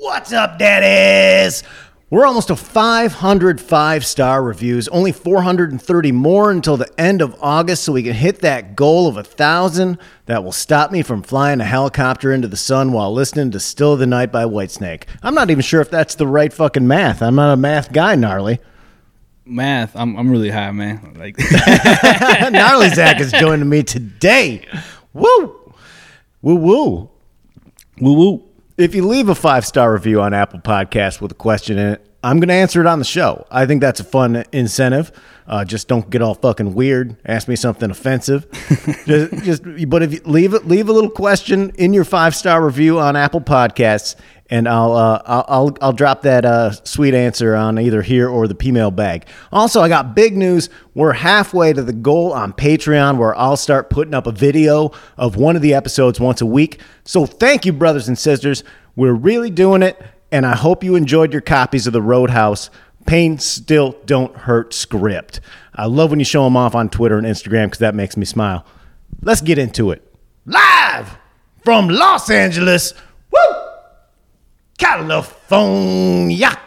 What's 0.00 0.32
up, 0.32 0.60
daddies? 0.60 1.64
We're 2.08 2.24
almost 2.24 2.48
to 2.48 2.56
500 2.56 3.60
five 3.60 4.06
star 4.06 4.44
reviews, 4.44 4.86
only 4.86 5.10
430 5.10 6.12
more 6.12 6.52
until 6.52 6.76
the 6.76 6.88
end 7.00 7.20
of 7.20 7.34
August, 7.42 7.82
so 7.82 7.94
we 7.94 8.04
can 8.04 8.12
hit 8.12 8.38
that 8.42 8.76
goal 8.76 9.08
of 9.08 9.16
a 9.16 9.24
thousand 9.24 9.98
that 10.26 10.44
will 10.44 10.52
stop 10.52 10.92
me 10.92 11.02
from 11.02 11.22
flying 11.22 11.60
a 11.60 11.64
helicopter 11.64 12.32
into 12.32 12.46
the 12.46 12.56
sun 12.56 12.92
while 12.92 13.12
listening 13.12 13.50
to 13.50 13.58
Still 13.58 13.94
of 13.94 13.98
the 13.98 14.06
Night 14.06 14.30
by 14.30 14.44
Whitesnake. 14.44 15.02
I'm 15.20 15.34
not 15.34 15.50
even 15.50 15.62
sure 15.62 15.80
if 15.80 15.90
that's 15.90 16.14
the 16.14 16.28
right 16.28 16.52
fucking 16.52 16.86
math. 16.86 17.20
I'm 17.20 17.34
not 17.34 17.52
a 17.52 17.56
math 17.56 17.92
guy, 17.92 18.14
gnarly. 18.14 18.60
Math, 19.44 19.96
I'm 19.96 20.16
I'm 20.16 20.30
really 20.30 20.50
high, 20.50 20.70
man. 20.70 21.16
Like 21.18 21.36
gnarly 22.52 22.90
Zach 22.90 23.18
is 23.20 23.32
joining 23.32 23.68
me 23.68 23.82
today. 23.82 24.64
Woo! 25.12 25.74
Woo 26.40 26.54
woo. 26.54 27.10
woo 28.00 28.12
woo. 28.12 28.47
If 28.78 28.94
you 28.94 29.04
leave 29.04 29.28
a 29.28 29.34
five 29.34 29.66
star 29.66 29.92
review 29.92 30.20
on 30.20 30.32
Apple 30.32 30.60
Podcasts 30.60 31.20
with 31.20 31.32
a 31.32 31.34
question 31.34 31.78
in 31.78 31.94
it, 31.94 32.07
I'm 32.22 32.40
going 32.40 32.48
to 32.48 32.54
answer 32.54 32.80
it 32.80 32.86
on 32.86 32.98
the 32.98 33.04
show. 33.04 33.46
I 33.48 33.64
think 33.66 33.80
that's 33.80 34.00
a 34.00 34.04
fun 34.04 34.44
incentive. 34.50 35.12
Uh, 35.46 35.64
just 35.64 35.86
don't 35.86 36.10
get 36.10 36.20
all 36.20 36.34
fucking 36.34 36.74
weird. 36.74 37.16
Ask 37.24 37.46
me 37.46 37.54
something 37.54 37.90
offensive. 37.90 38.46
just, 39.06 39.44
just, 39.44 39.62
but 39.88 40.02
if 40.02 40.12
you 40.12 40.20
leave 40.24 40.52
it, 40.52 40.66
leave 40.66 40.88
a 40.88 40.92
little 40.92 41.10
question 41.10 41.70
in 41.76 41.94
your 41.94 42.04
five 42.04 42.34
star 42.34 42.64
review 42.64 42.98
on 42.98 43.14
Apple 43.14 43.40
Podcasts, 43.40 44.16
and 44.50 44.68
I'll 44.68 44.92
uh, 44.92 45.22
I'll, 45.24 45.44
I'll 45.48 45.76
I'll 45.80 45.92
drop 45.92 46.22
that 46.22 46.44
uh, 46.44 46.72
sweet 46.72 47.14
answer 47.14 47.54
on 47.54 47.78
either 47.78 48.02
here 48.02 48.28
or 48.28 48.48
the 48.48 48.54
P-mail 48.54 48.90
bag. 48.90 49.26
Also, 49.52 49.80
I 49.80 49.88
got 49.88 50.14
big 50.14 50.36
news. 50.36 50.68
We're 50.94 51.12
halfway 51.12 51.72
to 51.72 51.82
the 51.82 51.92
goal 51.92 52.32
on 52.32 52.52
Patreon, 52.52 53.16
where 53.16 53.34
I'll 53.36 53.56
start 53.56 53.90
putting 53.90 54.12
up 54.12 54.26
a 54.26 54.32
video 54.32 54.90
of 55.16 55.36
one 55.36 55.56
of 55.56 55.62
the 55.62 55.72
episodes 55.72 56.18
once 56.18 56.40
a 56.40 56.46
week. 56.46 56.80
So 57.04 57.26
thank 57.26 57.64
you, 57.64 57.72
brothers 57.72 58.08
and 58.08 58.18
sisters. 58.18 58.64
We're 58.96 59.14
really 59.14 59.50
doing 59.50 59.82
it, 59.82 60.02
and 60.30 60.46
I 60.46 60.54
hope 60.54 60.84
you 60.84 60.94
enjoyed 60.94 61.32
your 61.32 61.42
copies 61.42 61.86
of 61.86 61.92
the 61.92 62.02
Roadhouse. 62.02 62.70
Pain 63.06 63.38
still 63.38 63.96
don't 64.04 64.36
hurt 64.36 64.74
script. 64.74 65.40
I 65.74 65.86
love 65.86 66.10
when 66.10 66.18
you 66.18 66.24
show 66.24 66.44
them 66.44 66.56
off 66.56 66.74
on 66.74 66.90
Twitter 66.90 67.16
and 67.16 67.26
Instagram 67.26 67.66
because 67.66 67.78
that 67.78 67.94
makes 67.94 68.16
me 68.16 68.24
smile. 68.24 68.64
Let's 69.22 69.40
get 69.40 69.58
into 69.58 69.90
it. 69.90 70.02
Live 70.44 71.16
from 71.64 71.88
Los 71.88 72.30
Angeles. 72.30 72.94
Woo! 73.30 73.56
California. 74.78 76.58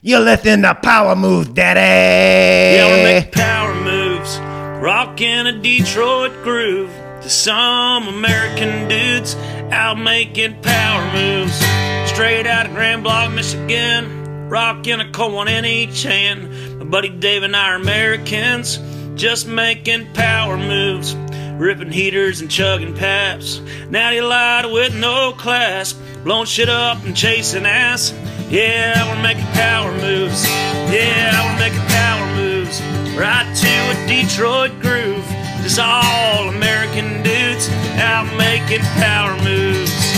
You're 0.00 0.20
lifting 0.20 0.62
the 0.62 0.74
power 0.74 1.16
move, 1.16 1.54
daddy. 1.54 2.76
Yeah, 2.76 2.86
we're 2.86 3.20
making 3.20 3.32
power 3.32 3.74
moves, 3.74 4.38
rocking 4.80 5.46
a 5.46 5.60
Detroit 5.60 6.32
groove 6.44 6.90
to 7.22 7.28
some 7.28 8.06
American 8.06 8.88
dudes 8.88 9.34
out 9.72 9.98
making 9.98 10.62
power 10.62 11.12
moves. 11.12 11.87
Straight 12.18 12.48
out 12.48 12.66
of 12.66 12.72
Grand 12.72 13.04
Blanc, 13.04 13.32
Michigan, 13.32 14.48
rocking 14.48 15.00
a 15.00 15.28
one 15.30 15.46
in 15.46 15.64
each 15.64 16.02
hand. 16.02 16.80
My 16.80 16.84
buddy 16.84 17.10
Dave 17.10 17.44
and 17.44 17.54
I 17.54 17.68
are 17.68 17.76
Americans, 17.76 18.80
just 19.14 19.46
making 19.46 20.12
power 20.14 20.56
moves. 20.56 21.14
Ripping 21.14 21.92
heaters 21.92 22.40
and 22.40 22.50
chugging 22.50 22.96
paps. 22.96 23.60
Natty 23.88 24.20
light 24.20 24.66
with 24.66 24.96
no 24.96 25.30
class. 25.30 25.92
Blowing 26.24 26.46
shit 26.46 26.68
up 26.68 27.04
and 27.04 27.16
chasing 27.16 27.64
ass. 27.64 28.12
Yeah, 28.50 29.14
we're 29.14 29.22
making 29.22 29.46
power 29.52 29.92
moves. 29.92 30.44
Yeah, 30.92 31.52
we're 31.52 31.60
making 31.60 31.86
power 31.86 32.34
moves. 32.34 32.82
Right 33.16 33.46
to 33.54 33.68
a 33.92 34.06
Detroit 34.08 34.72
groove. 34.80 35.24
Just 35.62 35.78
all 35.78 36.48
American 36.48 37.22
dudes 37.22 37.68
out 37.94 38.26
making 38.36 38.84
power 38.96 39.40
moves. 39.44 40.16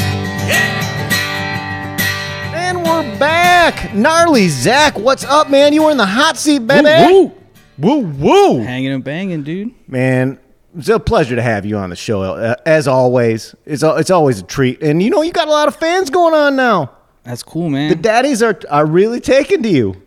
Yeah. 0.48 0.79
And 2.70 2.84
we're 2.84 3.18
back. 3.18 3.92
Gnarly 3.94 4.46
Zach, 4.46 4.96
what's 4.96 5.24
up, 5.24 5.50
man? 5.50 5.72
You 5.72 5.82
were 5.82 5.90
in 5.90 5.96
the 5.96 6.06
hot 6.06 6.36
seat, 6.36 6.60
baby. 6.68 6.86
Woo, 7.12 7.32
woo, 7.78 8.06
woo. 8.06 8.62
Hanging 8.62 8.92
and 8.92 9.02
banging, 9.02 9.42
dude. 9.42 9.74
Man, 9.88 10.38
it's 10.76 10.88
a 10.88 11.00
pleasure 11.00 11.34
to 11.34 11.42
have 11.42 11.66
you 11.66 11.76
on 11.76 11.90
the 11.90 11.96
show. 11.96 12.22
Uh, 12.22 12.54
as 12.64 12.86
always, 12.86 13.56
it's 13.66 13.82
a, 13.82 13.96
it's 13.96 14.12
always 14.12 14.38
a 14.38 14.44
treat. 14.44 14.80
And 14.84 15.02
you 15.02 15.10
know, 15.10 15.20
you 15.22 15.32
got 15.32 15.48
a 15.48 15.50
lot 15.50 15.66
of 15.66 15.74
fans 15.74 16.10
going 16.10 16.32
on 16.32 16.54
now. 16.54 16.92
That's 17.24 17.42
cool, 17.42 17.70
man. 17.70 17.88
The 17.90 17.96
daddies 17.96 18.40
are 18.40 18.56
are 18.70 18.86
really 18.86 19.18
taking 19.18 19.64
to 19.64 19.68
you. 19.68 20.00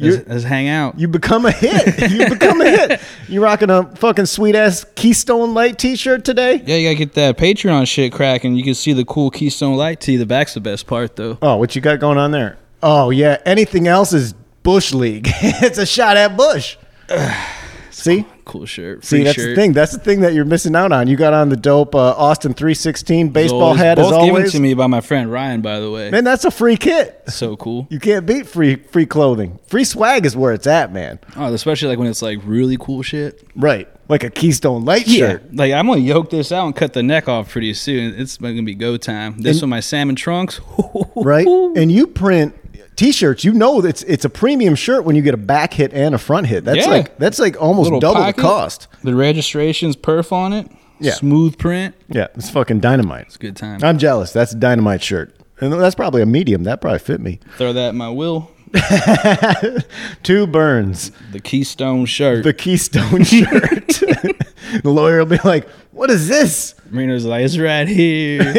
Let's, 0.00 0.28
let's 0.28 0.44
hang 0.44 0.68
out. 0.68 0.98
You 0.98 1.08
become 1.08 1.46
a 1.46 1.52
hit. 1.52 2.10
you 2.10 2.28
become 2.28 2.60
a 2.60 2.70
hit. 2.70 3.00
You're 3.28 3.42
rocking 3.42 3.70
a 3.70 3.84
fucking 3.96 4.26
sweet 4.26 4.54
ass 4.54 4.84
Keystone 4.94 5.54
Light 5.54 5.78
T-shirt 5.78 6.24
today? 6.24 6.62
yeah, 6.64 6.76
you 6.76 6.88
gotta 6.88 6.98
get 6.98 7.14
that 7.14 7.38
Patreon 7.38 7.86
shit 7.86 8.12
cracking. 8.12 8.56
You 8.56 8.64
can 8.64 8.74
see 8.74 8.92
the 8.92 9.04
cool 9.04 9.30
Keystone 9.30 9.76
Light 9.76 10.00
tee. 10.00 10.16
The 10.16 10.26
back's 10.26 10.54
the 10.54 10.60
best 10.60 10.86
part, 10.86 11.16
though. 11.16 11.38
Oh, 11.42 11.56
what 11.56 11.74
you 11.74 11.82
got 11.82 12.00
going 12.00 12.18
on 12.18 12.30
there? 12.30 12.58
Oh 12.82 13.10
yeah, 13.10 13.38
anything 13.44 13.86
else 13.86 14.12
is 14.12 14.32
Bush 14.62 14.92
League. 14.94 15.28
it's 15.42 15.78
a 15.78 15.86
shot 15.86 16.16
at 16.16 16.36
Bush. 16.36 16.76
See, 17.90 18.24
Cool 18.50 18.66
shirt. 18.66 19.04
See, 19.04 19.22
that's 19.22 19.36
shirt. 19.36 19.50
the 19.50 19.54
thing. 19.54 19.72
That's 19.74 19.92
the 19.92 20.00
thing 20.00 20.22
that 20.22 20.34
you're 20.34 20.44
missing 20.44 20.74
out 20.74 20.90
on. 20.90 21.06
You 21.06 21.14
got 21.16 21.32
on 21.32 21.50
the 21.50 21.56
dope 21.56 21.94
uh, 21.94 22.14
Austin 22.16 22.52
316 22.52 23.28
baseball 23.28 23.62
Always- 23.62 23.80
hat 23.80 23.96
both 23.96 24.06
as 24.12 24.18
given 24.18 24.28
always. 24.30 24.52
to 24.52 24.58
me 24.58 24.74
by 24.74 24.88
my 24.88 25.00
friend 25.00 25.30
Ryan, 25.30 25.60
by 25.60 25.78
the 25.78 25.88
way. 25.88 26.10
Man, 26.10 26.24
that's 26.24 26.44
a 26.44 26.50
free 26.50 26.76
kit. 26.76 27.22
So 27.28 27.56
cool. 27.56 27.86
You 27.90 28.00
can't 28.00 28.26
beat 28.26 28.48
free 28.48 28.74
free 28.74 29.06
clothing. 29.06 29.60
Free 29.68 29.84
swag 29.84 30.26
is 30.26 30.36
where 30.36 30.52
it's 30.52 30.66
at, 30.66 30.92
man. 30.92 31.20
Oh, 31.36 31.54
especially 31.54 31.90
like 31.90 31.98
when 32.00 32.08
it's 32.08 32.22
like 32.22 32.40
really 32.44 32.76
cool 32.76 33.02
shit. 33.02 33.46
Right, 33.54 33.88
like 34.08 34.24
a 34.24 34.30
Keystone 34.30 34.84
Light 34.84 35.06
shirt. 35.06 35.54
Like 35.54 35.72
I'm 35.72 35.86
gonna 35.86 36.00
yoke 36.00 36.30
this 36.30 36.50
out 36.50 36.66
and 36.66 36.74
cut 36.74 36.92
the 36.92 37.04
neck 37.04 37.28
off 37.28 37.50
pretty 37.50 37.72
soon. 37.74 38.18
It's 38.20 38.36
gonna 38.36 38.62
be 38.64 38.74
go 38.74 38.96
time. 38.96 39.38
This 39.40 39.58
And- 39.58 39.62
one, 39.62 39.70
my 39.70 39.80
salmon 39.80 40.16
trunks. 40.16 40.60
Right, 41.16 41.46
and 41.46 41.92
you 41.92 42.06
print 42.06 42.54
t-shirts. 43.00 43.44
You 43.44 43.52
know 43.52 43.84
it's 43.84 44.02
it's 44.02 44.24
a 44.24 44.30
premium 44.30 44.74
shirt 44.74 45.04
when 45.04 45.16
you 45.16 45.22
get 45.22 45.32
a 45.34 45.38
back 45.38 45.72
hit 45.74 45.92
and 45.94 46.14
a 46.14 46.18
front 46.18 46.46
hit. 46.46 46.64
That's 46.64 46.78
Yeah. 46.86 46.86
like 46.92 47.16
that's 47.18 47.38
like 47.38 47.60
almost 47.60 47.86
Little 47.86 48.00
double 48.00 48.16
pocket, 48.20 48.36
the 48.36 48.42
cost. 48.42 48.88
The 49.02 49.14
registration's 49.14 49.96
perf 49.96 50.30
on 50.32 50.52
it. 50.52 50.70
Yeah. 51.00 51.12
Smooth 51.14 51.56
print. 51.56 51.94
Yeah, 52.08 52.26
it's 52.34 52.50
fucking 52.50 52.80
dynamite. 52.80 53.26
It's 53.26 53.36
a 53.36 53.38
good 53.38 53.56
time. 53.56 53.80
I'm 53.82 53.96
jealous. 53.96 54.32
That's 54.34 54.52
a 54.52 54.56
dynamite 54.56 55.02
shirt, 55.02 55.34
and 55.58 55.72
that's 55.72 55.94
probably 55.94 56.20
a 56.20 56.26
medium. 56.26 56.64
That 56.64 56.82
probably 56.82 56.98
fit 56.98 57.20
me. 57.22 57.40
Throw 57.56 57.72
that 57.72 57.88
in 57.90 57.96
my 57.96 58.10
will. 58.10 58.50
Two 60.22 60.46
burns. 60.46 61.10
The 61.32 61.40
Keystone 61.40 62.06
shirt. 62.06 62.44
the 62.44 62.52
Keystone 62.54 63.24
shirt. 63.24 63.86
the 64.82 64.90
lawyer 64.90 65.18
will 65.18 65.26
be 65.26 65.38
like, 65.44 65.68
"What 65.92 66.10
is 66.10 66.28
this?" 66.28 66.74
Marino's 66.90 67.24
like, 67.24 67.44
it's 67.44 67.56
right 67.58 67.86
here. 67.86 68.40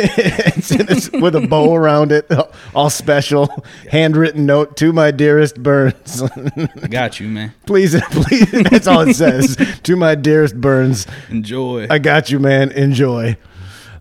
It's 0.53 0.71
in 0.71 0.85
this- 0.85 1.09
with 1.11 1.35
a 1.35 1.41
bow 1.47 1.73
around 1.75 2.11
it, 2.11 2.29
all 2.75 2.89
special, 2.89 3.63
handwritten 3.89 4.45
note 4.45 4.77
to 4.77 4.93
my 4.93 5.11
dearest 5.11 5.61
Burns. 5.61 6.21
I 6.21 6.87
got 6.87 7.19
you, 7.19 7.27
man. 7.27 7.53
please, 7.65 7.99
please. 8.11 8.49
That's 8.69 8.87
all 8.87 9.01
it 9.01 9.15
says. 9.15 9.57
to 9.83 9.95
my 9.95 10.15
dearest 10.15 10.59
Burns, 10.59 11.07
Enjoy. 11.29 11.87
I 11.89 11.97
got 11.99 12.29
you, 12.29 12.39
man. 12.39 12.71
Enjoy. 12.71 13.35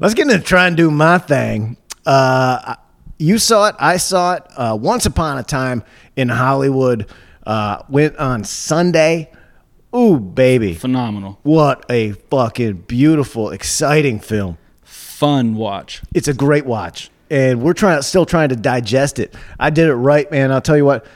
Let's 0.01 0.15
get 0.15 0.29
into 0.31 0.45
try 0.45 0.67
and 0.67 0.77
do 0.77 0.91
my 0.91 1.19
thing. 1.19 1.77
Uh, 2.07 2.77
you 3.21 3.39
saw 3.39 3.69
it. 3.69 3.75
I 3.79 3.99
saw 3.99 4.35
it. 4.35 4.45
Uh, 4.57 4.77
Once 4.81 5.07
upon 5.07 5.39
a 5.39 5.43
time 5.43 5.85
in 6.17 6.29
Hollywood. 6.29 7.07
Uh, 7.47 7.83
went 7.89 8.17
on 8.17 8.45
Sunday. 8.45 9.31
Ooh, 9.95 10.19
baby. 10.19 10.75
Phenomenal. 10.75 11.39
What 11.43 11.85
a 11.91 12.13
fucking 12.13 12.85
beautiful, 12.87 13.51
exciting 13.51 14.21
film. 14.21 14.57
Fun 14.83 15.55
watch. 15.55 16.03
It's 16.15 16.29
a 16.29 16.35
great 16.35 16.65
watch. 16.65 17.11
And 17.31 17.63
we're 17.63 17.75
trying 17.75 18.01
still 18.03 18.27
trying 18.27 18.49
to 18.51 18.57
digest 18.57 19.19
it. 19.19 19.35
I 19.59 19.71
did 19.71 19.89
it 19.89 19.95
right, 19.95 20.31
man. 20.31 20.51
I'll 20.53 20.61
tell 20.61 20.77
you 20.77 20.85
what. 20.85 21.07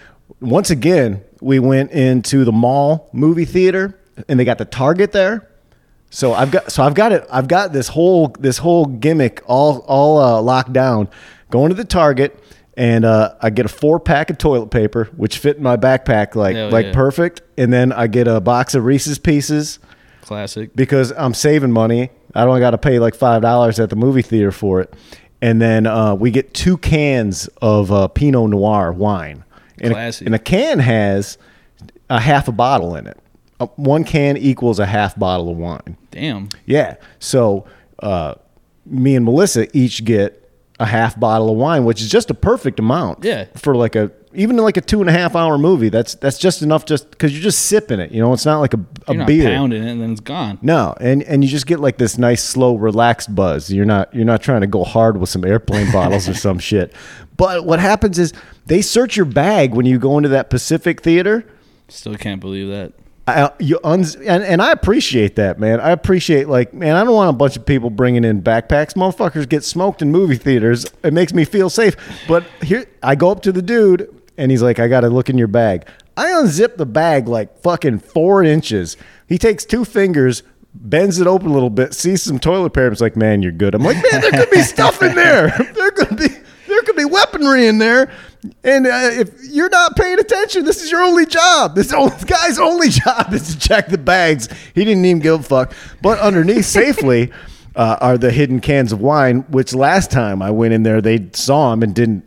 Once 0.40 0.70
again, 0.70 1.22
we 1.40 1.58
went 1.58 1.90
into 1.92 2.44
the 2.44 2.52
mall 2.52 3.08
movie 3.12 3.44
theater 3.44 3.98
and 4.28 4.38
they 4.38 4.44
got 4.44 4.58
the 4.58 4.64
Target 4.64 5.12
there. 5.12 5.48
So 6.10 6.32
I've 6.32 6.50
got 6.50 6.70
so 6.70 6.82
I've 6.82 6.94
got 6.94 7.12
it 7.12 7.26
I've 7.30 7.48
got 7.48 7.72
this 7.72 7.88
whole 7.88 8.28
this 8.38 8.58
whole 8.58 8.86
gimmick 8.86 9.42
all 9.46 9.78
all 9.88 10.18
uh, 10.18 10.40
locked 10.40 10.72
down. 10.72 11.08
Going 11.54 11.68
to 11.68 11.76
the 11.76 11.84
Target 11.84 12.36
and 12.76 13.04
uh, 13.04 13.36
I 13.40 13.50
get 13.50 13.64
a 13.64 13.68
four 13.68 14.00
pack 14.00 14.28
of 14.28 14.38
toilet 14.38 14.72
paper, 14.72 15.04
which 15.16 15.38
fit 15.38 15.56
in 15.56 15.62
my 15.62 15.76
backpack 15.76 16.34
like 16.34 16.56
Hell 16.56 16.70
like 16.70 16.86
yeah. 16.86 16.92
perfect. 16.92 17.42
And 17.56 17.72
then 17.72 17.92
I 17.92 18.08
get 18.08 18.26
a 18.26 18.40
box 18.40 18.74
of 18.74 18.84
Reese's 18.84 19.20
Pieces 19.20 19.78
Classic. 20.22 20.74
because 20.74 21.12
I'm 21.12 21.32
saving 21.32 21.70
money. 21.70 22.10
I 22.34 22.44
don't 22.44 22.58
got 22.58 22.72
to 22.72 22.78
pay 22.78 22.98
like 22.98 23.14
five 23.14 23.42
dollars 23.42 23.78
at 23.78 23.90
the 23.90 23.94
movie 23.94 24.22
theater 24.22 24.50
for 24.50 24.80
it, 24.80 24.92
and 25.40 25.62
then 25.62 25.86
uh, 25.86 26.16
we 26.16 26.32
get 26.32 26.52
two 26.54 26.76
cans 26.76 27.46
of 27.62 27.92
uh, 27.92 28.08
Pinot 28.08 28.50
Noir 28.50 28.90
wine, 28.92 29.44
and 29.78 29.92
a, 29.92 30.12
and 30.26 30.34
a 30.34 30.40
can 30.40 30.80
has 30.80 31.38
a 32.10 32.18
half 32.18 32.48
a 32.48 32.52
bottle 32.52 32.96
in 32.96 33.06
it. 33.06 33.16
Uh, 33.60 33.66
one 33.76 34.02
can 34.02 34.36
equals 34.36 34.80
a 34.80 34.86
half 34.86 35.16
bottle 35.16 35.48
of 35.48 35.56
wine. 35.56 35.96
Damn. 36.10 36.48
Yeah, 36.66 36.96
so 37.20 37.64
uh, 38.00 38.34
me 38.84 39.14
and 39.14 39.24
Melissa 39.24 39.68
each 39.76 40.04
get 40.04 40.43
a 40.80 40.86
half 40.86 41.18
bottle 41.18 41.50
of 41.50 41.56
wine, 41.56 41.84
which 41.84 42.00
is 42.02 42.08
just 42.10 42.30
a 42.30 42.34
perfect 42.34 42.78
amount. 42.78 43.24
Yeah. 43.24 43.46
For 43.56 43.74
like 43.76 43.94
a 43.94 44.10
even 44.32 44.56
like 44.56 44.76
a 44.76 44.80
two 44.80 45.00
and 45.00 45.08
a 45.08 45.12
half 45.12 45.36
hour 45.36 45.56
movie, 45.56 45.88
that's 45.88 46.16
that's 46.16 46.38
just 46.38 46.62
enough. 46.62 46.84
Just 46.84 47.10
because 47.10 47.32
you're 47.32 47.42
just 47.42 47.66
sipping 47.66 48.00
it, 48.00 48.10
you 48.10 48.20
know, 48.20 48.32
it's 48.32 48.44
not 48.44 48.58
like 48.58 48.74
a, 48.74 48.80
a 49.06 49.14
You're 49.14 49.26
beer. 49.26 49.48
pounding 49.50 49.84
it 49.84 49.90
and 49.92 50.00
then 50.00 50.10
it's 50.12 50.20
gone. 50.20 50.58
No, 50.62 50.94
and 51.00 51.22
and 51.22 51.44
you 51.44 51.50
just 51.50 51.66
get 51.66 51.78
like 51.78 51.98
this 51.98 52.18
nice, 52.18 52.42
slow, 52.42 52.74
relaxed 52.74 53.32
buzz. 53.34 53.72
You're 53.72 53.84
not 53.84 54.12
you're 54.12 54.24
not 54.24 54.42
trying 54.42 54.62
to 54.62 54.66
go 54.66 54.82
hard 54.82 55.18
with 55.18 55.28
some 55.28 55.44
airplane 55.44 55.92
bottles 55.92 56.28
or 56.28 56.34
some 56.34 56.58
shit. 56.58 56.92
But 57.36 57.64
what 57.64 57.78
happens 57.78 58.18
is 58.18 58.32
they 58.66 58.82
search 58.82 59.16
your 59.16 59.26
bag 59.26 59.74
when 59.74 59.86
you 59.86 59.98
go 59.98 60.16
into 60.16 60.30
that 60.30 60.50
Pacific 60.50 61.02
Theater. 61.02 61.46
Still 61.88 62.16
can't 62.16 62.40
believe 62.40 62.68
that. 62.70 62.92
I, 63.26 63.50
you 63.58 63.80
uns- 63.82 64.16
and, 64.16 64.42
and 64.42 64.60
I 64.60 64.70
appreciate 64.72 65.36
that, 65.36 65.58
man. 65.58 65.80
I 65.80 65.90
appreciate 65.92 66.46
like, 66.48 66.74
man, 66.74 66.94
I 66.94 67.04
don't 67.04 67.14
want 67.14 67.30
a 67.30 67.32
bunch 67.32 67.56
of 67.56 67.64
people 67.64 67.88
bringing 67.88 68.22
in 68.24 68.42
backpacks. 68.42 68.94
Motherfuckers 68.94 69.48
get 69.48 69.64
smoked 69.64 70.02
in 70.02 70.12
movie 70.12 70.36
theaters. 70.36 70.84
It 71.02 71.14
makes 71.14 71.32
me 71.32 71.44
feel 71.46 71.70
safe. 71.70 71.96
But 72.28 72.44
here, 72.62 72.84
I 73.02 73.14
go 73.14 73.30
up 73.30 73.40
to 73.42 73.52
the 73.52 73.62
dude, 73.62 74.14
and 74.36 74.50
he's 74.50 74.60
like, 74.62 74.78
"I 74.78 74.88
got 74.88 75.00
to 75.00 75.08
look 75.08 75.30
in 75.30 75.38
your 75.38 75.48
bag." 75.48 75.86
I 76.18 76.26
unzip 76.26 76.76
the 76.76 76.86
bag 76.86 77.26
like 77.26 77.58
fucking 77.60 78.00
four 78.00 78.42
inches. 78.44 78.96
He 79.26 79.38
takes 79.38 79.64
two 79.64 79.86
fingers, 79.86 80.42
bends 80.74 81.18
it 81.18 81.26
open 81.26 81.48
a 81.48 81.52
little 81.54 81.70
bit, 81.70 81.94
sees 81.94 82.22
some 82.22 82.38
toilet 82.38 82.70
paper. 82.74 82.90
He's 82.90 83.00
like, 83.00 83.16
"Man, 83.16 83.40
you're 83.40 83.52
good." 83.52 83.74
I'm 83.74 83.82
like, 83.82 83.96
"Man, 84.12 84.20
there 84.20 84.32
could 84.32 84.50
be 84.50 84.60
stuff 84.60 85.02
in 85.02 85.14
there. 85.14 85.48
There 85.74 85.90
could 85.92 86.18
be." 86.18 86.28
There 86.66 86.82
could 86.82 86.96
be 86.96 87.04
weaponry 87.04 87.66
in 87.68 87.78
there, 87.78 88.10
and 88.62 88.86
uh, 88.86 89.10
if 89.12 89.30
you're 89.44 89.70
not 89.70 89.96
paying 89.96 90.18
attention, 90.18 90.64
this 90.64 90.82
is 90.82 90.90
your 90.90 91.02
only 91.02 91.26
job. 91.26 91.74
This, 91.74 91.92
guy's 92.26 92.58
only 92.58 92.88
job 92.88 93.32
is 93.32 93.54
to 93.54 93.58
check 93.58 93.88
the 93.88 93.98
bags. 93.98 94.48
He 94.74 94.84
didn't 94.84 95.04
even 95.04 95.22
give 95.22 95.40
a 95.40 95.42
fuck. 95.42 95.74
But 96.02 96.18
underneath, 96.18 96.64
safely, 96.66 97.32
uh, 97.76 97.96
are 98.00 98.18
the 98.18 98.30
hidden 98.30 98.60
cans 98.60 98.92
of 98.92 99.00
wine. 99.00 99.40
Which 99.48 99.74
last 99.74 100.10
time 100.10 100.42
I 100.42 100.50
went 100.50 100.74
in 100.74 100.82
there, 100.82 101.00
they 101.00 101.28
saw 101.32 101.70
them 101.70 101.82
and 101.82 101.94
didn't 101.94 102.24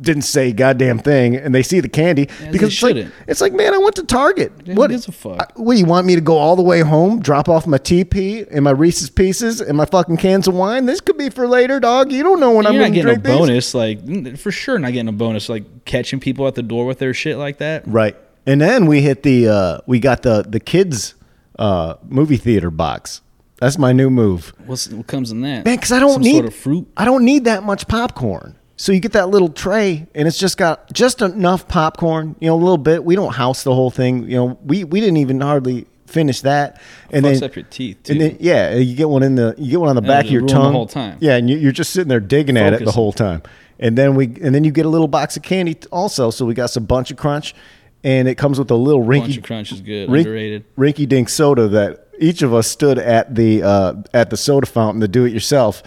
didn't 0.00 0.22
say 0.22 0.52
goddamn 0.52 0.98
thing, 0.98 1.36
and 1.36 1.54
they 1.54 1.62
see 1.62 1.80
the 1.80 1.88
candy 1.88 2.24
they 2.40 2.50
because 2.50 2.72
it's 2.72 2.82
like, 2.82 3.06
it's 3.26 3.40
like, 3.40 3.52
man, 3.52 3.74
I 3.74 3.78
went 3.78 3.96
to 3.96 4.04
Target. 4.04 4.52
who 4.66 4.74
what 4.74 4.90
gives 4.90 5.06
a 5.08 5.12
fuck? 5.12 5.40
I- 5.40 5.60
what 5.60 5.76
you 5.76 5.84
want 5.84 6.06
me 6.06 6.14
to 6.14 6.20
go 6.20 6.36
all 6.38 6.56
the 6.56 6.62
way 6.62 6.80
home, 6.80 7.20
drop 7.20 7.48
off 7.48 7.66
my 7.66 7.78
TP 7.78 8.46
and 8.50 8.64
my 8.64 8.70
Reese's 8.70 9.10
Pieces 9.10 9.60
and 9.60 9.76
my 9.76 9.84
fucking 9.84 10.16
cans 10.16 10.48
of 10.48 10.54
wine? 10.54 10.86
This 10.86 11.00
could 11.00 11.18
be 11.18 11.30
for 11.30 11.46
later, 11.46 11.78
dog. 11.80 12.10
You 12.12 12.22
don't 12.22 12.40
know 12.40 12.52
when 12.52 12.66
I'm 12.66 12.74
You're 12.74 12.82
not 12.82 12.92
going 12.94 13.06
to 13.06 13.14
getting 13.16 13.20
a 13.20 13.36
these. 13.38 13.38
bonus, 13.38 13.74
like 13.74 14.38
for 14.38 14.50
sure, 14.50 14.78
not 14.78 14.92
getting 14.92 15.08
a 15.08 15.12
bonus, 15.12 15.48
like 15.48 15.84
catching 15.84 16.20
people 16.20 16.46
at 16.46 16.54
the 16.54 16.62
door 16.62 16.86
with 16.86 16.98
their 16.98 17.12
shit 17.14 17.36
like 17.38 17.58
that. 17.58 17.82
Right. 17.86 18.16
And 18.46 18.60
then 18.60 18.86
we 18.86 19.02
hit 19.02 19.22
the 19.22 19.48
uh 19.48 19.78
we 19.86 20.00
got 20.00 20.22
the 20.22 20.42
the 20.48 20.58
kids 20.60 21.14
uh 21.58 21.94
movie 22.08 22.36
theater 22.36 22.70
box. 22.70 23.20
That's 23.60 23.78
my 23.78 23.92
new 23.92 24.10
move. 24.10 24.52
What's 24.66 24.88
what 24.88 25.06
comes 25.06 25.30
in 25.30 25.42
that? 25.42 25.64
Man, 25.64 25.78
cuz 25.78 25.92
I 25.92 26.00
don't 26.00 26.14
Some 26.14 26.22
need 26.22 26.32
sort 26.32 26.46
of 26.46 26.54
fruit. 26.54 26.88
I 26.96 27.04
don't 27.04 27.24
need 27.24 27.44
that 27.44 27.62
much 27.62 27.86
popcorn. 27.86 28.56
So 28.82 28.90
you 28.90 28.98
get 28.98 29.12
that 29.12 29.28
little 29.28 29.48
tray 29.48 30.08
and 30.12 30.26
it's 30.26 30.38
just 30.38 30.56
got 30.56 30.92
just 30.92 31.22
enough 31.22 31.68
popcorn, 31.68 32.34
you 32.40 32.48
know, 32.48 32.56
a 32.56 32.58
little 32.58 32.76
bit. 32.76 33.04
We 33.04 33.14
don't 33.14 33.32
house 33.32 33.62
the 33.62 33.72
whole 33.72 33.92
thing, 33.92 34.28
you 34.28 34.34
know. 34.34 34.58
We 34.64 34.82
we 34.82 34.98
didn't 34.98 35.18
even 35.18 35.40
hardly 35.40 35.86
finish 36.08 36.40
that. 36.40 36.82
And 37.12 37.24
Fucks 37.24 37.38
then 37.38 37.50
up 37.50 37.54
your 37.54 37.64
teeth 37.66 38.02
too. 38.02 38.14
and 38.14 38.20
then 38.20 38.36
yeah, 38.40 38.74
you 38.74 38.96
get 38.96 39.08
one 39.08 39.22
in 39.22 39.36
the 39.36 39.54
you 39.56 39.70
get 39.70 39.78
one 39.78 39.88
on 39.88 39.94
the 39.94 40.02
back 40.02 40.24
of 40.24 40.32
it'll 40.32 40.32
your 40.32 40.40
ruin 40.40 40.48
the 40.48 40.52
tongue 40.54 40.72
whole 40.72 40.86
time. 40.88 41.16
Yeah, 41.20 41.36
and 41.36 41.48
you, 41.48 41.58
you're 41.58 41.70
just 41.70 41.92
sitting 41.92 42.08
there 42.08 42.18
digging 42.18 42.56
at 42.56 42.72
it 42.72 42.84
the 42.84 42.90
whole 42.90 43.12
time. 43.12 43.44
And 43.78 43.96
then 43.96 44.16
we 44.16 44.24
and 44.42 44.52
then 44.52 44.64
you 44.64 44.72
get 44.72 44.84
a 44.84 44.88
little 44.88 45.06
box 45.06 45.36
of 45.36 45.44
candy 45.44 45.74
t- 45.74 45.86
also. 45.92 46.32
So 46.32 46.44
we 46.44 46.52
got 46.52 46.70
some 46.70 46.84
bunch 46.84 47.12
of 47.12 47.16
crunch, 47.16 47.54
and 48.02 48.26
it 48.26 48.34
comes 48.34 48.58
with 48.58 48.72
a 48.72 48.74
little 48.74 49.04
rinky 49.04 49.20
Bunch 49.20 49.36
of 49.36 49.44
crunch 49.44 49.70
is 49.70 49.80
good. 49.80 50.08
Underrated. 50.08 50.64
rinky 50.76 51.08
dink 51.08 51.28
soda 51.28 51.68
that 51.68 52.08
each 52.18 52.42
of 52.42 52.52
us 52.52 52.66
stood 52.66 52.98
at 52.98 53.36
the 53.36 53.62
uh, 53.62 53.94
at 54.12 54.30
the 54.30 54.36
soda 54.36 54.66
fountain 54.66 55.00
to 55.02 55.06
do 55.06 55.24
it 55.24 55.32
yourself 55.32 55.84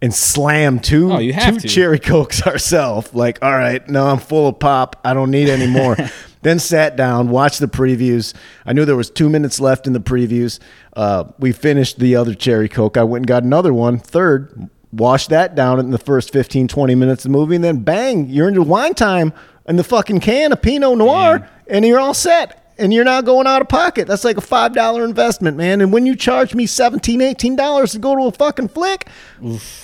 and 0.00 0.14
slam 0.14 0.78
two 0.80 1.12
Oh, 1.12 1.18
two 1.18 1.32
to. 1.58 1.68
cherry 1.68 1.98
cokes 1.98 2.42
ourselves. 2.46 3.12
Like, 3.14 3.38
all 3.42 3.52
right, 3.52 3.86
no, 3.88 4.06
I'm 4.06 4.18
full 4.18 4.48
of 4.48 4.58
pop. 4.58 4.96
I 5.04 5.14
don't 5.14 5.30
need 5.30 5.48
any 5.48 5.66
more. 5.66 5.96
then 6.42 6.58
sat 6.58 6.94
down, 6.96 7.30
watched 7.30 7.58
the 7.60 7.66
previews. 7.66 8.32
I 8.64 8.72
knew 8.72 8.84
there 8.84 8.96
was 8.96 9.10
two 9.10 9.28
minutes 9.28 9.58
left 9.60 9.86
in 9.86 9.92
the 9.92 10.00
previews. 10.00 10.60
Uh, 10.94 11.24
we 11.38 11.52
finished 11.52 11.98
the 11.98 12.14
other 12.16 12.34
cherry 12.34 12.68
coke. 12.68 12.96
I 12.96 13.02
went 13.02 13.22
and 13.22 13.26
got 13.26 13.42
another 13.42 13.74
one, 13.74 13.98
third. 13.98 14.70
Washed 14.92 15.30
that 15.30 15.54
down 15.54 15.80
in 15.80 15.90
the 15.90 15.98
first 15.98 16.32
15, 16.32 16.66
20 16.68 16.94
minutes 16.94 17.24
of 17.26 17.30
the 17.32 17.36
movie, 17.38 17.56
and 17.56 17.64
then 17.64 17.80
bang, 17.80 18.26
you're 18.30 18.48
into 18.48 18.62
wine 18.62 18.94
time 18.94 19.32
and 19.66 19.78
the 19.78 19.84
fucking 19.84 20.20
can 20.20 20.50
of 20.50 20.62
Pinot 20.62 20.96
Noir, 20.96 21.40
Damn. 21.40 21.48
and 21.68 21.84
you're 21.84 22.00
all 22.00 22.14
set 22.14 22.67
and 22.78 22.92
you're 22.92 23.04
not 23.04 23.24
going 23.24 23.46
out 23.46 23.60
of 23.60 23.68
pocket. 23.68 24.06
That's 24.06 24.24
like 24.24 24.36
a 24.36 24.42
five 24.42 24.74
dollar 24.74 25.04
investment, 25.04 25.56
man. 25.56 25.80
And 25.80 25.92
when 25.92 26.06
you 26.06 26.14
charge 26.16 26.54
me 26.54 26.66
17 26.66 27.56
dollars 27.56 27.92
to 27.92 27.98
go 27.98 28.16
to 28.16 28.24
a 28.24 28.32
fucking 28.32 28.68
flick, 28.68 29.08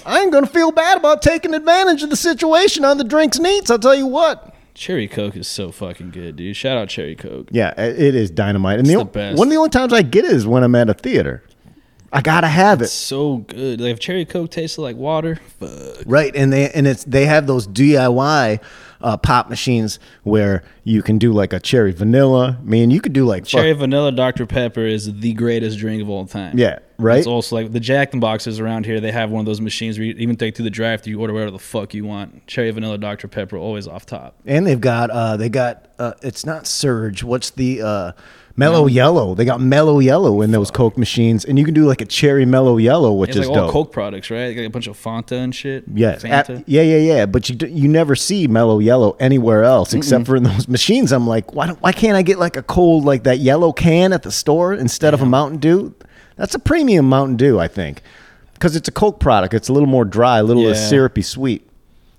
I 0.06 0.20
ain't 0.20 0.32
gonna 0.32 0.46
feel 0.46 0.72
bad 0.72 0.98
about 0.98 1.22
taking 1.22 1.54
advantage 1.54 2.02
of 2.02 2.10
the 2.10 2.16
situation 2.16 2.84
on 2.84 2.98
the 2.98 3.04
drinks 3.04 3.38
and 3.38 3.46
eats. 3.46 3.70
I'll 3.70 3.78
tell 3.78 3.94
you 3.94 4.06
what. 4.06 4.54
Cherry 4.74 5.06
Coke 5.06 5.36
is 5.36 5.46
so 5.46 5.70
fucking 5.70 6.10
good, 6.10 6.34
dude. 6.36 6.56
Shout 6.56 6.76
out 6.76 6.88
Cherry 6.88 7.14
Coke. 7.14 7.48
Yeah, 7.52 7.80
it 7.80 8.14
is 8.14 8.30
dynamite. 8.30 8.80
And 8.80 8.86
the, 8.88 8.96
the 8.96 9.04
best. 9.04 9.38
one 9.38 9.46
of 9.46 9.50
the 9.52 9.56
only 9.56 9.70
times 9.70 9.92
I 9.92 10.02
get 10.02 10.24
it 10.24 10.32
is 10.32 10.46
when 10.46 10.64
I'm 10.64 10.74
at 10.74 10.90
a 10.90 10.94
theater. 10.94 11.44
I 12.12 12.20
gotta 12.20 12.46
have 12.46 12.80
it. 12.80 12.88
So 12.88 13.38
good. 13.38 13.80
Like 13.80 13.92
if 13.92 14.00
Cherry 14.00 14.24
Coke 14.24 14.50
tasted 14.50 14.80
like 14.82 14.96
water, 14.96 15.36
fuck. 15.58 16.04
Right, 16.06 16.34
and 16.36 16.52
they 16.52 16.70
and 16.70 16.86
it's 16.86 17.02
they 17.04 17.26
have 17.26 17.48
those 17.48 17.66
DIY 17.66 18.60
uh, 19.04 19.16
pop 19.18 19.48
machines 19.50 19.98
where 20.22 20.64
you 20.82 21.02
can 21.02 21.18
do 21.18 21.32
like 21.32 21.52
a 21.52 21.60
cherry 21.60 21.92
vanilla. 21.92 22.58
Man, 22.62 22.90
you 22.90 23.00
could 23.00 23.12
do 23.12 23.24
like 23.26 23.44
fuck- 23.44 23.50
Cherry 23.50 23.72
vanilla 23.74 24.10
Dr 24.10 24.46
Pepper 24.46 24.80
is 24.80 25.20
the 25.20 25.34
greatest 25.34 25.78
drink 25.78 26.02
of 26.02 26.08
all 26.08 26.26
time. 26.26 26.58
Yeah, 26.58 26.78
right? 26.98 27.18
It's 27.18 27.26
also 27.26 27.54
like 27.54 27.70
the 27.72 27.80
Jack 27.80 28.10
the 28.10 28.18
Boxes 28.18 28.58
around 28.58 28.86
here. 28.86 29.00
They 29.00 29.12
have 29.12 29.30
one 29.30 29.40
of 29.40 29.46
those 29.46 29.60
machines 29.60 29.98
where 29.98 30.06
you 30.06 30.14
even 30.18 30.36
take 30.36 30.56
through 30.56 30.64
the 30.64 30.70
drive-through, 30.70 31.10
you 31.12 31.20
order 31.20 31.34
whatever 31.34 31.50
the 31.50 31.58
fuck 31.58 31.92
you 31.92 32.04
want. 32.04 32.46
Cherry 32.46 32.70
vanilla 32.70 32.96
Dr 32.98 33.28
Pepper 33.28 33.56
always 33.58 33.86
off 33.86 34.06
top. 34.06 34.34
And 34.46 34.66
they've 34.66 34.80
got 34.80 35.10
uh 35.10 35.36
they 35.36 35.50
got 35.50 35.88
uh 35.98 36.14
it's 36.22 36.46
not 36.46 36.66
Surge. 36.66 37.22
What's 37.22 37.50
the 37.50 37.82
Mellow 38.56 38.86
Yellow? 38.86 39.34
They 39.34 39.44
got 39.44 39.60
Mellow 39.60 39.98
Yellow 39.98 40.40
in 40.40 40.52
those 40.52 40.70
Coke 40.70 40.96
machines, 40.96 41.44
and 41.44 41.58
you 41.58 41.64
can 41.64 41.74
do 41.74 41.86
like 41.86 42.00
a 42.00 42.04
cherry 42.04 42.44
Mellow 42.46 42.76
Yellow, 42.76 43.12
which 43.12 43.30
It's 43.30 43.38
is 43.40 43.48
like 43.48 43.58
all 43.58 43.64
dope. 43.66 43.72
Coke 43.72 43.92
products, 43.92 44.30
right? 44.30 44.46
They 44.46 44.54
got 44.54 44.62
a 44.62 44.70
bunch 44.70 44.86
of 44.86 44.96
Fanta 44.96 45.32
and 45.32 45.52
shit. 45.54 45.84
Yeah, 45.92 46.14
Fanta. 46.14 46.60
at- 46.60 46.68
yeah, 46.68 46.82
yeah, 46.82 46.98
yeah. 46.98 47.26
But 47.26 47.48
you 47.50 47.56
you 47.66 47.88
never 47.88 48.14
see 48.14 48.46
Mellow 48.46 48.78
Yellow 48.78 49.16
anywhere 49.18 49.64
else 49.64 49.92
except 49.92 50.26
for 50.26 50.36
in 50.36 50.44
those 50.44 50.68
machines. 50.68 51.10
I'm 51.12 51.26
like, 51.26 51.52
why 51.52 51.66
don't, 51.66 51.80
why 51.82 51.90
can't 51.92 52.16
I 52.16 52.22
get 52.22 52.38
like 52.38 52.56
a 52.56 52.62
cold 52.62 53.04
like 53.04 53.24
that 53.24 53.38
yellow 53.40 53.72
can 53.72 54.12
at 54.12 54.22
the 54.22 54.30
store 54.32 54.72
instead 54.72 55.14
of 55.14 55.20
a 55.22 55.26
Mountain 55.26 55.58
Dew? 55.58 55.94
That's 56.36 56.54
a 56.54 56.58
premium 56.60 57.08
Mountain 57.08 57.36
Dew, 57.36 57.58
I 57.58 57.66
think, 57.68 58.02
because 58.54 58.76
it's 58.76 58.88
a 58.88 58.92
Coke 58.92 59.18
product. 59.18 59.52
It's 59.54 59.68
a 59.68 59.72
little 59.72 59.88
more 59.88 60.04
dry, 60.04 60.38
a 60.38 60.42
little 60.44 60.62
less 60.62 60.88
syrupy 60.88 61.22
sweet. 61.22 61.68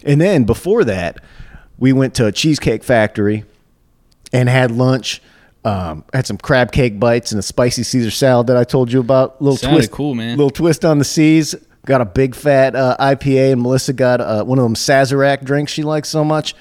And 0.04 0.20
then 0.22 0.44
before 0.44 0.84
that, 0.84 1.20
we 1.78 1.92
went 1.94 2.14
to 2.16 2.26
a 2.26 2.32
cheesecake 2.32 2.84
factory 2.84 3.46
and 4.34 4.50
had 4.50 4.72
lunch. 4.72 5.22
Um, 5.66 6.04
had 6.14 6.28
some 6.28 6.38
crab 6.38 6.72
cake 6.72 7.00
bites 7.00 7.32
and 7.32 7.40
a 7.40 7.42
spicy 7.42 7.82
Caesar 7.84 8.12
salad 8.12 8.48
that 8.48 8.56
I 8.58 8.64
told 8.64 8.92
you 8.92 9.00
about. 9.00 9.42
Little 9.42 9.58
Sounded 9.58 9.78
twist, 9.78 9.92
cool, 9.92 10.14
man. 10.14 10.38
Little 10.38 10.52
twist 10.52 10.86
on 10.86 11.00
the 11.00 11.04
C's. 11.06 11.56
Got 11.88 12.02
a 12.02 12.06
big 12.06 12.36
fat 12.36 12.76
uh, 12.76 12.96
IPA, 13.00 13.54
and 13.54 13.62
Melissa 13.62 13.94
got 13.94 14.22
uh, 14.22 14.44
one 14.44 14.60
of 14.60 14.64
them 14.64 14.76
Sazerac 14.76 15.44
drinks 15.44 15.72
she 15.72 15.84
likes 15.84 16.08
so 16.10 16.24
much. 16.24 16.54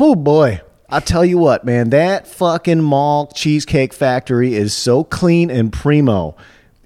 Oh 0.00 0.14
boy, 0.14 0.60
I 0.88 1.00
tell 1.00 1.24
you 1.24 1.38
what, 1.38 1.64
man, 1.64 1.90
that 1.90 2.26
fucking 2.26 2.80
mall 2.80 3.26
cheesecake 3.34 3.92
factory 3.92 4.54
is 4.54 4.72
so 4.74 5.04
clean 5.04 5.50
and 5.50 5.72
primo. 5.72 6.36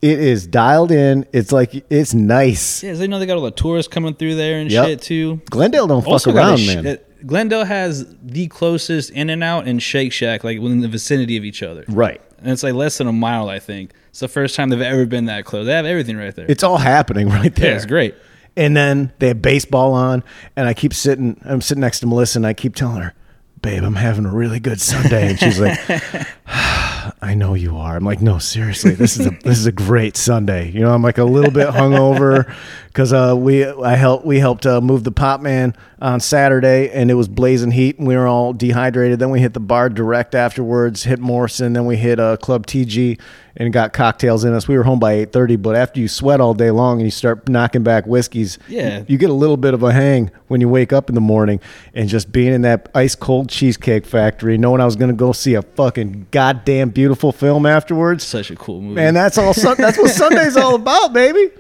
It 0.02 0.18
is 0.18 0.46
dialed 0.46 0.90
in. 0.92 1.26
It's 1.32 1.52
like 1.52 1.84
it's 1.90 2.12
nice. 2.14 2.82
Yeah, 2.82 2.92
they 2.94 3.06
know 3.06 3.18
they 3.18 3.26
got 3.26 3.36
all 3.38 3.42
the 3.44 3.50
tourists 3.50 3.92
coming 3.92 4.14
through 4.14 4.34
there 4.36 4.58
and 4.58 4.70
Yep. 4.70 4.86
shit 4.86 5.02
too. 5.02 5.40
Glendale 5.50 5.86
don't 5.86 6.02
fuck 6.02 6.12
Also 6.12 6.32
got 6.32 6.38
a 6.38 6.48
around, 6.48 6.58
sh- 6.58 6.74
man. 6.74 6.98
Glendale 7.26 7.64
has 7.64 8.06
the 8.22 8.46
closest 8.48 9.10
In 9.10 9.28
and 9.30 9.42
Out 9.42 9.66
and 9.66 9.82
Shake 9.82 10.12
Shack, 10.12 10.44
like 10.44 10.60
within 10.60 10.80
the 10.80 10.88
vicinity 10.88 11.36
of 11.36 11.44
each 11.44 11.62
other. 11.62 11.84
right. 11.88 12.20
And 12.38 12.50
it's 12.52 12.62
like 12.62 12.74
less 12.74 12.98
than 12.98 13.06
a 13.08 13.12
mile, 13.12 13.48
I 13.48 13.58
think. 13.58 13.92
It's 14.10 14.20
the 14.20 14.28
first 14.28 14.54
time 14.54 14.68
they've 14.68 14.80
ever 14.80 15.06
been 15.06 15.24
that 15.24 15.44
close. 15.46 15.64
They 15.66 15.72
have 15.72 15.86
everything 15.86 16.16
right 16.18 16.34
there. 16.36 16.44
It's 16.48 16.62
all 16.62 16.76
happening 16.76 17.28
right 17.30 17.52
there. 17.54 17.70
yeah, 17.70 17.76
it's 17.76 17.86
great. 17.86 18.14
And 18.56 18.76
then 18.76 19.12
they 19.18 19.28
have 19.28 19.40
baseball 19.42 19.92
on, 19.94 20.22
and 20.54 20.68
I 20.68 20.74
keep 20.74 20.92
sitting. 20.94 21.40
I'm 21.44 21.60
sitting 21.62 21.80
next 21.80 22.00
to 22.00 22.06
Melissa, 22.06 22.38
and 22.38 22.46
I 22.46 22.52
keep 22.52 22.74
telling 22.74 23.02
her, 23.02 23.14
"Babe, 23.62 23.82
I'm 23.82 23.94
having 23.96 24.24
a 24.26 24.32
really 24.34 24.60
good 24.60 24.80
Sunday," 24.80 25.28
and 25.30 25.38
she's 25.38 25.58
like, 25.60 25.78
"I 27.26 27.34
know 27.34 27.54
you 27.54 27.76
are." 27.76 27.96
I'm 27.96 28.04
like, 28.04 28.22
"No, 28.22 28.38
seriously, 28.38 28.92
this 28.92 29.18
is 29.18 29.26
a 29.26 29.30
this 29.44 29.58
is 29.58 29.66
a 29.66 29.72
great 29.72 30.16
Sunday." 30.16 30.70
You 30.70 30.80
know, 30.80 30.92
I'm 30.94 31.02
like 31.02 31.18
a 31.18 31.24
little 31.24 31.50
bit 31.50 31.68
hungover 31.68 32.52
because 32.88 33.12
uh, 33.12 33.34
we 33.36 33.64
I 33.66 33.94
helped 33.96 34.24
we 34.24 34.38
helped 34.38 34.66
uh, 34.66 34.80
move 34.80 35.04
the 35.04 35.12
Pop 35.12 35.40
Man 35.40 35.74
on 36.00 36.20
Saturday, 36.20 36.90
and 36.90 37.10
it 37.10 37.14
was 37.14 37.28
blazing 37.28 37.70
heat, 37.70 37.98
and 37.98 38.06
we 38.06 38.16
were 38.16 38.26
all 38.26 38.52
dehydrated. 38.52 39.18
Then 39.18 39.30
we 39.30 39.40
hit 39.40 39.54
the 39.54 39.60
bar 39.60 39.88
direct 39.88 40.34
afterwards, 40.34 41.04
hit 41.04 41.18
Morrison, 41.20 41.72
then 41.72 41.86
we 41.86 41.96
hit 41.96 42.20
uh, 42.20 42.36
Club 42.36 42.66
TG, 42.66 43.18
and 43.56 43.72
got 43.72 43.94
cocktails 43.94 44.44
in 44.44 44.52
us. 44.52 44.68
We 44.68 44.76
were 44.76 44.82
home 44.82 44.98
by 44.98 45.14
8:30, 45.14 45.56
but 45.62 45.74
after 45.74 45.98
you 46.00 46.08
sweat 46.08 46.38
all 46.40 46.52
day 46.52 46.70
long 46.70 46.98
and 46.98 47.06
you 47.06 47.10
start 47.10 47.48
knocking 47.48 47.82
back 47.82 48.06
whiskeys, 48.06 48.58
Yeah. 48.68 49.04
you 49.06 49.16
get 49.16 49.30
a 49.30 49.34
little 49.34 49.56
bit 49.56 49.72
of 49.72 49.82
a 49.82 49.92
hang 49.92 50.30
when 50.48 50.60
you 50.60 50.68
wake 50.68 50.92
up 50.92 51.08
in 51.08 51.14
the 51.14 51.20
morning 51.22 51.60
and 51.94 52.08
just 52.10 52.30
being 52.30 52.52
in 52.52 52.60
that 52.62 52.90
ice 52.94 53.14
cold 53.14 53.48
cheesecake 53.48 54.04
factory, 54.04 54.58
knowing 54.58 54.82
I 54.82 54.84
was 54.84 54.96
going 54.96 55.10
to 55.10 55.16
go 55.16 55.32
see 55.32 55.54
a 55.54 55.62
fucking 55.62 56.26
goddamn 56.30 56.90
beautiful 56.90 57.15
film 57.32 57.66
afterwards. 57.66 58.24
Such 58.24 58.50
a 58.50 58.56
cool 58.56 58.80
movie. 58.80 58.94
Man, 58.94 59.14
that's 59.14 59.38
all. 59.38 59.52
That's 59.52 59.98
what 59.98 60.10
Sunday's 60.14 60.56
all 60.56 60.74
about, 60.74 61.12
baby. 61.12 61.50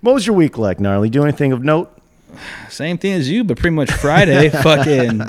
What 0.00 0.14
was 0.14 0.26
your 0.26 0.36
week 0.36 0.58
like, 0.58 0.78
gnarly? 0.78 1.10
Do 1.10 1.22
anything 1.24 1.52
of 1.52 1.64
note? 1.64 1.92
Same 2.68 2.98
thing 2.98 3.14
as 3.14 3.28
you, 3.28 3.42
but 3.42 3.58
pretty 3.58 3.74
much 3.74 3.90
Friday. 3.90 4.48
fucking, 4.62 5.22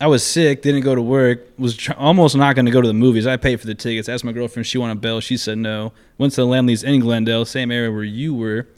I 0.00 0.06
was 0.06 0.22
sick, 0.24 0.62
didn't 0.62 0.82
go 0.82 0.94
to 0.94 1.02
work, 1.02 1.46
was 1.58 1.76
tr- 1.76 1.94
almost 1.96 2.36
not 2.36 2.54
going 2.54 2.66
to 2.66 2.72
go 2.72 2.80
to 2.80 2.86
the 2.86 2.94
movies. 2.94 3.26
I 3.26 3.36
paid 3.36 3.60
for 3.60 3.66
the 3.66 3.74
tickets. 3.74 4.08
Asked 4.08 4.24
my 4.24 4.32
girlfriend 4.32 4.66
she 4.66 4.78
wanted 4.78 4.98
a 4.98 5.00
bail. 5.00 5.20
She 5.20 5.36
said 5.36 5.58
no. 5.58 5.92
Went 6.18 6.32
to 6.34 6.42
the 6.42 6.46
Laemmles 6.46 6.84
in 6.84 7.00
Glendale, 7.00 7.44
same 7.44 7.70
area 7.72 7.90
where 7.90 8.04
you 8.04 8.34
were, 8.34 8.68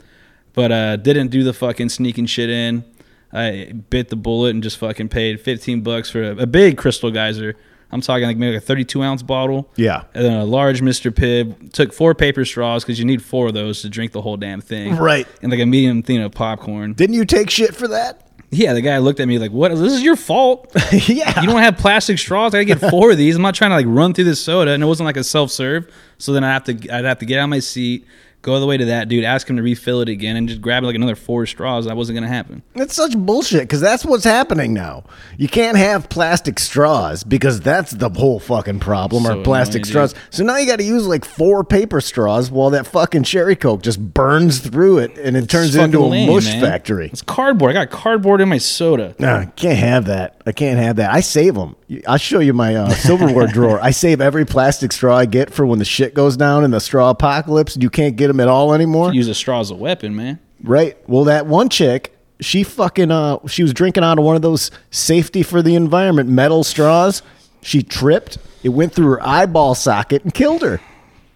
but 0.55 0.73
uh, 0.73 0.97
didn't 0.97 1.29
do 1.29 1.43
the 1.43 1.53
fucking 1.53 1.91
sneaking 1.91 2.27
shit 2.27 2.49
in. 2.49 2.85
I 3.33 3.73
bit 3.91 4.09
the 4.09 4.17
bullet 4.17 4.51
and 4.51 4.63
just 4.63 4.79
fucking 4.79 5.09
paid 5.09 5.41
15 5.41 5.83
bucks 5.83 6.09
for 6.09 6.23
a, 6.23 6.37
a 6.37 6.47
big 6.47 6.79
crystal 6.79 7.11
geyser. 7.11 7.57
I'm 7.93 8.01
talking 8.01 8.27
like 8.27 8.37
maybe 8.37 8.55
like 8.55 8.63
a 8.63 8.67
32 8.67 9.03
ounce 9.03 9.23
bottle. 9.23 9.71
Yeah. 9.77 10.05
And 10.15 10.25
then 10.25 10.33
a 10.35 10.45
large 10.45 10.81
Mr. 10.81 11.11
Pibb. 11.11 11.73
Took 11.73 11.93
four 11.93 12.15
paper 12.15 12.45
straws 12.45 12.85
because 12.85 12.99
you 12.99 13.05
need 13.05 13.23
four 13.23 13.49
of 13.49 13.55
those 13.55 13.83
to 13.83 13.89
drink 13.89 14.13
the 14.13 14.23
whole 14.23 14.37
damn 14.37 14.61
thing. 14.61 14.97
Right. 14.97 15.27
And 15.43 15.51
like 15.51 15.61
a 15.61 15.67
medium 15.67 16.03
thing 16.03 16.21
of 16.21 16.33
popcorn. 16.33 16.95
Didn't 16.95 17.15
you 17.15 17.25
take 17.25 17.51
shit 17.51 17.75
for 17.75 17.89
that? 17.89 18.23
Yeah, 18.51 18.75
the 18.75 18.81
guy 18.81 18.99
looked 18.99 19.19
at 19.19 19.27
me 19.27 19.39
like, 19.41 19.51
"What? 19.51 19.71
This 19.71 19.93
is 19.93 20.03
your 20.03 20.15
fault. 20.15 20.71
yeah. 20.93 21.41
You 21.41 21.49
don't 21.49 21.61
have 21.61 21.77
plastic 21.79 22.17
straws. 22.19 22.55
I 22.55 22.65
gotta 22.65 22.81
get 22.81 22.91
four 22.91 23.11
of 23.11 23.19
these. 23.19 23.35
I'm 23.35 23.43
not 23.43 23.57
trying 23.57 23.71
to 23.71 23.77
like 23.77 23.87
run 23.89 24.15
through 24.15 24.25
this 24.25 24.41
soda." 24.41 24.71
And 24.71 24.83
it 24.83 24.87
wasn't 24.87 25.07
like 25.07 25.17
a 25.17 25.25
self 25.25 25.51
serve. 25.51 25.93
So 26.19 26.33
then 26.33 26.45
I 26.45 26.53
have 26.53 26.65
to, 26.65 26.73
I'd 26.95 27.05
have 27.05 27.19
to 27.19 27.27
get 27.27 27.41
out 27.41 27.45
of 27.45 27.51
my 27.51 27.59
seat, 27.59 28.07
go 28.43 28.55
all 28.55 28.61
the 28.61 28.67
way 28.67 28.77
to 28.77 28.85
that 28.87 29.09
dude, 29.09 29.25
ask 29.25 29.49
him 29.49 29.57
to 29.57 29.63
refill 29.63 30.01
it 30.01 30.09
again, 30.09 30.37
and 30.37 30.49
just 30.49 30.61
grab 30.61 30.85
like 30.85 30.95
another 30.95 31.17
four 31.17 31.47
straws. 31.47 31.87
That 31.87 31.97
wasn't 31.97 32.17
gonna 32.17 32.29
happen. 32.29 32.63
That's 32.75 32.95
such 32.95 33.17
bullshit 33.17 33.63
because 33.63 33.81
that's 33.81 34.05
what's 34.05 34.25
happening 34.25 34.73
now. 34.73 35.05
You 35.37 35.49
can't 35.49 35.77
have 35.77 36.09
plastic 36.09 36.59
straws 36.59 37.25
because 37.25 37.61
that's 37.61 37.91
the 37.91 38.09
whole 38.09 38.39
fucking 38.39 38.81
problem 38.81 39.25
So 39.25 39.41
are 39.41 39.43
plastic 39.43 39.85
straws. 39.85 40.15
So 40.31 40.45
now 40.45 40.57
you 40.57 40.67
got 40.67 40.77
to 40.77 40.85
use 40.85 41.07
like 41.07 41.25
four 41.25 41.65
paper 41.65 42.01
straws 42.01 42.51
while 42.51 42.71
that 42.71 42.87
fucking 42.87 43.25
cherry 43.25 43.57
coke 43.57 43.83
just 43.83 44.01
burns 44.15 44.61
through 44.61 44.99
it 44.99 45.19
and 45.19 45.37
it 45.37 45.49
turns 45.49 45.75
it 45.75 45.83
into 45.83 45.99
a 45.99 46.07
lame, 46.07 46.31
mush 46.33 46.47
man. 46.47 46.61
factory. 46.61 47.09
It's 47.13 47.23
cardboard. 47.23 47.71
I 47.71 47.85
got 47.85 47.91
cardboard 47.91 48.41
in 48.41 48.49
my 48.49 48.59
soda. 48.59 49.15
Nah, 49.19 49.39
I 49.39 49.45
can't 49.47 49.79
have 49.79 50.07
that. 50.07 50.36
I 50.47 50.53
can't 50.53 50.79
have 50.79 50.97
that. 50.97 51.13
I 51.13 51.21
save 51.21 51.55
them. 51.57 51.75
I'll 52.07 52.19
show 52.19 52.39
you 52.39 52.53
my 52.53 52.77
uh, 52.77 52.91
silverware 52.91 53.47
drawer. 53.53 53.81
I 53.83 53.91
save 53.91 54.21
every 54.21 54.45
plastic 54.47 54.93
straw 54.93 55.17
I 55.17 55.27
get 55.27 55.53
for 55.53 55.67
when 55.67 55.81
the 55.81 55.85
shit 55.85 56.15
goes 56.15 56.37
down 56.37 56.63
in 56.63 56.71
the 56.71 56.79
straw 56.79 57.11
apocalypse 57.11 57.75
and 57.75 57.83
you 57.83 57.91
can't 57.91 58.15
get 58.15 58.29
them 58.29 58.39
at 58.39 58.47
all 58.47 58.73
anymore. 58.73 59.13
Use 59.13 59.27
a 59.27 59.35
straw 59.35 59.59
as 59.59 59.73
a 59.73 59.75
weapon, 59.75 60.15
man. 60.15 60.39
Right. 60.63 60.97
Well, 61.09 61.25
that 61.25 61.47
one 61.47 61.69
chick, 61.69 62.17
she 62.39 62.63
fucking 62.63 63.11
uh 63.11 63.39
she 63.49 63.63
was 63.63 63.75
drinking 63.75 64.05
out 64.05 64.19
of 64.19 64.25
one 64.25 64.37
of 64.37 64.43
those 64.43 64.71
safety 64.91 65.43
for 65.43 65.63
the 65.63 65.75
environment 65.75 66.29
metal 66.29 66.63
straws. 66.63 67.23
She 67.63 67.83
tripped. 67.83 68.39
It 68.63 68.69
went 68.69 68.93
through 68.93 69.09
her 69.11 69.27
eyeball 69.27 69.75
socket 69.75 70.23
and 70.23 70.33
killed 70.33 70.63
her. 70.63 70.81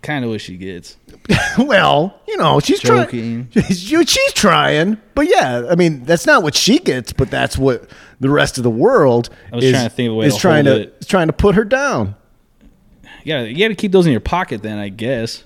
Kind 0.02 0.24
of 0.24 0.30
what 0.30 0.40
she 0.40 0.56
gets. 0.56 0.96
well, 1.58 2.18
you 2.26 2.36
know, 2.38 2.58
she's 2.60 2.80
Joking. 2.80 3.48
trying. 3.50 3.64
She's, 3.68 4.08
she's 4.08 4.32
trying, 4.32 4.96
but 5.14 5.28
yeah, 5.28 5.66
I 5.70 5.74
mean, 5.74 6.04
that's 6.04 6.24
not 6.26 6.42
what 6.42 6.54
she 6.54 6.78
gets, 6.78 7.12
but 7.12 7.30
that's 7.30 7.58
what 7.58 7.90
the 8.18 8.30
rest 8.30 8.56
of 8.56 8.64
the 8.64 8.70
world 8.70 9.28
is, 9.52 9.70
trying 9.72 9.88
to 9.88 9.94
think 9.94 10.06
of 10.08 10.12
a 10.14 10.16
way 10.16 10.26
is 10.26 10.34
to 10.36 10.40
trying 10.40 10.64
to 10.64 10.90
is 10.98 11.06
trying 11.06 11.26
to 11.26 11.32
put 11.34 11.54
her 11.54 11.64
down. 11.64 12.14
You 13.24 13.34
gotta, 13.34 13.50
you 13.50 13.58
gotta 13.58 13.74
keep 13.74 13.92
those 13.92 14.06
in 14.06 14.12
your 14.12 14.20
pocket, 14.22 14.62
then 14.62 14.78
I 14.78 14.88
guess. 14.88 15.44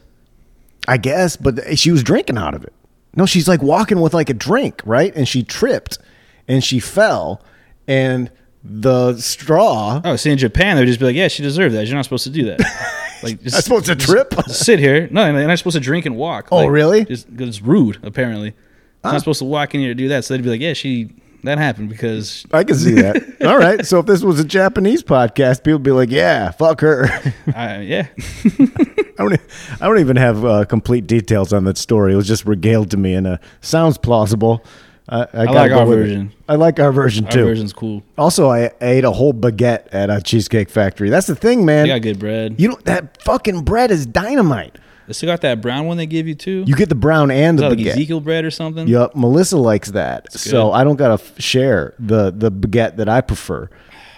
I 0.86 0.98
guess, 0.98 1.36
but 1.36 1.76
she 1.76 1.90
was 1.90 2.04
drinking 2.04 2.38
out 2.38 2.54
of 2.54 2.62
it. 2.62 2.72
No, 3.16 3.26
she's 3.26 3.48
like 3.48 3.62
walking 3.62 4.00
with 4.00 4.14
like 4.14 4.30
a 4.30 4.34
drink, 4.34 4.82
right? 4.84 5.14
And 5.16 5.26
she 5.26 5.42
tripped 5.42 5.98
and 6.46 6.62
she 6.62 6.78
fell 6.78 7.42
and 7.88 8.30
the 8.62 9.16
straw 9.18 10.00
Oh, 10.04 10.16
see, 10.16 10.30
in 10.30 10.38
Japan, 10.38 10.76
they'd 10.76 10.86
just 10.86 10.98
be 10.98 11.06
like, 11.06 11.16
"Yeah, 11.16 11.28
she 11.28 11.42
deserved 11.42 11.74
that. 11.74 11.86
You're 11.86 11.96
not 11.96 12.04
supposed 12.04 12.24
to 12.24 12.30
do 12.30 12.44
that." 12.46 12.60
Like, 13.24 13.42
just, 13.42 13.56
I 13.56 13.60
supposed 13.60 13.86
to 13.86 13.96
trip? 13.96 14.34
sit 14.46 14.78
here. 14.78 15.08
No, 15.10 15.22
and 15.24 15.50
I'm 15.50 15.56
supposed 15.56 15.74
to 15.74 15.80
drink 15.80 16.06
and 16.06 16.16
walk. 16.16 16.48
Oh, 16.52 16.58
Like, 16.58 16.70
really? 16.70 17.04
Just 17.04 17.28
it's 17.38 17.60
rude, 17.60 17.98
apparently. 18.02 18.48
It's 18.48 19.12
not 19.12 19.18
supposed 19.18 19.40
to 19.40 19.44
walk 19.44 19.74
in 19.74 19.80
here 19.80 19.90
to 19.90 19.94
do 19.94 20.08
that. 20.08 20.24
So 20.24 20.34
they'd 20.34 20.42
be 20.42 20.48
like, 20.48 20.60
"Yeah, 20.60 20.72
she 20.72 21.10
that 21.44 21.58
happened 21.58 21.90
because 21.90 22.46
I 22.52 22.64
can 22.64 22.74
see 22.76 22.94
that. 22.94 23.22
All 23.46 23.58
right. 23.58 23.84
So 23.84 23.98
if 23.98 24.06
this 24.06 24.22
was 24.22 24.40
a 24.40 24.44
Japanese 24.44 25.02
podcast, 25.02 25.58
people 25.58 25.74
would 25.74 25.82
be 25.82 25.90
like, 25.90 26.10
"Yeah, 26.10 26.50
fuck 26.50 26.80
her." 26.80 27.04
I, 27.54 27.80
yeah." 27.80 28.08
I 28.16 29.12
don't. 29.18 29.40
I 29.80 29.86
don't 29.86 29.98
even 30.00 30.16
have 30.16 30.44
uh, 30.44 30.64
complete 30.64 31.06
details 31.06 31.52
on 31.52 31.64
that 31.64 31.76
story. 31.76 32.14
It 32.14 32.16
was 32.16 32.26
just 32.26 32.46
regaled 32.46 32.90
to 32.92 32.96
me, 32.96 33.14
and 33.14 33.26
uh, 33.26 33.36
sounds 33.60 33.98
plausible. 33.98 34.64
I, 35.08 35.22
I, 35.22 35.44
gotta 35.44 35.52
like 35.52 35.72
our 35.72 35.86
with 35.86 35.98
it. 35.98 36.02
version. 36.02 36.32
I 36.48 36.54
like 36.54 36.80
our 36.80 36.90
version 36.92 37.26
too. 37.26 37.40
Our 37.40 37.46
version's 37.46 37.72
cool. 37.74 38.02
Also, 38.16 38.48
I 38.48 38.70
ate 38.80 39.04
a 39.04 39.10
whole 39.10 39.34
baguette 39.34 39.88
at 39.92 40.08
a 40.08 40.22
cheesecake 40.22 40.70
factory. 40.70 41.10
That's 41.10 41.26
the 41.26 41.34
thing, 41.34 41.66
man. 41.66 41.84
They 41.84 41.88
got 41.94 42.02
good 42.02 42.18
bread. 42.18 42.54
You 42.58 42.68
know 42.70 42.78
that 42.84 43.22
fucking 43.22 43.64
bread 43.64 43.90
is 43.90 44.06
dynamite. 44.06 44.76
They 45.06 45.12
still 45.12 45.26
got 45.26 45.42
that 45.42 45.60
brown 45.60 45.86
one 45.86 45.98
they 45.98 46.06
give 46.06 46.26
you 46.26 46.34
too. 46.34 46.64
You 46.66 46.74
get 46.74 46.88
the 46.88 46.94
brown 46.94 47.30
and 47.30 47.58
Is 47.58 47.60
the 47.60 47.68
that 47.68 47.76
like 47.76 47.86
baguette. 47.86 47.90
Ezekiel 47.92 48.20
bread 48.20 48.44
or 48.46 48.50
something? 48.50 48.88
Yep, 48.88 49.14
Melissa 49.14 49.58
likes 49.58 49.90
that, 49.90 50.32
so. 50.32 50.72
I 50.72 50.82
don't 50.84 50.96
gotta 50.96 51.22
f- 51.22 51.38
share 51.38 51.92
the 51.98 52.30
the 52.30 52.50
baguette 52.50 52.96
that 52.96 53.08
I 53.08 53.20
prefer. 53.20 53.68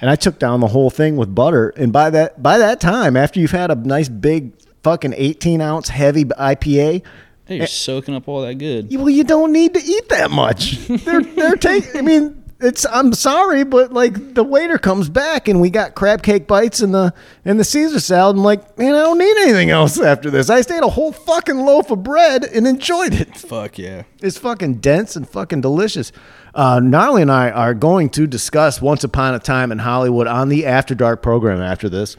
And 0.01 0.11
I 0.11 0.15
took 0.15 0.39
down 0.39 0.61
the 0.61 0.69
whole 0.69 0.91
thing 0.91 1.17
with 1.17 1.35
butter. 1.35 1.71
And 1.71 1.93
by 1.93 2.11
that 2.11 2.41
by 2.41 2.59
that 2.59 2.81
time, 2.81 3.17
after 3.17 3.41
you've 3.41 3.51
had 3.51 3.73
a 3.73 3.75
nice 3.75 4.09
big 4.09 4.53
fucking 4.85 5.15
eighteen 5.17 5.61
ounce 5.61 5.89
heavy 5.89 6.25
IPA, 6.27 7.03
Hey, 7.47 7.59
you're 7.59 7.67
soaking 7.69 8.15
up 8.15 8.27
all 8.29 8.43
that 8.43 8.57
good. 8.57 8.95
well, 8.97 9.09
you 9.09 9.23
don't 9.25 9.53
need 9.53 9.75
to 9.75 9.81
eat 9.83 10.09
that 10.09 10.31
much. 10.31 10.77
They're 10.89 11.23
they're 11.23 11.55
taking. 11.57 11.97
I 11.97 12.03
mean, 12.03 12.43
it's. 12.59 12.85
I'm 12.91 13.13
sorry, 13.13 13.63
but 13.63 13.93
like 13.93 14.35
the 14.35 14.43
waiter 14.43 14.79
comes 14.79 15.09
back 15.09 15.47
and 15.47 15.61
we 15.61 15.71
got 15.71 15.95
crab 15.95 16.23
cake 16.25 16.49
bites 16.49 16.81
and 16.81 16.93
the 16.93 17.15
and 17.45 17.61
the 17.61 17.65
Caesar 17.65 18.01
salad. 18.01 18.35
I'm 18.37 18.43
like, 18.43 18.77
man, 18.77 18.97
I 18.97 19.03
don't 19.03 19.19
need 19.19 19.37
anything 19.43 19.71
else 19.71 20.01
after 20.01 20.29
this. 20.29 20.51
I 20.51 20.59
just 20.59 20.73
ate 20.73 20.83
a 20.83 20.89
whole 20.89 21.13
fucking 21.13 21.59
loaf 21.61 21.93
of 21.93 22.03
bread 22.03 22.45
and 22.45 22.67
enjoyed 22.67 23.15
it. 23.15 23.37
Fuck 23.37 23.79
yeah. 23.79 24.03
It's 24.21 24.39
fucking 24.39 24.77
dense 24.77 25.15
and 25.15 25.29
fucking 25.29 25.61
delicious. 25.61 26.11
Uh, 26.53 26.81
Gnarly 26.81 27.23
and 27.23 27.31
I 27.31 27.51
are 27.51 27.75
going 27.75 28.11
to 28.11 28.27
discuss 28.27 28.81
Once 28.83 29.05
Upon 29.05 29.35
a 29.35 29.39
Time 29.39 29.71
in 29.71 29.79
Hollywood 29.79 30.27
on 30.27 30.49
the 30.49 30.67
After 30.67 30.97
Dark 30.97 31.23
program 31.23 31.61
after 31.61 31.89
this. 31.89 32.17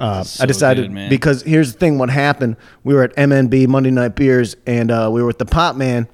Uh, 0.00 0.24
So 0.24 0.42
I 0.42 0.46
decided 0.46 0.92
good, 0.92 1.10
because 1.10 1.42
here's 1.42 1.72
the 1.72 1.78
thing: 1.78 1.98
what 1.98 2.10
happened? 2.10 2.56
We 2.84 2.94
were 2.94 3.02
at 3.04 3.14
MNB 3.16 3.68
Monday 3.68 3.90
Night 3.90 4.16
Beers, 4.16 4.56
and 4.66 4.90
uh, 4.90 5.10
we 5.12 5.20
were 5.20 5.26
with 5.26 5.38
the 5.38 5.44
Pop 5.44 5.76
Man, 5.76 6.08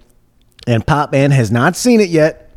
and 0.66 0.85
Pop 0.87 1.12
Man 1.12 1.31
has 1.31 1.50
not 1.52 1.76
seen 1.76 2.00
it 2.00 2.09
yet, 2.11 2.50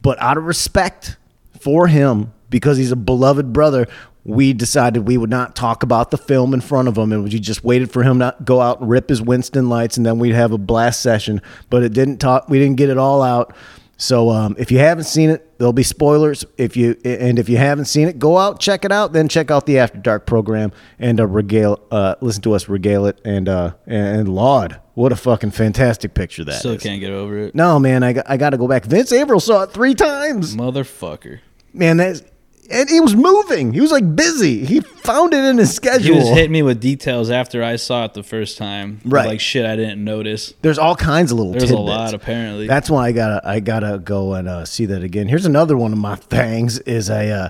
but 0.00 0.20
out 0.22 0.38
of 0.38 0.44
respect 0.44 1.16
for 1.60 1.88
him, 1.88 2.32
because 2.50 2.76
he's 2.78 2.92
a 2.92 2.96
beloved 2.96 3.52
brother, 3.52 3.88
we 4.22 4.52
decided 4.52 5.08
we 5.08 5.16
would 5.18 5.30
not 5.30 5.56
talk 5.56 5.82
about 5.82 6.10
the 6.10 6.16
film 6.16 6.54
in 6.54 6.60
front 6.60 6.86
of 6.88 6.96
him, 6.96 7.12
and 7.12 7.24
we 7.24 7.30
just 7.30 7.64
waited 7.64 7.90
for 7.90 8.02
him 8.02 8.20
to 8.20 8.34
go 8.44 8.60
out 8.60 8.80
and 8.80 8.88
rip 8.88 9.08
his 9.08 9.20
Winston 9.20 9.68
lights, 9.68 9.96
and 9.96 10.06
then 10.06 10.18
we'd 10.18 10.34
have 10.34 10.52
a 10.52 10.58
blast 10.58 11.00
session. 11.00 11.42
But 11.68 11.82
it 11.82 11.92
didn't 11.92 12.18
talk. 12.18 12.48
We 12.48 12.58
didn't 12.60 12.76
get 12.76 12.90
it 12.90 12.96
all 12.98 13.22
out. 13.22 13.54
So 13.96 14.30
um, 14.30 14.56
if 14.58 14.70
you 14.72 14.78
haven't 14.78 15.04
seen 15.04 15.30
it, 15.30 15.58
there'll 15.58 15.72
be 15.72 15.82
spoilers. 15.84 16.44
If 16.58 16.76
you 16.76 16.96
and 17.04 17.38
if 17.38 17.48
you 17.48 17.56
haven't 17.56 17.84
seen 17.86 18.08
it, 18.08 18.18
go 18.18 18.38
out 18.38 18.58
check 18.60 18.84
it 18.84 18.90
out. 18.92 19.12
Then 19.12 19.28
check 19.28 19.50
out 19.50 19.66
the 19.66 19.78
After 19.78 19.98
Dark 19.98 20.26
program 20.26 20.72
and 20.98 21.20
uh, 21.20 21.26
regale, 21.26 21.80
uh, 21.90 22.16
listen 22.20 22.42
to 22.42 22.54
us 22.54 22.68
regale 22.68 23.06
it 23.06 23.20
and 23.24 23.48
uh, 23.48 23.74
and 23.86 24.28
laud. 24.28 24.80
What 24.94 25.12
a 25.12 25.16
fucking 25.16 25.52
fantastic 25.52 26.14
picture 26.14 26.44
that 26.44 26.58
Still 26.60 26.72
is. 26.72 26.82
can't 26.82 27.00
get 27.00 27.10
over 27.12 27.38
it. 27.38 27.54
No 27.54 27.78
man, 27.78 28.02
I 28.02 28.12
got, 28.14 28.28
I 28.30 28.36
got 28.36 28.50
to 28.50 28.58
go 28.58 28.68
back. 28.68 28.84
Vince 28.84 29.12
Averill 29.12 29.40
saw 29.40 29.62
it 29.62 29.72
three 29.72 29.94
times. 29.94 30.54
Motherfucker. 30.56 31.40
Man, 31.72 31.96
that's 31.96 32.22
and 32.70 32.88
he 32.88 33.00
was 33.00 33.14
moving. 33.14 33.72
He 33.72 33.80
was 33.80 33.90
like 33.90 34.16
busy. 34.16 34.64
He 34.64 34.80
found 34.80 35.34
it 35.34 35.44
in 35.44 35.58
his 35.58 35.74
schedule. 35.74 36.14
He 36.14 36.18
was 36.18 36.28
hitting 36.28 36.52
me 36.52 36.62
with 36.62 36.80
details 36.80 37.30
after 37.30 37.62
I 37.62 37.76
saw 37.76 38.04
it 38.04 38.14
the 38.14 38.22
first 38.22 38.58
time. 38.58 39.00
Right. 39.04 39.26
Like 39.26 39.40
shit 39.40 39.66
I 39.66 39.76
didn't 39.76 40.02
notice. 40.04 40.54
There's 40.62 40.78
all 40.78 40.96
kinds 40.96 41.32
of 41.32 41.38
little. 41.38 41.52
There's 41.52 41.64
a 41.64 41.76
tidbits. 41.76 41.88
lot 41.88 42.14
apparently. 42.14 42.66
That's 42.66 42.90
why 42.90 43.08
I 43.08 43.12
gotta 43.12 43.40
I 43.44 43.60
gotta 43.60 43.98
go 43.98 44.34
and 44.34 44.48
uh, 44.48 44.64
see 44.64 44.86
that 44.86 45.02
again. 45.02 45.28
Here's 45.28 45.46
another 45.46 45.76
one 45.76 45.92
of 45.92 45.98
my 45.98 46.16
things 46.16 46.78
is 46.80 47.10
I 47.10 47.28
uh, 47.28 47.48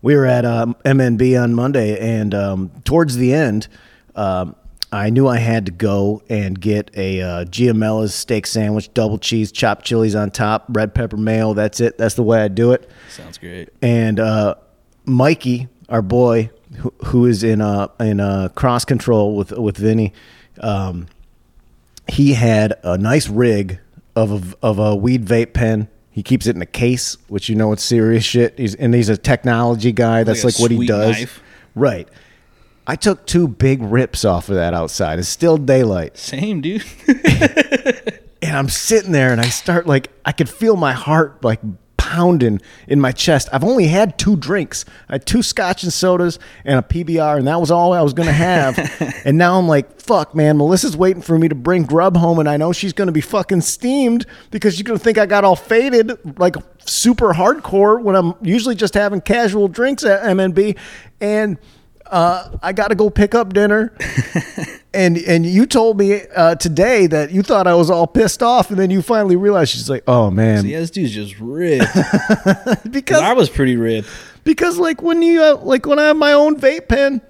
we 0.00 0.16
were 0.16 0.26
at 0.26 0.44
um, 0.44 0.76
MNB 0.84 1.42
on 1.42 1.54
Monday 1.54 1.98
and 1.98 2.34
um, 2.34 2.70
towards 2.84 3.16
the 3.16 3.32
end 3.32 3.68
um, 4.14 4.56
I 4.92 5.08
knew 5.08 5.26
I 5.26 5.38
had 5.38 5.64
to 5.66 5.72
go 5.72 6.22
and 6.28 6.60
get 6.60 6.90
a 6.94 7.22
uh, 7.22 7.44
Giamela's 7.46 8.14
steak 8.14 8.46
sandwich, 8.46 8.92
double 8.92 9.16
cheese, 9.18 9.50
chopped 9.50 9.86
chilies 9.86 10.14
on 10.14 10.30
top, 10.30 10.66
red 10.68 10.94
pepper 10.94 11.16
mayo. 11.16 11.54
That's 11.54 11.80
it. 11.80 11.96
That's 11.96 12.14
the 12.14 12.22
way 12.22 12.42
I 12.42 12.48
do 12.48 12.72
it. 12.72 12.88
Sounds 13.08 13.38
great. 13.38 13.70
And 13.80 14.20
uh, 14.20 14.56
Mikey, 15.06 15.68
our 15.88 16.02
boy, 16.02 16.50
who, 16.76 16.92
who 17.06 17.26
is 17.26 17.42
in 17.42 17.62
uh, 17.62 17.88
in 18.00 18.20
uh, 18.20 18.50
cross 18.54 18.84
control 18.84 19.34
with 19.34 19.50
with 19.52 19.78
Vinny, 19.78 20.12
um, 20.60 21.06
he 22.08 22.34
had 22.34 22.74
a 22.82 22.98
nice 22.98 23.28
rig 23.28 23.80
of 24.14 24.52
a, 24.52 24.56
of 24.66 24.78
a 24.78 24.94
weed 24.94 25.24
vape 25.24 25.54
pen. 25.54 25.88
He 26.10 26.22
keeps 26.22 26.46
it 26.46 26.54
in 26.54 26.60
a 26.60 26.66
case, 26.66 27.16
which 27.28 27.48
you 27.48 27.54
know 27.54 27.72
it's 27.72 27.82
serious 27.82 28.24
shit. 28.24 28.58
He's 28.58 28.74
and 28.74 28.92
he's 28.94 29.08
a 29.08 29.16
technology 29.16 29.92
guy. 29.92 30.22
That's 30.24 30.44
Like 30.44 30.54
like, 30.54 30.60
what 30.60 30.70
he 30.70 30.86
does. 30.86 31.16
knife. 31.18 31.42
Right. 31.74 32.06
I 32.86 32.96
took 32.96 33.26
two 33.26 33.46
big 33.46 33.82
rips 33.82 34.24
off 34.24 34.48
of 34.48 34.56
that 34.56 34.74
outside. 34.74 35.18
It's 35.18 35.28
still 35.28 35.56
daylight. 35.56 36.18
Same 36.18 36.60
dude. 36.60 36.84
And 38.42 38.56
I'm 38.56 38.68
sitting 38.68 39.12
there 39.12 39.30
and 39.30 39.40
I 39.40 39.48
start 39.48 39.86
like 39.86 40.10
I 40.24 40.32
could 40.32 40.48
feel 40.48 40.74
my 40.74 40.92
heart 40.92 41.44
like 41.44 41.60
pounding 41.96 42.60
in 42.88 43.00
my 43.00 43.12
chest. 43.12 43.48
I've 43.52 43.62
only 43.62 43.86
had 43.86 44.18
two 44.18 44.36
drinks. 44.36 44.84
I 45.08 45.14
had 45.14 45.26
two 45.26 45.42
scotch 45.42 45.84
and 45.84 45.92
sodas 45.92 46.40
and 46.64 46.78
a 46.78 46.82
PBR, 46.82 47.38
and 47.38 47.46
that 47.46 47.60
was 47.60 47.70
all 47.70 47.92
I 47.92 48.02
was 48.02 48.12
going 48.12 48.26
to 48.26 48.32
have. 48.32 48.76
and 49.24 49.38
now 49.38 49.58
I'm 49.58 49.68
like, 49.68 50.00
fuck, 50.00 50.34
man, 50.34 50.58
Melissa's 50.58 50.96
waiting 50.96 51.22
for 51.22 51.38
me 51.38 51.48
to 51.48 51.54
bring 51.54 51.84
grub 51.84 52.16
home, 52.16 52.40
and 52.40 52.48
I 52.48 52.56
know 52.56 52.72
she's 52.72 52.92
going 52.92 53.06
to 53.06 53.12
be 53.12 53.20
fucking 53.20 53.60
steamed 53.60 54.26
because 54.50 54.74
she's 54.74 54.82
going 54.82 54.98
to 54.98 55.02
think 55.02 55.16
I 55.16 55.26
got 55.26 55.44
all 55.44 55.56
faded, 55.56 56.38
like 56.38 56.56
super 56.84 57.32
hardcore 57.32 58.02
when 58.02 58.16
I'm 58.16 58.34
usually 58.42 58.74
just 58.74 58.94
having 58.94 59.20
casual 59.20 59.68
drinks 59.68 60.04
at 60.04 60.22
MNB. 60.24 60.76
And 61.20 61.56
uh, 62.12 62.56
I 62.62 62.72
got 62.72 62.88
to 62.88 62.94
go 62.94 63.10
pick 63.10 63.34
up 63.34 63.52
dinner. 63.52 63.92
and 64.94 65.16
and 65.18 65.44
you 65.46 65.66
told 65.66 65.98
me 65.98 66.20
uh, 66.36 66.54
today 66.56 67.06
that 67.08 67.30
you 67.32 67.42
thought 67.42 67.66
I 67.66 67.74
was 67.74 67.90
all 67.90 68.06
pissed 68.06 68.42
off, 68.42 68.70
and 68.70 68.78
then 68.78 68.90
you 68.90 69.02
finally 69.02 69.36
realized 69.36 69.72
she's 69.72 69.90
like, 69.90 70.04
"Oh 70.06 70.30
man," 70.30 70.66
Yeah, 70.66 70.80
this 70.80 70.90
dude's 70.90 71.12
just 71.12 71.38
ripped. 71.40 71.86
because 72.90 73.18
I 73.20 73.32
was 73.32 73.48
pretty 73.48 73.76
ripped. 73.76 74.08
because 74.44 74.78
like 74.78 75.02
when 75.02 75.22
you 75.22 75.42
uh, 75.42 75.56
like 75.62 75.86
when 75.86 75.98
I 75.98 76.04
have 76.08 76.16
my 76.16 76.32
own 76.32 76.56
vape 76.60 76.88
pen. 76.88 77.20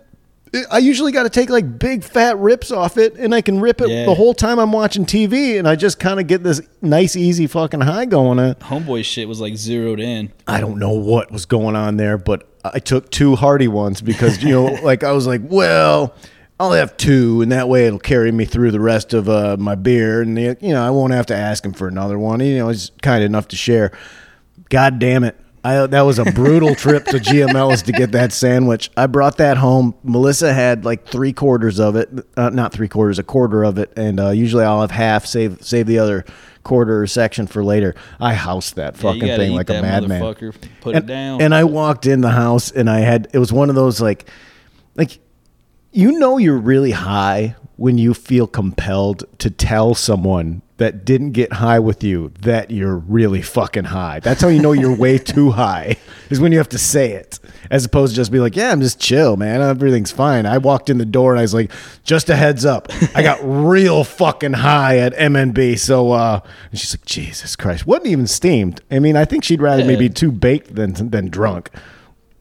I 0.71 0.81
usually 0.81 1.13
got 1.13 1.23
to 1.23 1.31
take 1.31 1.49
like 1.49 1.79
big 1.79 2.05
fat 2.05 2.37
rips 2.37 2.71
off 2.71 2.99
it, 2.99 3.15
and 3.15 3.35
I 3.35 3.41
can 3.41 3.59
rip 3.59 3.81
it 3.81 3.89
Yeah. 3.89 4.05
the 4.05 4.13
whole 4.15 4.35
time 4.35 4.59
I'm 4.59 4.71
watching 4.71 5.07
TV, 5.07 5.59
and 5.59 5.67
I 5.67 5.77
just 5.77 5.99
kind 5.99 6.21
of 6.21 6.27
get 6.27 6.43
this 6.43 6.61
nice, 6.83 7.17
easy 7.17 7.47
fucking 7.47 7.81
high 7.81 8.05
going. 8.05 8.39
On. 8.39 8.55
Homeboy 8.57 9.03
shit 9.03 9.27
was 9.27 9.41
like 9.41 9.57
zeroed 9.57 9.99
in. 9.99 10.31
I 10.47 10.61
don't 10.61 10.79
know 10.79 10.91
what 10.91 11.33
was 11.33 11.47
going 11.47 11.75
on 11.75 11.97
there, 11.97 12.19
but 12.19 12.47
I 12.65 12.79
took 12.79 13.11
two 13.11 13.37
hearty 13.37 13.69
ones 13.69 14.01
because 14.01 14.43
you 14.43 14.51
know, 14.51 14.65
like 14.83 15.03
I 15.05 15.13
was 15.13 15.27
like, 15.27 15.41
well, 15.45 16.15
I'll 16.61 16.73
have 16.73 16.97
two, 16.97 17.43
and 17.43 17.51
that 17.51 17.69
way 17.69 17.87
it'll 17.87 17.99
carry 17.99 18.31
me 18.31 18.45
through 18.45 18.71
the 18.71 18.81
rest 18.81 19.15
of 19.15 19.29
uh, 19.29 19.57
my 19.59 19.75
beer, 19.75 20.23
and 20.23 20.39
you 20.39 20.57
know, 20.63 20.85
I 20.85 20.91
won't 20.91 21.13
have 21.13 21.27
to 21.27 21.37
ask 21.37 21.65
him 21.65 21.73
for 21.73 21.89
another 21.89 22.19
one. 22.19 22.41
You 22.41 22.59
know, 22.59 22.69
he's 22.69 22.93
kind 23.03 23.25
enough 23.25 23.49
to 23.49 23.57
share. 23.57 23.93
God 24.69 24.99
damn 24.99 25.25
it. 25.25 25.37
I, 25.65 25.87
that 25.87 26.03
was 26.03 26.19
a 26.19 26.25
brutal 26.25 26.75
trip 26.75 27.05
to 27.07 27.19
GML's 27.19 27.83
to 27.83 27.93
get 27.93 28.13
that 28.13 28.33
sandwich. 28.33 28.91
I 28.97 29.07
brought 29.07 29.37
that 29.37 29.59
home. 29.59 29.95
Melissa 30.03 30.53
had 30.53 30.85
like 30.85 31.07
three 31.07 31.33
quarters 31.33 31.79
of 31.79 31.95
it, 31.95 32.11
uh, 32.37 32.51
not 32.51 32.73
three 32.73 32.89
quarters, 32.89 33.21
a 33.21 33.23
quarter 33.23 33.65
of 33.65 33.79
it, 33.79 33.93
and 33.97 34.19
uh, 34.19 34.31
usually 34.31 34.65
I'll 34.65 34.81
have 34.81 34.91
half, 34.91 35.25
save 35.25 35.63
save 35.63 35.87
the 35.87 35.99
other 36.01 36.25
quarter 36.63 37.03
or 37.03 37.07
section 37.07 37.47
for 37.47 37.65
later. 37.65 37.95
I 38.21 38.35
housed 38.35 38.77
that 38.77 38.97
fucking 38.97 39.21
gotta 39.21 39.37
thing 39.37 39.53
like 39.53 39.71
a 39.71 39.83
madman. 39.83 40.21
Put 40.81 40.95
and, 40.95 41.05
it 41.05 41.07
down. 41.07 41.43
And 41.43 41.55
I 41.55 41.65
walked 41.65 42.07
in 42.07 42.21
the 42.21 42.31
house 42.31 42.71
and 42.71 42.89
I 42.89 43.01
had 43.01 43.29
it 43.33 43.39
was 43.39 43.53
one 43.53 43.69
of 43.69 43.75
those 43.75 44.01
like 44.01 44.29
like 44.95 45.19
you 45.93 46.19
know 46.19 46.39
you're 46.39 46.59
really 46.59 46.93
high 46.93 47.57
when 47.77 47.99
you 47.99 48.15
feel 48.15 48.47
compelled 48.47 49.25
to 49.39 49.51
tell 49.51 49.95
someone 49.95 50.63
that 50.83 51.05
didn't 51.05 51.31
get 51.31 51.53
high 51.53 51.79
with 51.79 52.03
you 52.03 52.33
that 52.41 52.73
you're 52.73 52.97
really 52.97 53.41
fucking 53.41 53.85
high. 53.85 54.19
That's 54.19 54.43
how 54.43 54.49
you 54.49 54.61
know 54.61 54.73
you're 54.73 54.97
way 54.97 55.17
too 55.35 55.53
high. 55.53 55.97
Is 56.29 56.41
when 56.41 56.51
you 56.51 56.59
have 56.59 56.69
to 56.71 56.79
say 56.79 57.13
it 57.13 57.39
as 57.71 57.85
opposed 57.85 58.13
to 58.13 58.17
just 58.17 58.33
be 58.33 58.41
like, 58.41 58.57
"Yeah, 58.57 58.73
I'm 58.73 58.81
just 58.81 58.99
chill, 59.01 59.37
man. 59.37 59.61
Everything's 59.63 60.11
fine." 60.11 60.45
I 60.45 60.59
walked 60.59 60.91
in 60.91 60.99
the 60.99 61.05
door 61.05 61.31
and 61.31 61.39
I 61.39 61.43
was 61.43 61.55
like, 61.55 61.71
"Just 62.03 62.29
a 62.31 62.35
heads 62.35 62.65
up. 62.65 62.89
I 63.15 63.23
got 63.23 63.39
real 63.43 64.03
fucking 64.03 64.55
high 64.55 64.99
at 64.99 65.13
MNB." 65.15 65.79
So 65.79 66.11
uh 66.11 66.41
and 66.73 66.81
she's 66.81 66.93
like, 66.95 67.05
"Jesus 67.07 67.55
Christ. 67.55 67.87
Wasn't 67.87 68.09
even 68.09 68.27
steamed." 68.27 68.81
I 68.91 68.99
mean, 68.99 69.17
I 69.17 69.25
think 69.25 69.45
she'd 69.45 69.63
rather 69.63 69.85
me 69.85 69.95
be 69.95 70.09
too 70.09 70.33
baked 70.33 70.75
than 70.75 70.95
than 71.11 71.29
drunk, 71.29 71.71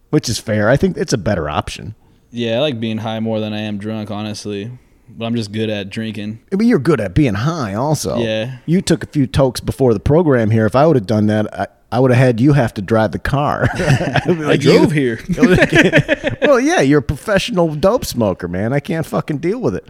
which 0.09 0.27
is 0.29 0.39
fair. 0.39 0.67
I 0.67 0.77
think 0.77 0.97
it's 0.97 1.13
a 1.13 1.17
better 1.19 1.47
option. 1.47 1.93
yeah, 2.31 2.57
I 2.57 2.59
like 2.61 2.79
being 2.79 2.97
high 2.99 3.19
more 3.19 3.39
than 3.39 3.53
I 3.53 3.59
am 3.59 3.77
drunk, 3.77 4.09
honestly. 4.09 4.71
But 5.17 5.25
I'm 5.25 5.35
just 5.35 5.51
good 5.51 5.69
at 5.69 5.89
drinking. 5.89 6.41
I 6.51 6.55
mean, 6.55 6.67
you're 6.67 6.79
good 6.79 7.01
at 7.01 7.13
being 7.13 7.33
high, 7.33 7.73
also. 7.73 8.17
Yeah. 8.17 8.57
You 8.65 8.81
took 8.81 9.03
a 9.03 9.07
few 9.07 9.27
tokes 9.27 9.59
before 9.59 9.93
the 9.93 9.99
program 9.99 10.51
here. 10.51 10.65
If 10.65 10.75
I 10.75 10.85
would 10.87 10.95
have 10.95 11.05
done 11.05 11.27
that, 11.27 11.53
I, 11.57 11.67
I 11.91 11.99
would 11.99 12.11
have 12.11 12.17
had 12.17 12.39
you 12.39 12.53
have 12.53 12.73
to 12.75 12.81
drive 12.81 13.11
the 13.11 13.19
car. 13.19 13.67
I 13.73 14.57
drove 14.57 14.91
here. 14.91 15.19
well, 16.41 16.59
yeah, 16.59 16.81
you're 16.81 16.99
a 16.99 17.03
professional 17.03 17.75
dope 17.75 18.05
smoker, 18.05 18.47
man. 18.47 18.73
I 18.73 18.79
can't 18.79 19.05
fucking 19.05 19.39
deal 19.39 19.59
with 19.59 19.75
it. 19.75 19.87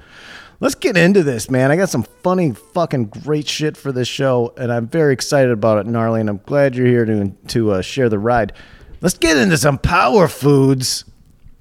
Let's 0.60 0.76
get 0.76 0.96
into 0.96 1.24
this, 1.24 1.50
man. 1.50 1.72
I 1.72 1.76
got 1.76 1.90
some 1.90 2.04
funny, 2.04 2.52
fucking 2.52 3.06
great 3.06 3.48
shit 3.48 3.76
for 3.76 3.92
this 3.92 4.08
show, 4.08 4.54
and 4.58 4.72
I'm 4.72 4.88
very 4.88 5.12
excited 5.12 5.52
about 5.52 5.80
it, 5.80 5.88
Gnarly, 5.90 6.22
and 6.22 6.30
I'm 6.30 6.40
glad 6.46 6.76
you're 6.76 6.86
here 6.86 7.06
to 7.06 7.32
to 7.48 7.72
uh, 7.72 7.82
share 7.82 8.10
the 8.10 8.20
ride. 8.20 8.54
Let's 9.02 9.18
get 9.18 9.38
into 9.38 9.58
some 9.58 9.80
power 9.80 10.28
foods. 10.28 11.04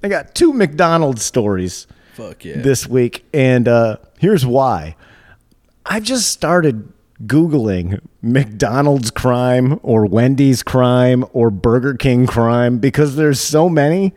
I 0.03 0.07
got 0.07 0.35
two 0.35 0.53
McDonald's 0.53 1.23
stories 1.23 1.87
Fuck 2.29 2.45
yeah. 2.45 2.61
this 2.61 2.87
week, 2.87 3.25
and 3.33 3.67
uh, 3.67 3.97
here's 4.19 4.45
why. 4.45 4.95
I've 5.85 6.03
just 6.03 6.29
started 6.29 6.91
Googling 7.25 7.99
McDonald's 8.21 9.11
crime 9.11 9.79
or 9.83 10.05
Wendy's 10.05 10.63
crime 10.63 11.25
or 11.33 11.49
Burger 11.49 11.95
King 11.95 12.27
crime 12.27 12.77
because 12.77 13.15
there's 13.15 13.39
so 13.39 13.69
many 13.69 14.13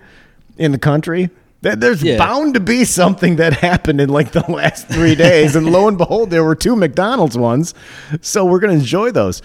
in 0.59 0.73
the 0.73 0.79
country. 0.79 1.31
that 1.63 1.81
There's 1.81 2.03
Yeah. 2.03 2.19
bound 2.19 2.53
to 2.55 2.61
be 2.61 2.85
something 2.85 3.37
that 3.37 3.55
happened 3.55 3.99
in 4.01 4.11
like 4.11 4.33
the 4.33 4.45
last 4.51 4.87
three 4.89 5.15
days. 5.15 5.57
and 5.57 5.73
lo 5.73 5.89
and 5.89 5.97
behold, 5.97 6.29
there 6.29 6.45
were 6.45 6.55
two 6.55 6.77
McDonald's 6.77 7.39
ones. 7.39 7.73
So 8.21 8.45
we're 8.45 8.61
going 8.61 8.75
to 8.75 8.79
enjoy 8.79 9.11
those. 9.13 9.41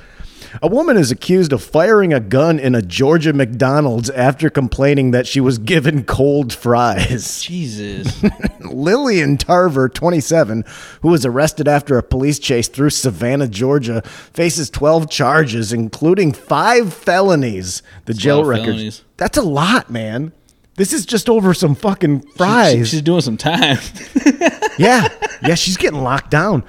A 0.62 0.67
woman 0.67 0.97
is 0.97 1.12
accused 1.12 1.53
of 1.53 1.63
firing 1.63 2.13
a 2.13 2.19
gun 2.19 2.59
in 2.59 2.75
a 2.75 2.81
Georgia 2.81 3.33
McDonald's 3.33 4.09
after 4.09 4.49
complaining 4.49 5.12
that 5.12 5.27
she 5.27 5.39
was 5.39 5.57
given 5.57 6.03
cold 6.03 6.53
fries. 6.53 7.41
Jesus. 7.43 8.23
Lillian 8.62 9.38
Tarver, 9.38 9.89
27, 9.89 10.63
who 11.01 11.09
was 11.09 11.25
arrested 11.25 11.67
after 11.67 11.97
a 11.97 12.03
police 12.03 12.39
chase 12.39 12.67
through 12.67 12.89
Savannah, 12.91 13.47
Georgia, 13.47 14.01
faces 14.33 14.69
12 14.69 15.09
charges, 15.09 15.71
including 15.73 16.33
five 16.33 16.93
felonies. 16.93 17.81
The 18.05 18.13
jail 18.13 18.43
record. 18.43 18.65
felonies. 18.65 19.03
That's 19.17 19.38
a 19.38 19.41
lot, 19.41 19.89
man. 19.89 20.31
This 20.75 20.93
is 20.93 21.05
just 21.05 21.29
over 21.29 21.53
some 21.53 21.75
fucking 21.75 22.21
She- 22.21 22.27
fries. 22.38 22.89
she's 22.89 23.01
doing 23.01 23.21
some 23.21 23.38
time. 23.38 23.77
yeah, 24.77 25.07
yeah, 25.43 25.55
she's 25.55 25.77
getting 25.77 26.01
locked 26.01 26.31
down. 26.31 26.63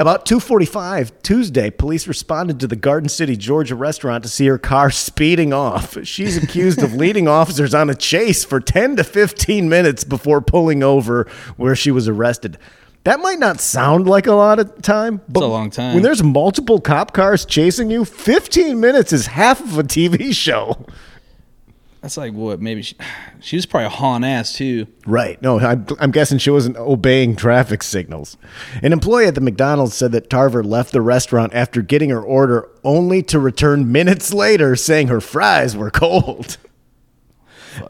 About 0.00 0.24
2:45 0.24 1.12
Tuesday, 1.22 1.68
police 1.68 2.08
responded 2.08 2.58
to 2.60 2.66
the 2.66 2.74
Garden 2.74 3.10
City, 3.10 3.36
Georgia 3.36 3.74
restaurant 3.74 4.24
to 4.24 4.30
see 4.30 4.46
her 4.46 4.56
car 4.56 4.90
speeding 4.90 5.52
off. 5.52 5.98
She's 6.06 6.42
accused 6.42 6.82
of 6.82 6.94
leading 6.94 7.28
officers 7.28 7.74
on 7.74 7.90
a 7.90 7.94
chase 7.94 8.42
for 8.42 8.60
10 8.60 8.96
to 8.96 9.04
15 9.04 9.68
minutes 9.68 10.04
before 10.04 10.40
pulling 10.40 10.82
over 10.82 11.28
where 11.58 11.76
she 11.76 11.90
was 11.90 12.08
arrested. 12.08 12.56
That 13.04 13.20
might 13.20 13.38
not 13.38 13.60
sound 13.60 14.06
like 14.06 14.26
a 14.26 14.32
lot 14.32 14.58
of 14.58 14.80
time, 14.80 15.20
but 15.28 15.40
it's 15.40 15.44
a 15.44 15.48
long 15.48 15.68
time. 15.68 15.92
When 15.92 16.02
there's 16.02 16.22
multiple 16.22 16.80
cop 16.80 17.12
cars 17.12 17.44
chasing 17.44 17.90
you, 17.90 18.06
15 18.06 18.80
minutes 18.80 19.12
is 19.12 19.26
half 19.26 19.60
of 19.60 19.78
a 19.78 19.82
TV 19.82 20.34
show. 20.34 20.86
That's 22.00 22.16
like 22.16 22.32
what? 22.32 22.60
Maybe 22.60 22.82
she, 22.82 22.96
she 23.40 23.56
was 23.56 23.66
probably 23.66 23.86
a 23.86 23.90
hauling 23.90 24.24
ass 24.24 24.54
too. 24.54 24.86
Right. 25.06 25.40
No, 25.42 25.60
I'm, 25.60 25.86
I'm 25.98 26.10
guessing 26.10 26.38
she 26.38 26.50
wasn't 26.50 26.76
obeying 26.76 27.36
traffic 27.36 27.82
signals. 27.82 28.36
An 28.82 28.92
employee 28.92 29.26
at 29.26 29.34
the 29.34 29.40
McDonald's 29.40 29.94
said 29.94 30.12
that 30.12 30.30
Tarver 30.30 30.62
left 30.62 30.92
the 30.92 31.02
restaurant 31.02 31.54
after 31.54 31.82
getting 31.82 32.10
her 32.10 32.22
order 32.22 32.68
only 32.84 33.22
to 33.24 33.38
return 33.38 33.90
minutes 33.92 34.32
later 34.32 34.76
saying 34.76 35.08
her 35.08 35.20
fries 35.20 35.76
were 35.76 35.90
cold. 35.90 36.56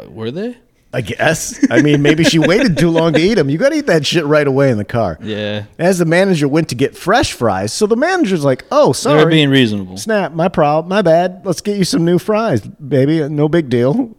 Were 0.09 0.31
they? 0.31 0.59
I 0.93 1.03
guess. 1.03 1.65
I 1.71 1.83
mean, 1.83 2.03
maybe 2.03 2.25
she 2.25 2.41
waited 2.41 2.77
too 2.77 2.91
long 2.91 3.13
to 3.13 3.21
eat 3.21 3.35
them. 3.35 3.49
You 3.49 3.59
got 3.59 3.69
to 3.69 3.77
eat 3.77 3.87
that 3.87 4.05
shit 4.05 4.25
right 4.25 4.47
away 4.47 4.71
in 4.71 4.77
the 4.79 4.85
car. 4.85 5.19
Yeah. 5.23 5.65
As 5.79 5.99
the 5.99 6.05
manager 6.05 6.49
went 6.49 6.69
to 6.71 6.75
get 6.75 6.97
fresh 6.97 7.33
fries, 7.33 7.73
so 7.73 7.87
the 7.87 7.97
manager's 7.97 8.45
like, 8.45 8.65
"Oh, 8.73 8.93
sorry, 8.93 9.15
They 9.15 9.21
sorry, 9.21 9.25
were 9.25 9.31
being 9.31 9.51
reasonable. 9.51 9.97
Snap, 9.97 10.33
my 10.33 10.49
problem, 10.49 10.89
my 10.89 11.03
bad. 11.03 11.43
Let's 11.45 11.61
get 11.61 11.77
you 11.77 11.85
some 11.85 12.05
new 12.05 12.19
fries, 12.19 12.61
baby. 12.63 13.29
No 13.29 13.49
big 13.49 13.69
deal. 13.69 14.17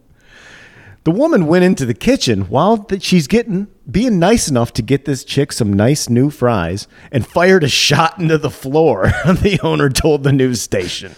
The 1.04 1.12
woman 1.12 1.48
went 1.48 1.66
into 1.66 1.86
the 1.86 1.96
kitchen 1.96 2.42
while 2.44 2.78
that 2.78 3.02
she's 3.02 3.28
getting 3.28 3.68
being 3.90 4.20
nice 4.20 4.48
enough 4.48 4.72
to 4.74 4.82
get 4.84 5.06
this 5.06 5.24
chick 5.24 5.52
some 5.52 5.74
nice 5.74 6.08
new 6.10 6.30
fries 6.30 6.88
and 7.12 7.26
fired 7.26 7.64
a 7.64 7.68
shot 7.68 8.20
into 8.20 8.38
the 8.38 8.52
floor. 8.52 9.06
the 9.26 9.60
owner 9.64 9.90
told 9.90 10.24
the 10.24 10.32
news 10.32 10.62
station. 10.62 11.16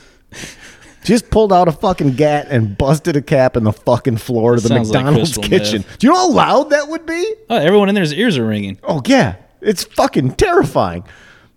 Just 1.03 1.29
pulled 1.29 1.51
out 1.51 1.67
a 1.67 1.71
fucking 1.71 2.13
gat 2.13 2.47
and 2.49 2.77
busted 2.77 3.15
a 3.15 3.21
cap 3.21 3.57
in 3.57 3.63
the 3.63 3.73
fucking 3.73 4.17
floor 4.17 4.55
of 4.55 4.63
the 4.63 4.69
Sounds 4.69 4.89
like 4.89 5.03
McDonald's 5.03 5.33
crystal 5.37 5.43
kitchen. 5.43 5.81
meth. 5.81 5.99
Do 5.99 6.07
you 6.07 6.13
know 6.13 6.19
how 6.19 6.31
loud 6.31 6.69
that 6.69 6.87
would 6.87 7.05
be? 7.05 7.35
Oh, 7.49 7.57
everyone 7.57 7.89
in 7.89 7.95
there's 7.95 8.13
ears 8.13 8.37
are 8.37 8.45
ringing. 8.45 8.79
Oh 8.83 9.01
yeah, 9.05 9.35
it's 9.61 9.83
fucking 9.83 10.35
terrifying. 10.35 11.03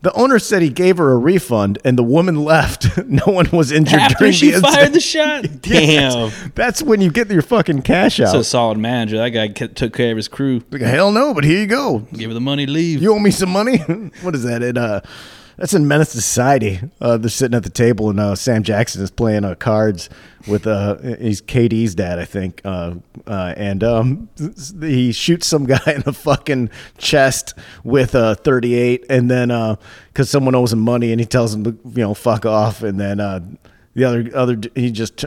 The 0.02 0.12
owner 0.12 0.38
said 0.38 0.62
he 0.62 0.68
gave 0.68 0.98
her 0.98 1.10
a 1.10 1.16
refund, 1.16 1.78
and 1.84 1.98
the 1.98 2.02
woman 2.04 2.44
left. 2.44 2.96
no 3.06 3.24
one 3.24 3.50
was 3.50 3.72
injured 3.72 3.98
After 3.98 4.14
during 4.18 4.32
she 4.34 4.52
the 4.52 4.60
fired 4.60 4.92
the 4.92 5.00
shot. 5.00 5.46
Damn. 5.62 6.30
that's, 6.54 6.80
when 6.80 7.00
you 7.00 7.10
get 7.10 7.28
your 7.28 7.42
fucking 7.42 7.82
cash 7.82 8.20
out. 8.20 8.26
That's 8.26 8.38
a 8.38 8.44
solid 8.44 8.78
manager. 8.78 9.16
That 9.16 9.30
guy 9.30 9.48
took 9.48 9.94
care 9.94 10.12
of 10.12 10.16
his 10.16 10.28
crew. 10.28 10.62
Like, 10.70 10.82
Hell 10.82 11.10
no, 11.10 11.34
but 11.34 11.42
here 11.42 11.58
you 11.58 11.66
go. 11.66 12.06
Give 12.12 12.30
her 12.30 12.34
the 12.34 12.40
money 12.40 12.66
to 12.66 12.70
leave. 12.70 13.02
You 13.02 13.14
owe 13.14 13.18
me 13.18 13.32
some 13.32 13.50
money. 13.50 13.78
what 14.22 14.36
is 14.36 14.44
that? 14.44 14.62
It 14.62 14.78
uh, 14.78 15.00
that's 15.56 15.74
in 15.74 15.88
Menace 15.88 16.10
Society. 16.10 16.80
Uh, 17.00 17.16
they're 17.16 17.30
sitting 17.30 17.56
at 17.56 17.62
the 17.62 17.70
table, 17.70 18.10
and 18.10 18.20
uh, 18.20 18.34
Sam 18.34 18.62
Jackson 18.62 19.02
is 19.02 19.10
playing 19.10 19.44
uh, 19.44 19.54
cards 19.54 20.08
with 20.46 20.66
uh, 20.66 20.96
he's 21.18 21.40
KD's 21.40 21.94
dad, 21.94 22.18
I 22.18 22.24
think. 22.24 22.60
Uh, 22.64 22.94
uh, 23.26 23.54
and 23.56 23.82
um, 23.82 24.28
he 24.80 25.12
shoots 25.12 25.46
some 25.46 25.64
guy 25.66 25.80
in 25.86 26.02
the 26.02 26.12
fucking 26.12 26.70
chest 26.98 27.54
with 27.84 28.14
a 28.14 28.34
38, 28.36 29.06
and 29.08 29.30
then 29.30 29.48
because 30.08 30.30
someone 30.30 30.54
owes 30.54 30.72
him 30.72 30.80
money, 30.80 31.10
and 31.10 31.20
he 31.20 31.26
tells 31.26 31.54
him 31.54 31.64
you 31.64 32.02
know 32.02 32.14
fuck 32.14 32.44
off, 32.46 32.82
and 32.82 33.00
then 33.00 33.20
uh, 33.20 33.40
The 33.94 34.04
other 34.04 34.30
other 34.34 34.60
he 34.74 34.90
just 34.90 35.24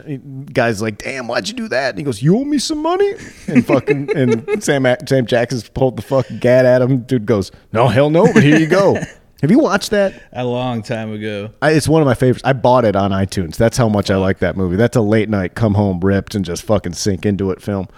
guy's 0.52 0.80
like, 0.80 0.98
"Damn, 0.98 1.26
why'd 1.26 1.48
you 1.48 1.54
do 1.54 1.66
that?" 1.68 1.90
And 1.90 1.98
he 1.98 2.04
goes, 2.04 2.22
"You 2.22 2.38
owe 2.38 2.44
me 2.44 2.58
some 2.58 2.78
money." 2.78 3.14
And 3.48 3.66
fucking 3.66 4.16
and 4.16 4.62
Sam 4.62 4.86
Sam 5.08 5.26
Jackson's 5.26 5.68
pulled 5.68 5.96
the 5.96 6.02
fucking 6.02 6.38
gat 6.38 6.64
at 6.64 6.80
him. 6.80 7.00
Dude 7.00 7.26
goes, 7.26 7.50
"No, 7.72 7.88
hell 7.88 8.10
no, 8.10 8.32
but 8.32 8.44
here 8.44 8.58
you 8.58 8.68
go." 8.68 8.96
Have 9.40 9.50
you 9.50 9.58
watched 9.58 9.90
that? 9.90 10.22
A 10.32 10.44
long 10.44 10.82
time 10.82 11.12
ago. 11.12 11.50
I, 11.62 11.70
it's 11.72 11.88
one 11.88 12.02
of 12.02 12.06
my 12.06 12.14
favorites. 12.14 12.42
I 12.44 12.52
bought 12.52 12.84
it 12.84 12.94
on 12.94 13.10
iTunes. 13.10 13.56
That's 13.56 13.78
how 13.78 13.88
much 13.88 14.10
I 14.10 14.16
like 14.16 14.38
that 14.40 14.56
movie. 14.56 14.76
That's 14.76 14.96
a 14.96 15.00
late 15.00 15.30
night 15.30 15.54
come 15.54 15.74
home 15.74 16.00
ripped 16.00 16.34
and 16.34 16.44
just 16.44 16.62
fucking 16.62 16.92
sink 16.92 17.24
into 17.24 17.50
it 17.50 17.62
film. 17.62 17.88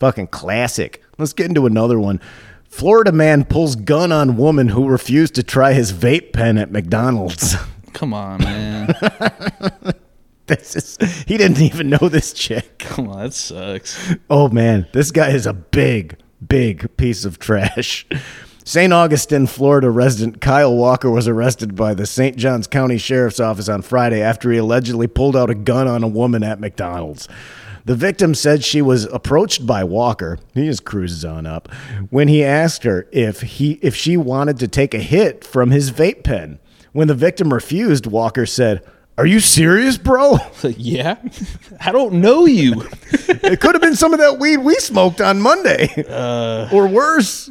Fucking 0.00 0.26
classic. 0.28 1.02
Let's 1.16 1.32
get 1.32 1.46
into 1.46 1.64
another 1.64 1.98
one. 1.98 2.20
Florida 2.68 3.10
man 3.10 3.44
pulls 3.44 3.74
gun 3.74 4.12
on 4.12 4.36
woman 4.36 4.68
who 4.68 4.86
refused 4.86 5.34
to 5.36 5.42
try 5.42 5.72
his 5.72 5.94
vape 5.94 6.34
pen 6.34 6.58
at 6.58 6.70
McDonald's. 6.70 7.56
Come 7.94 8.12
on, 8.12 8.42
man. 8.42 8.94
this 10.46 10.76
is 10.76 11.24
he 11.26 11.38
didn't 11.38 11.62
even 11.62 11.88
know 11.88 12.10
this 12.10 12.34
chick. 12.34 12.80
Come 12.80 13.08
on, 13.08 13.20
that 13.20 13.32
sucks. 13.32 14.14
Oh 14.28 14.50
man, 14.50 14.86
this 14.92 15.10
guy 15.10 15.30
is 15.30 15.46
a 15.46 15.54
big, 15.54 16.18
big 16.46 16.94
piece 16.98 17.24
of 17.24 17.38
trash. 17.38 18.06
St. 18.68 18.92
Augustine, 18.92 19.46
Florida 19.46 19.88
resident 19.90 20.40
Kyle 20.40 20.74
Walker 20.74 21.08
was 21.08 21.28
arrested 21.28 21.76
by 21.76 21.94
the 21.94 22.04
St. 22.04 22.36
Johns 22.36 22.66
County 22.66 22.98
Sheriff's 22.98 23.38
Office 23.38 23.68
on 23.68 23.80
Friday 23.80 24.20
after 24.20 24.50
he 24.50 24.58
allegedly 24.58 25.06
pulled 25.06 25.36
out 25.36 25.50
a 25.50 25.54
gun 25.54 25.86
on 25.86 26.02
a 26.02 26.08
woman 26.08 26.42
at 26.42 26.58
McDonald's. 26.58 27.28
The 27.84 27.94
victim 27.94 28.34
said 28.34 28.64
she 28.64 28.82
was 28.82 29.04
approached 29.04 29.68
by 29.68 29.84
Walker. 29.84 30.40
He 30.52 30.66
just 30.66 30.84
cruises 30.84 31.24
on 31.24 31.46
up 31.46 31.72
when 32.10 32.26
he 32.26 32.42
asked 32.42 32.82
her 32.82 33.06
if 33.12 33.42
he 33.42 33.74
if 33.82 33.94
she 33.94 34.16
wanted 34.16 34.58
to 34.58 34.66
take 34.66 34.94
a 34.94 34.98
hit 34.98 35.44
from 35.44 35.70
his 35.70 35.92
vape 35.92 36.24
pen. 36.24 36.58
When 36.90 37.06
the 37.06 37.14
victim 37.14 37.54
refused, 37.54 38.06
Walker 38.06 38.46
said, 38.46 38.84
"Are 39.16 39.26
you 39.26 39.38
serious, 39.38 39.96
bro? 39.96 40.38
Yeah, 40.76 41.18
I 41.80 41.92
don't 41.92 42.14
know 42.14 42.46
you. 42.46 42.82
It 43.28 43.60
could 43.60 43.76
have 43.76 43.82
been 43.82 43.94
some 43.94 44.12
of 44.12 44.18
that 44.18 44.40
weed 44.40 44.56
we 44.56 44.74
smoked 44.74 45.20
on 45.20 45.40
Monday, 45.40 45.88
uh, 46.08 46.68
or 46.72 46.88
worse. 46.88 47.48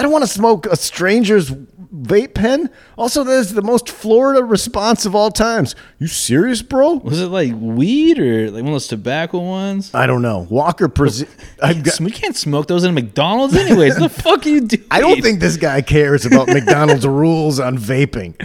I 0.00 0.02
don't 0.02 0.12
want 0.12 0.24
to 0.24 0.30
smoke 0.30 0.64
a 0.64 0.76
stranger's 0.76 1.50
vape 1.50 2.32
pen. 2.32 2.70
Also, 2.96 3.22
that 3.22 3.32
is 3.34 3.52
the 3.52 3.60
most 3.60 3.90
Florida 3.90 4.42
response 4.42 5.04
of 5.04 5.14
all 5.14 5.30
times. 5.30 5.74
You 5.98 6.06
serious, 6.06 6.62
bro? 6.62 6.94
Was 6.94 7.20
it 7.20 7.26
like 7.26 7.52
weed 7.54 8.18
or 8.18 8.46
like 8.46 8.62
one 8.62 8.68
of 8.68 8.72
those 8.76 8.88
tobacco 8.88 9.40
ones? 9.40 9.94
I 9.94 10.06
don't 10.06 10.22
know. 10.22 10.46
Walker, 10.48 10.88
presi- 10.88 11.28
I've 11.62 11.82
got, 11.82 12.00
we 12.00 12.10
can't 12.10 12.34
smoke 12.34 12.66
those 12.66 12.84
in 12.84 12.94
McDonald's 12.94 13.54
anyways. 13.54 13.98
the 13.98 14.08
fuck 14.22 14.46
are 14.46 14.48
you 14.48 14.62
doing? 14.62 14.86
I 14.90 15.02
don't 15.02 15.20
think 15.20 15.38
this 15.40 15.58
guy 15.58 15.82
cares 15.82 16.24
about 16.24 16.48
McDonald's 16.48 17.06
rules 17.06 17.60
on 17.60 17.76
vaping. 17.76 18.42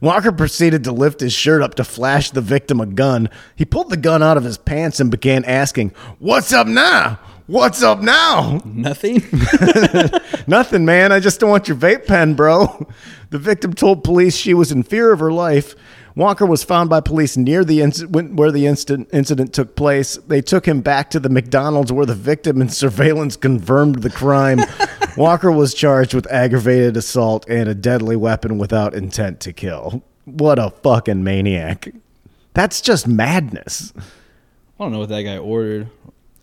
Walker 0.00 0.30
proceeded 0.30 0.84
to 0.84 0.92
lift 0.92 1.18
his 1.18 1.32
shirt 1.32 1.62
up 1.62 1.74
to 1.74 1.82
flash 1.82 2.30
the 2.30 2.40
victim 2.40 2.80
a 2.80 2.86
gun. 2.86 3.28
He 3.56 3.64
pulled 3.64 3.90
the 3.90 3.96
gun 3.96 4.22
out 4.22 4.36
of 4.36 4.44
his 4.44 4.56
pants 4.56 5.00
and 5.00 5.10
began 5.10 5.44
asking, 5.46 5.90
What's 6.20 6.52
up 6.52 6.68
now? 6.68 7.18
What's 7.46 7.80
up 7.80 8.00
now? 8.00 8.60
nothing. 8.64 9.22
Nothing, 10.48 10.84
man. 10.84 11.12
I 11.12 11.20
just 11.20 11.38
don't 11.38 11.50
want 11.50 11.68
your 11.68 11.76
vape 11.76 12.06
pen, 12.06 12.34
bro. 12.34 12.88
The 13.30 13.38
victim 13.38 13.72
told 13.72 14.02
police 14.02 14.36
she 14.36 14.52
was 14.52 14.72
in 14.72 14.82
fear 14.82 15.12
of 15.12 15.20
her 15.20 15.32
life. 15.32 15.76
Walker 16.16 16.44
was 16.46 16.64
found 16.64 16.90
by 16.90 17.00
police 17.00 17.36
near 17.36 17.64
the 17.64 17.82
incident 17.82 18.34
where 18.34 18.50
the 18.50 18.66
incident 18.66 19.08
incident 19.12 19.52
took 19.52 19.76
place. 19.76 20.16
They 20.16 20.40
took 20.40 20.66
him 20.66 20.80
back 20.80 21.10
to 21.10 21.20
the 21.20 21.28
McDonald's 21.28 21.92
where 21.92 22.06
the 22.06 22.14
victim 22.14 22.60
and 22.60 22.72
surveillance 22.72 23.36
confirmed 23.36 24.02
the 24.02 24.10
crime. 24.10 24.60
Walker 25.16 25.52
was 25.52 25.74
charged 25.74 26.14
with 26.14 26.30
aggravated 26.32 26.96
assault 26.96 27.48
and 27.48 27.68
a 27.68 27.74
deadly 27.74 28.16
weapon 28.16 28.58
without 28.58 28.94
intent 28.94 29.40
to 29.40 29.52
kill. 29.52 30.02
What 30.24 30.58
a 30.58 30.70
fucking 30.70 31.22
maniac. 31.22 31.88
That's 32.54 32.80
just 32.80 33.06
madness. 33.06 33.92
I 33.96 34.02
don't 34.84 34.92
know 34.92 34.98
what 35.00 35.10
that 35.10 35.22
guy 35.22 35.36
ordered. 35.38 35.90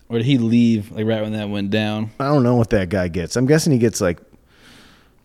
Or 0.08 0.18
did 0.18 0.26
he 0.26 0.38
leave 0.38 0.90
like 0.92 1.06
right 1.06 1.22
when 1.22 1.32
that 1.32 1.48
went 1.48 1.70
down? 1.70 2.10
I 2.20 2.26
don't 2.26 2.42
know 2.42 2.56
what 2.56 2.70
that 2.70 2.88
guy 2.88 3.08
gets. 3.08 3.36
I'm 3.36 3.46
guessing 3.46 3.72
he 3.72 3.78
gets 3.78 4.00
like 4.00 4.18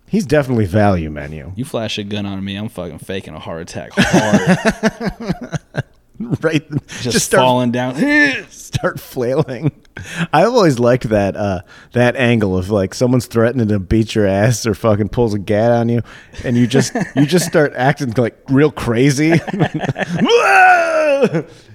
he's 0.07 0.25
definitely 0.25 0.65
value 0.65 1.09
menu. 1.09 1.51
You 1.55 1.65
flash 1.65 1.97
a 1.97 2.03
gun 2.03 2.25
on 2.25 2.43
me, 2.43 2.55
I'm 2.55 2.69
fucking 2.69 2.99
faking 2.99 3.33
a 3.33 3.39
heart 3.39 3.61
attack 3.61 3.91
hard. 3.95 5.59
Right? 6.19 6.69
Just, 6.99 7.27
start 7.27 7.39
falling 7.41 7.71
down. 7.71 7.95
start 8.49 8.99
flailing. 8.99 9.71
I've 10.33 10.47
always 10.47 10.77
liked 10.77 11.07
that 11.09 11.37
uh, 11.37 11.61
that 11.93 12.17
angle 12.17 12.57
of 12.57 12.69
like 12.69 12.93
someone's 12.93 13.25
threatening 13.25 13.69
to 13.69 13.79
beat 13.79 14.15
your 14.15 14.27
ass 14.27 14.65
or 14.65 14.73
fucking 14.73 15.09
pulls 15.09 15.33
a 15.33 15.39
gat 15.39 15.71
on 15.71 15.87
you, 15.87 16.01
and 16.43 16.57
you 16.57 16.67
just 16.67 16.93
you 17.15 17.25
just 17.25 17.45
start 17.45 17.71
acting 17.73 18.11
like 18.17 18.37
real 18.49 18.69
crazy. 18.69 19.31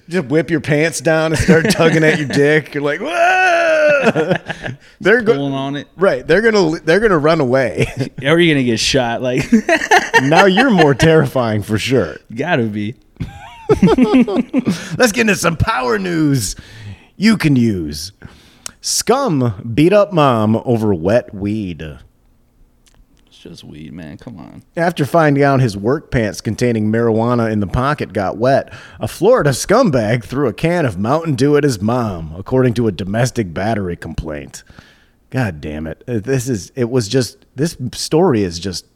Just 0.09 0.27
whip 0.29 0.51
your 0.51 0.61
pants 0.61 1.01
down 1.01 1.33
and 1.33 1.41
start 1.41 1.71
tugging 1.71 2.05
at 2.05 2.19
your 2.19 2.29
dick. 2.29 2.75
You're 2.75 2.83
like, 2.83 3.01
Whoa! 3.01 4.35
they're 5.01 5.23
going 5.23 5.53
on 5.55 5.77
it. 5.77 5.89
right. 5.97 6.27
They're 6.27 6.43
gonna 6.43 6.79
they're 6.81 7.01
gonna 7.01 7.19
run 7.19 7.41
away. 7.41 7.87
Or 8.25 8.39
you 8.39 8.53
gonna 8.55 8.65
get 8.65 8.81
shot? 8.81 9.23
Like, 9.23 9.45
now 10.23 10.45
you're 10.47 10.71
more 10.71 10.95
terrifying 10.95 11.63
for 11.63 11.79
sure. 11.79 12.17
gotta 12.35 12.65
be. 12.65 12.95
Let's 14.99 15.13
get 15.13 15.23
into 15.23 15.37
some 15.37 15.57
power 15.57 15.99
news 15.99 16.55
you 17.17 17.37
can 17.37 17.57
use. 17.57 18.13
Scum 18.81 19.73
beat 19.75 19.93
up 19.93 20.13
mom 20.13 20.57
over 20.65 20.93
wet 20.95 21.35
weed. 21.35 21.83
It's 23.45 23.61
just 23.61 23.65
weed, 23.71 23.93
man. 23.93 24.17
Come 24.17 24.39
on. 24.39 24.63
After 24.75 25.05
finding 25.05 25.43
out 25.43 25.61
his 25.61 25.77
work 25.77 26.11
pants 26.11 26.41
containing 26.41 26.91
marijuana 26.91 27.53
in 27.53 27.61
the 27.61 27.67
pocket 27.67 28.15
got 28.15 28.39
wet, 28.39 28.73
a 28.99 29.07
Florida 29.07 29.51
scumbag 29.51 30.25
threw 30.25 30.49
a 30.49 30.55
can 30.55 30.87
of 30.87 30.99
Mountain 30.99 31.35
Dew 31.35 31.59
at 31.59 31.63
his 31.65 31.79
mom, 31.79 32.35
according 32.39 32.73
to 32.75 32.89
a 32.89 32.93
domestic 32.93 33.53
battery 33.53 33.97
complaint. 33.97 34.65
God 35.29 35.61
damn 35.61 35.87
it. 35.87 36.03
Uh, 36.09 36.21
This 36.21 36.49
is, 36.49 36.73
it 36.75 36.89
was 36.89 37.07
just, 37.07 37.45
this 37.55 37.77
story 37.93 38.43
is 38.45 38.59
just, 38.59 38.87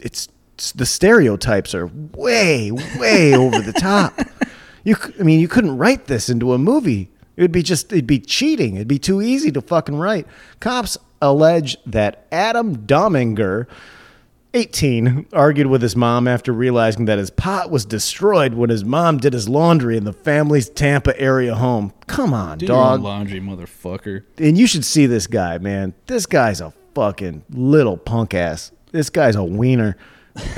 it's, 0.00 0.28
the 0.74 0.86
stereotypes 0.86 1.74
are 1.74 1.88
way, 2.14 2.70
way 2.70 3.34
over 3.36 3.60
the 3.60 3.74
top. 3.74 4.18
You, 4.84 4.96
I 5.20 5.22
mean, 5.22 5.38
you 5.38 5.48
couldn't 5.48 5.76
write 5.76 6.06
this 6.06 6.30
into 6.30 6.54
a 6.54 6.58
movie. 6.58 7.10
It 7.36 7.42
would 7.42 7.52
be 7.52 7.62
just, 7.62 7.92
it'd 7.92 8.06
be 8.06 8.20
cheating. 8.20 8.76
It'd 8.76 8.88
be 8.88 8.98
too 8.98 9.20
easy 9.20 9.52
to 9.52 9.60
fucking 9.60 9.96
write. 9.96 10.26
Cops 10.60 10.96
allege 11.20 11.76
that 11.84 12.26
Adam 12.32 12.86
Dominger, 12.86 13.66
18, 14.54 15.26
argued 15.32 15.66
with 15.66 15.82
his 15.82 15.94
mom 15.94 16.26
after 16.26 16.52
realizing 16.52 17.04
that 17.04 17.18
his 17.18 17.30
pot 17.30 17.70
was 17.70 17.84
destroyed 17.84 18.54
when 18.54 18.70
his 18.70 18.84
mom 18.84 19.18
did 19.18 19.32
his 19.32 19.48
laundry 19.48 19.96
in 19.96 20.04
the 20.04 20.12
family's 20.12 20.68
Tampa 20.70 21.18
area 21.20 21.54
home. 21.54 21.92
Come 22.06 22.32
on, 22.32 22.58
Do 22.58 22.66
your 22.66 22.74
dog. 22.76 23.02
laundry, 23.02 23.40
motherfucker. 23.40 24.24
And 24.38 24.56
you 24.56 24.66
should 24.66 24.84
see 24.84 25.06
this 25.06 25.26
guy, 25.26 25.58
man. 25.58 25.94
This 26.06 26.26
guy's 26.26 26.60
a 26.60 26.72
fucking 26.94 27.44
little 27.50 27.96
punk 27.98 28.32
ass. 28.34 28.72
This 28.90 29.10
guy's 29.10 29.36
a 29.36 29.44
wiener. 29.44 29.96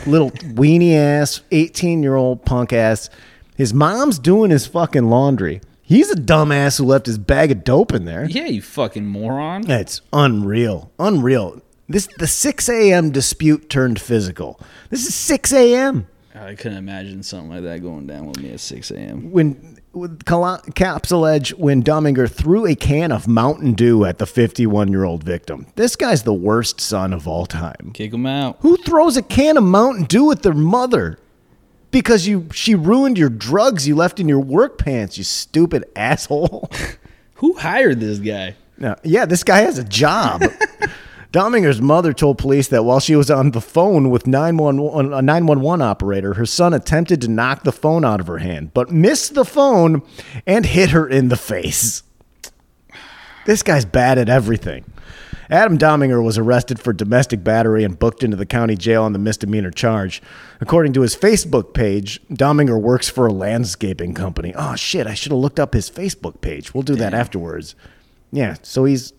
Little 0.07 0.31
weenie 0.55 0.95
ass, 0.95 1.41
18 1.51 2.03
year 2.03 2.15
old 2.15 2.45
punk 2.45 2.73
ass. 2.73 3.11
His 3.57 3.75
mom's 3.75 4.19
doing 4.19 4.51
his 4.51 4.67
fucking 4.67 5.11
laundry. 5.11 5.61
He's 5.83 6.09
a 6.11 6.15
dumbass 6.15 6.79
who 6.79 6.85
left 6.85 7.07
his 7.07 7.19
bag 7.19 7.51
of 7.51 7.65
dope 7.65 7.93
in 7.93 8.05
there. 8.05 8.25
Yeah, 8.27 8.47
you 8.47 8.63
fucking 8.63 9.07
moron. 9.07 9.69
It's 9.69 10.01
unreal. 10.13 10.93
Unreal. 11.01 11.61
This 11.91 12.07
the 12.19 12.29
6 12.29 12.69
a.m. 12.69 13.11
dispute 13.11 13.69
turned 13.69 14.01
physical. 14.01 14.61
This 14.91 15.07
is 15.07 15.15
6 15.15 15.53
a.m. 15.53 16.07
I 16.33 16.55
couldn't 16.55 16.79
imagine 16.79 17.25
something 17.25 17.51
like 17.51 17.63
that 17.65 17.83
going 17.83 18.07
down 18.07 18.27
with 18.27 18.39
me 18.39 18.53
at 18.53 18.61
6 18.61 18.93
a.m. 18.93 19.33
When 19.33 19.77
with 19.93 20.25
Col- 20.25 20.61
Caps 20.77 21.11
allege 21.11 21.53
when 21.55 21.83
Dominger 21.83 22.31
threw 22.31 22.65
a 22.65 22.77
can 22.77 23.11
of 23.11 23.27
Mountain 23.27 23.73
Dew 23.73 24.05
at 24.05 24.19
the 24.19 24.27
51 24.27 24.93
year 24.93 25.03
old 25.03 25.25
victim. 25.25 25.67
This 25.75 25.97
guy's 25.97 26.23
the 26.23 26.33
worst 26.33 26.81
son 26.81 27.13
of 27.13 27.27
all 27.27 27.45
time. 27.45 27.91
Kick 27.93 28.15
him 28.15 28.25
out. 28.25 28.59
Who 28.61 28.77
throws 28.77 29.17
a 29.17 29.23
can 29.23 29.57
of 29.57 29.65
Mountain 29.65 30.05
Dew 30.05 30.31
at 30.31 30.43
their 30.43 30.55
mother? 30.55 31.19
Because 31.91 32.25
you 32.29 32.47
she 32.53 32.77
ruined 32.77 33.19
your 33.19 33.31
drugs 33.31 33.89
you 33.89 33.97
left 33.97 34.21
in 34.21 34.29
your 34.29 34.39
work 34.39 34.79
pants, 34.79 35.19
you 35.19 35.25
stupid 35.25 35.85
asshole. 35.97 36.71
Who 37.35 37.55
hired 37.55 37.99
this 37.99 38.21
guy? 38.21 38.55
Now, 38.79 38.95
yeah, 39.03 39.25
this 39.27 39.43
guy 39.43 39.63
has 39.63 39.77
a 39.79 39.85
job. 39.85 40.45
Dominger's 41.33 41.81
mother 41.81 42.13
told 42.13 42.39
police 42.39 42.67
that 42.69 42.85
while 42.85 42.99
she 42.99 43.15
was 43.15 43.31
on 43.31 43.53
the 43.53 43.61
phone 43.61 44.11
with 44.11 44.27
911, 44.27 45.13
a 45.13 45.23
911 45.23 45.81
operator, 45.81 46.35
her 46.35 46.47
son 46.47 46.75
attempted 46.75 47.21
to 47.21 47.29
knock 47.29 47.63
the 47.63 47.71
phone 47.71 48.05
out 48.05 48.19
of 48.21 48.27
her 48.27 48.39
hand, 48.39 48.75
but 48.75 48.91
missed 48.91 49.35
the 49.35 49.45
phone 49.45 50.03
and 50.45 50.67
hit 50.67 50.91
her 50.91 51.09
in 51.09 51.29
the 51.29 51.37
face. 51.37 52.03
This 53.47 53.63
guy's 53.63 53.85
bad 53.85 54.19
at 54.19 54.29
everything. 54.29 54.85
Adam 55.49 55.79
Dominger 55.79 56.23
was 56.23 56.39
arrested 56.39 56.79
for 56.79 56.93
domestic 56.93 57.43
battery 57.43 57.83
and 57.83 57.99
booked 57.99 58.23
into 58.23 58.37
the 58.37 58.47
county 58.47 58.77
jail 58.77 59.03
on 59.03 59.13
the 59.13 59.19
misdemeanor 59.19 59.73
charge. 59.73 60.23
According 60.61 60.93
to 60.93 61.01
his 61.01 61.17
Facebook 61.17 61.75
page, 61.75 62.21
Dominger 62.29 62.81
works 62.81 63.09
for 63.09 63.27
a 63.27 63.33
landscaping 63.33 64.15
company. 64.15 64.53
Oh 64.55 64.77
shit, 64.77 65.09
I 65.09 65.15
should 65.15 65.33
have 65.33 65.41
looked 65.41 65.59
up 65.59 65.75
his 65.75 65.91
Facebook 65.91 66.41
page. 66.41 66.73
We'll 66.73 66.85
do 66.85 66.95
that 66.97 67.15
afterwards. 67.15 67.75
Yeah, 68.31 68.57
so 68.63 68.85
he's 68.85 69.13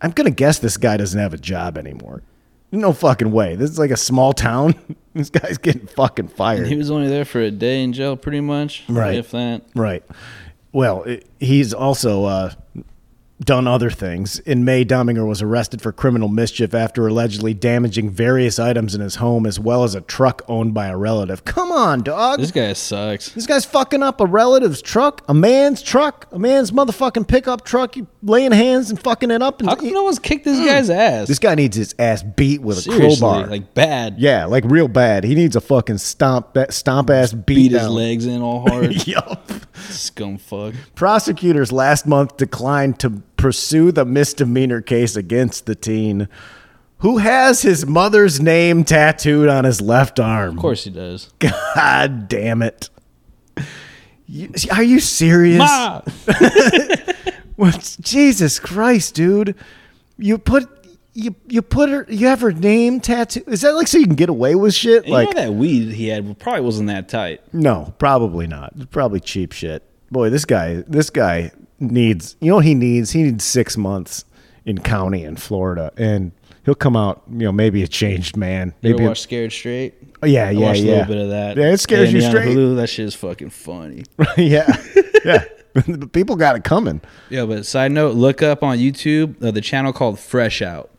I'm 0.00 0.10
going 0.12 0.26
to 0.26 0.34
guess 0.34 0.58
this 0.58 0.76
guy 0.76 0.96
doesn't 0.96 1.18
have 1.18 1.34
a 1.34 1.38
job 1.38 1.76
anymore. 1.76 2.22
No 2.70 2.92
fucking 2.92 3.32
way. 3.32 3.56
This 3.56 3.70
is 3.70 3.78
like 3.78 3.90
a 3.90 3.96
small 3.96 4.32
town. 4.32 4.74
this 5.14 5.30
guy's 5.30 5.58
getting 5.58 5.86
fucking 5.86 6.28
fired. 6.28 6.66
He 6.66 6.76
was 6.76 6.90
only 6.90 7.08
there 7.08 7.24
for 7.24 7.40
a 7.40 7.50
day 7.50 7.82
in 7.82 7.92
jail, 7.92 8.16
pretty 8.16 8.40
much. 8.40 8.84
Right. 8.88 9.16
If 9.16 9.30
that. 9.30 9.62
Right. 9.74 10.04
Well, 10.72 11.02
it, 11.04 11.26
he's 11.40 11.72
also 11.72 12.24
uh, 12.24 12.52
done 13.40 13.68
other 13.68 13.90
things. 13.90 14.40
In 14.40 14.64
May, 14.64 14.84
Dominger 14.84 15.26
was 15.26 15.40
arrested 15.40 15.80
for 15.80 15.92
criminal 15.92 16.28
mischief 16.28 16.74
after 16.74 17.06
allegedly 17.06 17.54
damaging 17.54 18.10
various 18.10 18.58
items 18.58 18.94
in 18.94 19.00
his 19.00 19.16
home 19.16 19.46
as 19.46 19.60
well 19.60 19.84
as 19.84 19.94
a 19.94 20.00
truck 20.00 20.42
owned 20.48 20.74
by 20.74 20.88
a 20.88 20.96
relative. 20.96 21.44
Come 21.44 21.70
on, 21.70 22.02
dog. 22.02 22.40
This 22.40 22.50
guy 22.50 22.72
sucks. 22.72 23.30
This 23.30 23.46
guy's 23.46 23.64
fucking 23.64 24.02
up 24.02 24.20
a 24.20 24.26
relative's 24.26 24.82
truck, 24.82 25.22
a 25.28 25.34
man's 25.34 25.82
truck, 25.82 26.26
a 26.32 26.38
man's 26.38 26.72
motherfucking 26.72 27.28
pickup 27.28 27.64
truck. 27.64 27.96
You 27.96 28.08
laying 28.22 28.52
hands 28.52 28.90
and 28.90 29.00
fucking 29.00 29.30
it 29.30 29.42
up. 29.42 29.60
And 29.60 29.68
How 29.68 29.76
come 29.76 29.92
no 29.92 30.02
one's 30.02 30.18
kicked 30.18 30.44
this 30.44 30.58
guy's 30.58 30.88
mm. 30.88 30.96
ass? 30.96 31.28
this 31.28 31.38
guy 31.38 31.54
needs 31.54 31.76
his 31.76 31.94
ass 31.98 32.22
beat 32.22 32.60
with 32.60 32.86
a 32.86 32.90
crowbar. 32.90 33.46
like 33.46 33.72
bad. 33.74 34.18
yeah, 34.18 34.46
like 34.46 34.64
real 34.66 34.88
bad. 34.88 35.22
He 35.24 35.34
needs 35.34 35.54
a 35.54 35.60
fucking 35.60 35.98
stomp, 35.98 36.56
stomp 36.70 37.10
ass 37.10 37.32
beat, 37.32 37.54
Beat 37.54 37.72
his 37.72 37.88
legs 37.88 38.26
in 38.26 38.42
all 38.42 38.60
hard. 38.68 39.06
Yup. 39.06 39.48
Scumfuck. 39.74 40.74
Prosecutors 40.94 41.70
last 41.70 42.06
month 42.06 42.36
declined 42.36 42.98
to 43.00 43.22
pursue 43.38 43.90
the 43.92 44.04
misdemeanor 44.04 44.82
case 44.82 45.16
against 45.16 45.64
the 45.64 45.74
teen 45.74 46.28
who 46.98 47.18
has 47.18 47.62
his 47.62 47.86
mother's 47.86 48.40
name 48.40 48.82
tattooed 48.84 49.48
on 49.48 49.64
his 49.64 49.80
left 49.80 50.18
arm. 50.20 50.56
Of 50.56 50.60
course 50.60 50.84
he 50.84 50.90
does. 50.90 51.32
God 51.38 52.28
damn 52.28 52.60
it. 52.60 52.90
You- 54.26 54.50
are 54.72 54.82
you 54.82 55.00
serious? 55.00 55.58
Ma! 55.60 56.02
What- 57.56 57.96
Jesus 58.00 58.58
Christ, 58.60 59.14
dude. 59.14 59.54
You 60.16 60.38
put 60.38 60.68
you 61.14 61.34
you 61.48 61.62
put 61.62 61.88
her 61.90 62.06
you 62.08 62.26
have 62.28 62.40
her 62.40 62.52
name 62.52 63.00
tattooed. 63.00 63.48
Is 63.48 63.62
that 63.62 63.74
like 63.74 63.88
so 63.88 63.98
you 63.98 64.06
can 64.06 64.14
get 64.14 64.28
away 64.28 64.54
with 64.54 64.74
shit? 64.74 65.06
You 65.06 65.12
like 65.12 65.34
know 65.34 65.42
that 65.42 65.52
weed 65.54 65.90
he 65.92 66.06
had 66.08 66.38
probably 66.38 66.60
wasn't 66.62 66.88
that 66.88 67.08
tight. 67.08 67.40
No, 67.52 67.94
probably 67.98 68.46
not. 68.46 68.90
Probably 68.90 69.18
cheap 69.18 69.52
shit. 69.52 69.82
Boy, 70.10 70.30
this 70.30 70.44
guy, 70.44 70.84
this 70.86 71.10
guy 71.10 71.50
needs. 71.80 72.36
You 72.40 72.50
know 72.50 72.56
what 72.56 72.64
he 72.64 72.74
needs? 72.74 73.12
He 73.12 73.22
needs 73.22 73.44
six 73.44 73.76
months 73.76 74.24
in 74.64 74.78
county 74.78 75.24
in 75.24 75.36
Florida, 75.36 75.92
and 75.96 76.32
he'll 76.64 76.74
come 76.74 76.96
out. 76.96 77.22
You 77.30 77.38
know, 77.46 77.52
maybe 77.52 77.82
a 77.82 77.88
changed 77.88 78.36
man. 78.36 78.74
You 78.82 78.92
Maybe. 78.94 79.06
watch 79.06 79.20
Scared 79.20 79.52
Straight? 79.52 79.94
oh, 80.22 80.26
yeah, 80.26 80.48
I 80.48 80.50
yeah, 80.50 80.72
yeah. 80.72 80.72
a 80.72 80.74
little 80.90 81.04
bit 81.06 81.22
of 81.22 81.28
that. 81.30 81.56
Yeah, 81.56 81.72
it 81.72 81.78
scares 81.78 82.12
And 82.12 82.22
you 82.22 82.28
straight. 82.28 82.56
Hulu, 82.56 82.76
that 82.76 82.88
shit 82.88 83.06
is 83.06 83.14
fucking 83.14 83.50
funny. 83.50 84.04
yeah, 84.36 84.66
yeah. 85.24 85.44
People 86.12 86.34
got 86.36 86.56
it 86.56 86.64
coming. 86.64 87.00
Yeah, 87.30 87.44
but 87.44 87.64
side 87.66 87.92
note, 87.92 88.14
look 88.16 88.42
up 88.42 88.62
on 88.62 88.78
YouTube 88.78 89.42
uh, 89.42 89.50
the 89.52 89.60
channel 89.60 89.92
called 89.92 90.18
Fresh 90.18 90.60
Out. 90.62 90.90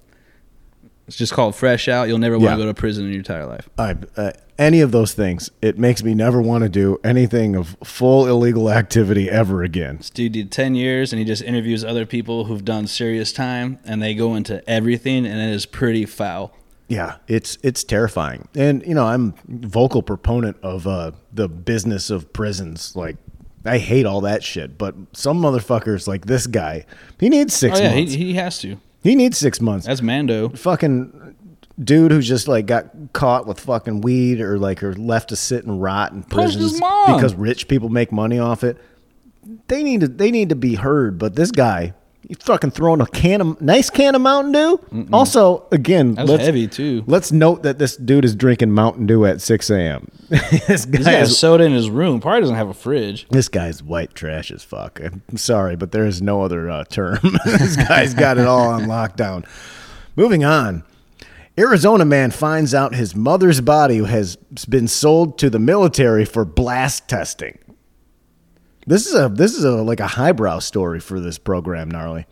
It's 1.08 1.18
just 1.18 1.34
called 1.34 1.56
Fresh 1.56 1.88
Out. 1.88 2.08
You'll 2.08 2.20
never 2.20 2.38
want 2.38 2.52
Yeah. 2.52 2.56
to 2.56 2.62
go 2.62 2.65
to 2.68 2.74
prison 2.74 3.06
in 3.06 3.12
your 3.12 3.20
entire 3.20 3.46
life. 3.46 3.68
I, 3.78 3.96
uh, 4.15 4.32
any 4.60 4.82
of 4.82 4.91
those 4.91 5.13
things, 5.13 5.50
it 5.62 5.80
makes 5.80 6.04
me 6.04 6.13
never 6.13 6.39
want 6.41 6.63
to 6.63 6.69
do 6.69 7.00
anything 7.04 7.56
of 7.56 7.76
full 7.84 8.28
illegal 8.28 8.69
activity 8.69 9.30
ever 9.30 9.63
again. 9.63 9.98
This 9.98 10.10
dude 10.12 10.34
did 10.34 10.52
10 10.52 10.76
years 10.76 11.12
and 11.12 11.19
he 11.19 11.26
just 11.26 11.41
interviews 11.41 11.84
other 11.84 12.06
people 12.06 12.45
who've 12.45 12.63
done 12.63 12.86
serious 12.86 13.32
time 13.34 13.80
and 13.86 14.02
they 14.04 14.13
go 14.13 14.36
into 14.36 14.67
everything 14.69 15.26
and 15.26 15.39
it 15.39 15.50
is 15.54 15.65
pretty 15.65 16.06
foul. 16.06 16.54
Yeah, 16.89 17.17
it's 17.28 17.60
it's 17.62 17.84
terrifying, 17.84 18.48
and 18.56 18.84
you 18.84 18.95
know 18.95 19.06
I'm 19.06 19.36
vocal 19.48 20.02
proponent 20.02 20.58
of 20.63 20.88
uh, 20.88 21.12
the 21.32 21.48
business 21.48 22.10
of 22.10 22.34
prisons. 22.34 22.95
Like 22.95 23.17
I 23.63 23.78
hate 23.78 24.08
all 24.08 24.22
that 24.22 24.43
shit, 24.43 24.76
but 24.76 24.95
some 25.13 25.39
motherfuckers 25.39 26.08
like 26.08 26.26
this 26.26 26.48
guy, 26.48 26.88
he 27.19 27.30
needs 27.30 27.54
six 27.54 27.80
Oh, 27.80 27.84
yeah, 27.84 27.93
months. 27.95 28.13
He, 28.13 28.26
he 28.26 28.34
has 28.34 28.58
to. 28.62 28.78
He 29.04 29.13
needs 29.13 29.38
six 29.38 29.62
months. 29.62 29.86
That's 29.86 30.02
Mando. 30.02 30.50
fucking 30.50 31.29
dude 31.82 32.12
who's 32.12 32.28
just 32.28 32.48
like 32.48 32.65
got 32.65 32.89
caught 33.13 33.48
with 33.48 33.60
fucking 33.60 34.02
weed 34.02 34.42
or 34.42 34.58
like 34.60 34.84
or 34.84 34.94
left 34.96 35.30
to 35.30 35.36
sit 35.36 35.63
and 35.65 35.82
rot 35.82 36.12
in 36.12 36.24
Punched 36.24 36.58
prisons 36.58 36.74
because 36.74 37.34
rich 37.36 37.68
people 37.68 37.89
make 37.89 38.12
money 38.12 38.39
off 38.39 38.63
it. 38.63 38.78
They 39.68 39.84
need 39.84 40.02
to 40.02 40.08
they 40.08 40.32
need 40.32 40.50
to 40.50 40.56
be 40.56 40.76
heard, 40.76 41.18
but 41.18 41.36
this 41.36 41.52
guy. 41.52 41.94
He's 42.28 42.38
fucking 42.42 42.72
throwing 42.72 43.00
a 43.02 43.08
can 43.08 43.39
of 43.42 43.62
nice 43.62 43.89
can 43.89 44.13
of 44.13 44.22
Mountain 44.22 44.52
Dew. 44.52 45.08
Also, 45.12 45.65
again, 45.72 46.13
That 46.15 46.24
was 46.24 46.32
let's- 46.32 46.46
heavy, 46.46 46.68
too. 46.68 47.04
Let's 47.08 47.32
note 47.32 47.63
that 47.63 47.80
this 47.80 47.96
dude 47.96 48.26
is 48.26 48.36
drinking 48.36 48.72
Mountain 48.72 49.08
Dew 49.08 49.26
at 49.26 49.42
6 49.42 49.70
a.m. 49.72 50.12
this 50.30 50.62
This 50.68 50.86
guy 50.86 51.02
guy 51.04 51.12
has 51.13 51.32
is 51.32 51.39
soda 51.39 51.63
in 51.63 51.72
his 51.72 51.89
room. 51.89 52.20
Probably 52.20 52.42
doesn't 52.42 52.58
have 52.58 52.68
a 52.68 52.74
fridge. 52.74 53.26
this 53.32 53.48
guy's 53.48 53.82
white 53.82 54.13
trash 54.13 54.52
as 54.52 54.63
fuck. 54.63 55.00
I'm 55.02 55.38
sorry, 55.38 55.76
but 55.78 55.92
there 55.94 56.06
is 56.06 56.22
no 56.22 56.44
other 56.44 56.70
uh, 56.70 56.84
term. 56.84 57.20
this 57.46 57.78
guy's 57.78 58.13
got 58.13 58.38
it 58.38 58.46
all 58.46 58.68
on 58.68 58.84
lockdown. 58.84 59.48
Moving 60.18 60.44
on. 60.44 60.84
Arizona 61.60 62.06
man 62.06 62.32
finds 62.32 62.74
out 62.74 62.95
his 62.95 63.13
mother's 63.15 63.60
body 63.60 64.02
has 64.04 64.38
been 64.69 64.88
sold 64.88 65.38
to 65.39 65.50
the 65.50 65.60
military 65.60 66.24
for 66.24 66.45
blast 66.45 67.10
testing. 67.10 67.60
This 68.88 69.06
is 69.06 69.13
a 69.13 69.28
this 69.28 69.56
is 69.56 69.65
a 69.65 69.72
like 69.72 70.00
a 70.00 70.08
highbrow 70.08 70.60
story 70.60 71.02
for 71.02 71.19
this 71.19 71.38
program, 71.38 71.91
gnarly. 71.91 72.26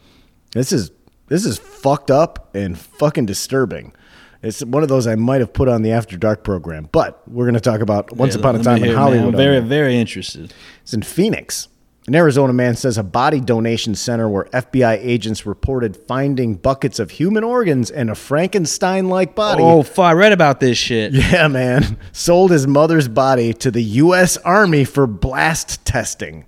This 0.54 0.72
is 0.72 0.92
this 1.28 1.46
is 1.46 1.58
fucked 1.58 2.10
up 2.10 2.56
and 2.56 2.80
fucking 2.80 3.26
disturbing. 3.26 3.94
It's 4.42 4.63
one 4.63 4.82
of 4.82 4.88
those 4.88 5.08
I 5.08 5.16
might 5.16 5.42
have 5.42 5.52
put 5.52 5.68
on 5.68 5.82
the 5.82 5.92
After 5.92 6.16
Dark 6.18 6.44
program, 6.44 6.88
but 6.92 7.28
we're 7.28 7.46
going 7.46 7.56
to 7.56 7.60
talk 7.60 7.82
about 7.82 8.16
Once 8.16 8.34
Yeah, 8.34 8.40
Upon 8.40 8.56
a 8.56 8.63
Time 8.63 8.84
in. 8.84 8.96
Hollywood. 8.96 9.34
I'm 9.34 9.36
very, 9.36 9.60
very 9.60 9.98
interested. 9.98 10.54
It's 10.84 10.94
in 10.94 11.02
Phoenix. 11.02 11.68
An 12.08 12.15
Arizona 12.15 12.54
man 12.54 12.78
says 12.78 12.98
a 12.98 13.04
body 13.04 13.41
donation 13.41 13.93
center 13.93 14.30
where 14.30 14.46
FBI 14.46 14.98
agents 15.02 15.46
reported 15.46 15.98
finding 15.98 16.56
buckets 16.56 17.00
of 17.00 17.12
human 17.12 17.43
organs 17.43 17.91
and 17.91 18.10
a 18.10 18.15
Frankenstein 18.15 19.10
like 19.10 19.36
body. 19.36 19.62
Oh, 19.62 19.84
fuck, 19.84 20.06
I 20.06 20.13
read 20.13 20.32
about 20.32 20.62
this 20.62 20.78
shit. 20.78 21.12
Yeah, 21.12 21.50
man. 21.50 22.00
Sold 22.13 22.52
his 22.52 22.65
mother's 22.65 23.10
body 23.10 23.52
to 23.56 23.70
the 23.72 23.84
U.S. 23.84 24.38
Army 24.38 24.86
for 24.86 25.06
blast 25.06 25.84
testing. 25.84 26.46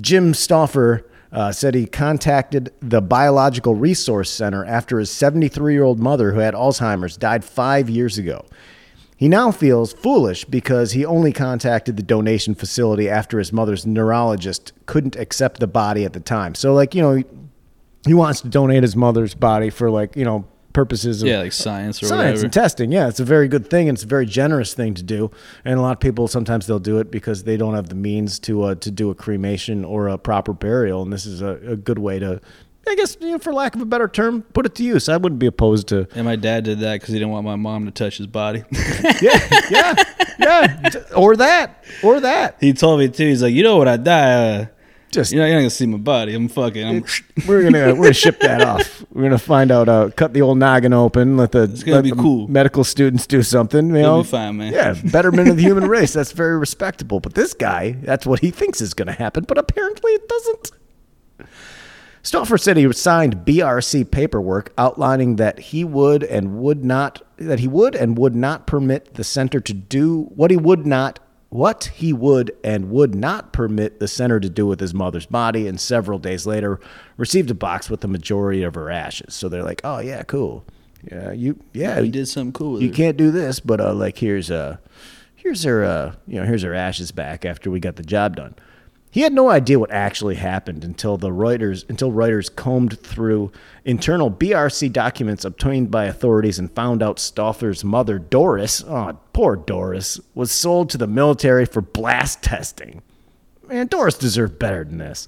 Jim 0.00 0.32
Stauffer 0.32 1.04
uh, 1.32 1.50
said 1.50 1.74
he 1.74 1.86
contacted 1.86 2.72
the 2.80 3.02
Biological 3.02 3.74
Resource 3.74 4.30
Center 4.30 4.64
after 4.64 5.00
his 5.00 5.10
73 5.10 5.72
year 5.72 5.82
old 5.82 5.98
mother, 5.98 6.30
who 6.30 6.38
had 6.38 6.54
Alzheimer's, 6.54 7.16
died 7.16 7.44
five 7.44 7.90
years 7.90 8.18
ago. 8.18 8.46
He 9.18 9.28
now 9.28 9.50
feels 9.50 9.92
foolish 9.92 10.44
because 10.44 10.92
he 10.92 11.04
only 11.04 11.32
contacted 11.32 11.96
the 11.96 12.04
donation 12.04 12.54
facility 12.54 13.08
after 13.10 13.38
his 13.40 13.52
mother's 13.52 13.84
neurologist 13.84 14.72
couldn't 14.86 15.16
accept 15.16 15.58
the 15.58 15.66
body 15.66 16.04
at 16.04 16.12
the 16.12 16.20
time. 16.20 16.54
So, 16.54 16.72
like, 16.72 16.94
you 16.94 17.02
know, 17.02 17.22
he 18.06 18.14
wants 18.14 18.40
to 18.42 18.48
donate 18.48 18.84
his 18.84 18.94
mother's 18.94 19.34
body 19.34 19.70
for, 19.70 19.90
like, 19.90 20.14
you 20.14 20.24
know, 20.24 20.46
purposes 20.72 21.20
of 21.22 21.28
Yeah, 21.28 21.40
like 21.40 21.52
science 21.52 22.00
or 22.00 22.06
science 22.06 22.22
whatever. 22.26 22.44
and 22.44 22.52
testing. 22.52 22.92
Yeah, 22.92 23.08
it's 23.08 23.18
a 23.18 23.24
very 23.24 23.48
good 23.48 23.68
thing, 23.68 23.88
and 23.88 23.96
it's 23.96 24.04
a 24.04 24.06
very 24.06 24.26
generous 24.26 24.72
thing 24.72 24.94
to 24.94 25.02
do. 25.02 25.32
And 25.64 25.80
a 25.80 25.82
lot 25.82 25.90
of 25.96 25.98
people 26.00 26.28
sometimes 26.28 26.68
they'll 26.68 26.78
do 26.78 26.98
it 27.00 27.10
because 27.10 27.42
they 27.42 27.56
don't 27.56 27.74
have 27.74 27.88
the 27.88 27.96
means 27.96 28.38
to 28.40 28.62
uh, 28.62 28.74
to 28.76 28.90
do 28.92 29.10
a 29.10 29.14
cremation 29.16 29.84
or 29.84 30.06
a 30.06 30.16
proper 30.16 30.52
burial, 30.52 31.02
and 31.02 31.12
this 31.12 31.26
is 31.26 31.42
a, 31.42 31.58
a 31.66 31.76
good 31.76 31.98
way 31.98 32.20
to, 32.20 32.40
I 32.86 32.94
guess, 32.94 33.16
you 33.20 33.32
know, 33.32 33.38
for 33.38 33.52
lack 33.52 33.74
of 33.74 33.82
a 33.82 33.84
better 33.84 34.08
term, 34.08 34.42
put 34.54 34.64
it 34.64 34.74
to 34.76 34.82
use. 34.84 35.08
I 35.10 35.18
wouldn't 35.18 35.38
be 35.38 35.46
opposed 35.46 35.88
to. 35.88 36.08
And 36.14 36.24
my 36.24 36.36
dad 36.36 36.64
did 36.64 36.80
that 36.80 36.94
because 37.00 37.08
he 37.12 37.18
didn't 37.18 37.30
want 37.30 37.44
my 37.44 37.56
mom 37.56 37.84
to 37.84 37.90
touch 37.90 38.16
his 38.18 38.26
body. 38.26 38.64
Yeah, 39.20 39.48
yeah, 39.70 39.94
yeah, 40.38 40.90
or 41.16 41.36
that, 41.36 41.84
or 42.02 42.20
that. 42.20 42.56
he 42.60 42.72
told 42.72 43.00
me 43.00 43.08
too. 43.08 43.26
He's 43.26 43.42
like, 43.42 43.52
you 43.54 43.62
know 43.62 43.76
what? 43.76 43.88
I 43.88 43.96
die. 43.96 44.32
Uh, 44.32 44.66
Just 45.10 45.32
you're 45.32 45.44
not 45.46 45.52
gonna 45.52 45.70
see 45.70 45.86
my 45.86 45.98
body. 45.98 46.34
I'm 46.34 46.48
fucking. 46.48 46.86
I'm. 46.86 47.04
we're 47.46 47.62
gonna 47.64 47.94
we're 47.94 48.02
gonna 48.04 48.12
ship 48.12 48.40
that 48.40 48.60
off. 48.62 49.04
We're 49.12 49.22
gonna 49.24 49.38
find 49.38 49.70
out. 49.70 49.88
Uh, 49.88 50.10
cut 50.14 50.32
the 50.34 50.42
old 50.42 50.58
noggin 50.58 50.92
open. 50.92 51.36
Let 51.36 51.52
the, 51.52 51.66
gonna 51.66 51.96
let 51.96 52.04
be 52.04 52.10
cool. 52.12 52.48
medical 52.48 52.84
students 52.84 53.26
do 53.26 53.42
something. 53.42 53.88
You 53.88 54.02
know, 54.02 54.22
be 54.22 54.28
fine, 54.28 54.56
man. 54.58 54.72
Yeah, 54.72 54.94
betterment 55.12 55.48
of 55.48 55.56
the 55.56 55.62
human 55.62 55.88
race. 55.88 56.12
That's 56.12 56.32
very 56.32 56.58
respectable. 56.58 57.20
But 57.20 57.34
this 57.34 57.54
guy, 57.54 57.92
that's 58.02 58.26
what 58.26 58.40
he 58.40 58.50
thinks 58.50 58.80
is 58.80 58.94
gonna 58.94 59.12
happen. 59.12 59.44
But 59.44 59.58
apparently, 59.58 60.12
it 60.12 60.28
doesn't. 60.28 60.70
Stauffer 62.28 62.58
said 62.58 62.76
he 62.76 62.92
signed 62.92 63.46
BRC 63.46 64.10
paperwork 64.10 64.74
outlining 64.76 65.36
that 65.36 65.58
he 65.58 65.82
would 65.82 66.22
and 66.22 66.58
would 66.58 66.84
not 66.84 67.22
that 67.38 67.60
he 67.60 67.66
would 67.66 67.94
and 67.94 68.18
would 68.18 68.36
not 68.36 68.66
permit 68.66 69.14
the 69.14 69.24
center 69.24 69.60
to 69.60 69.72
do 69.72 70.24
what 70.34 70.50
he 70.50 70.58
would 70.58 70.84
not 70.84 71.20
what 71.48 71.84
he 71.94 72.12
would 72.12 72.54
and 72.62 72.90
would 72.90 73.14
not 73.14 73.54
permit 73.54 73.98
the 73.98 74.06
center 74.06 74.38
to 74.40 74.50
do 74.50 74.66
with 74.66 74.78
his 74.78 74.92
mother's 74.92 75.24
body 75.24 75.66
and 75.66 75.80
several 75.80 76.18
days 76.18 76.46
later 76.46 76.78
received 77.16 77.50
a 77.50 77.54
box 77.54 77.88
with 77.88 78.02
the 78.02 78.08
majority 78.08 78.62
of 78.62 78.74
her 78.74 78.90
ashes. 78.90 79.34
So 79.34 79.48
they're 79.48 79.62
like, 79.62 79.80
"Oh 79.82 80.00
yeah, 80.00 80.22
cool. 80.22 80.66
Yeah, 81.10 81.32
you 81.32 81.58
yeah, 81.72 81.98
we 81.98 82.10
did 82.10 82.28
something 82.28 82.52
cool. 82.52 82.72
With 82.72 82.82
you 82.82 82.88
her. 82.88 82.94
can't 82.94 83.16
do 83.16 83.30
this, 83.30 83.58
but 83.58 83.80
uh, 83.80 83.94
like 83.94 84.18
here's 84.18 84.50
uh 84.50 84.76
here's 85.34 85.62
her 85.62 85.82
uh 85.82 86.14
you 86.26 86.38
know 86.38 86.44
here's 86.44 86.60
her 86.62 86.74
ashes 86.74 87.10
back 87.10 87.46
after 87.46 87.70
we 87.70 87.80
got 87.80 87.96
the 87.96 88.02
job 88.02 88.36
done. 88.36 88.54
He 89.10 89.22
had 89.22 89.32
no 89.32 89.48
idea 89.48 89.78
what 89.78 89.90
actually 89.90 90.34
happened 90.34 90.84
until 90.84 91.16
the 91.16 91.30
Reuters 91.30 91.88
until 91.88 92.12
Reuters 92.12 92.54
combed 92.54 93.00
through 93.00 93.50
internal 93.84 94.30
BRC 94.30 94.92
documents 94.92 95.44
obtained 95.44 95.90
by 95.90 96.04
authorities 96.04 96.58
and 96.58 96.70
found 96.70 97.02
out 97.02 97.18
Stauffer's 97.18 97.82
mother 97.82 98.18
Doris, 98.18 98.84
oh 98.84 99.18
poor 99.32 99.56
Doris, 99.56 100.20
was 100.34 100.52
sold 100.52 100.90
to 100.90 100.98
the 100.98 101.06
military 101.06 101.64
for 101.64 101.80
blast 101.80 102.42
testing. 102.42 103.02
Man, 103.66 103.86
Doris 103.86 104.18
deserved 104.18 104.58
better 104.58 104.84
than 104.84 104.98
this. 104.98 105.26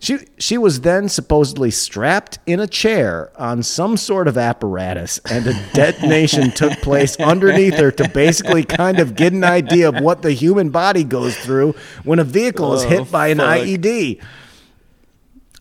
She 0.00 0.18
she 0.38 0.56
was 0.58 0.82
then 0.82 1.08
supposedly 1.08 1.72
strapped 1.72 2.38
in 2.46 2.60
a 2.60 2.68
chair 2.68 3.32
on 3.36 3.64
some 3.64 3.96
sort 3.96 4.28
of 4.28 4.38
apparatus, 4.38 5.18
and 5.28 5.44
a 5.46 5.54
detonation 5.72 6.50
took 6.52 6.72
place 6.82 7.16
underneath 7.16 7.74
her 7.74 7.90
to 7.92 8.08
basically 8.08 8.62
kind 8.62 9.00
of 9.00 9.16
get 9.16 9.32
an 9.32 9.42
idea 9.42 9.88
of 9.88 10.00
what 10.00 10.22
the 10.22 10.30
human 10.32 10.70
body 10.70 11.02
goes 11.02 11.36
through 11.36 11.74
when 12.04 12.20
a 12.20 12.24
vehicle 12.24 12.74
is 12.74 12.84
Oh, 12.84 12.88
hit 12.88 13.10
by 13.10 13.28
an 13.28 13.38
fuck. 13.38 13.46
IED. 13.60 14.20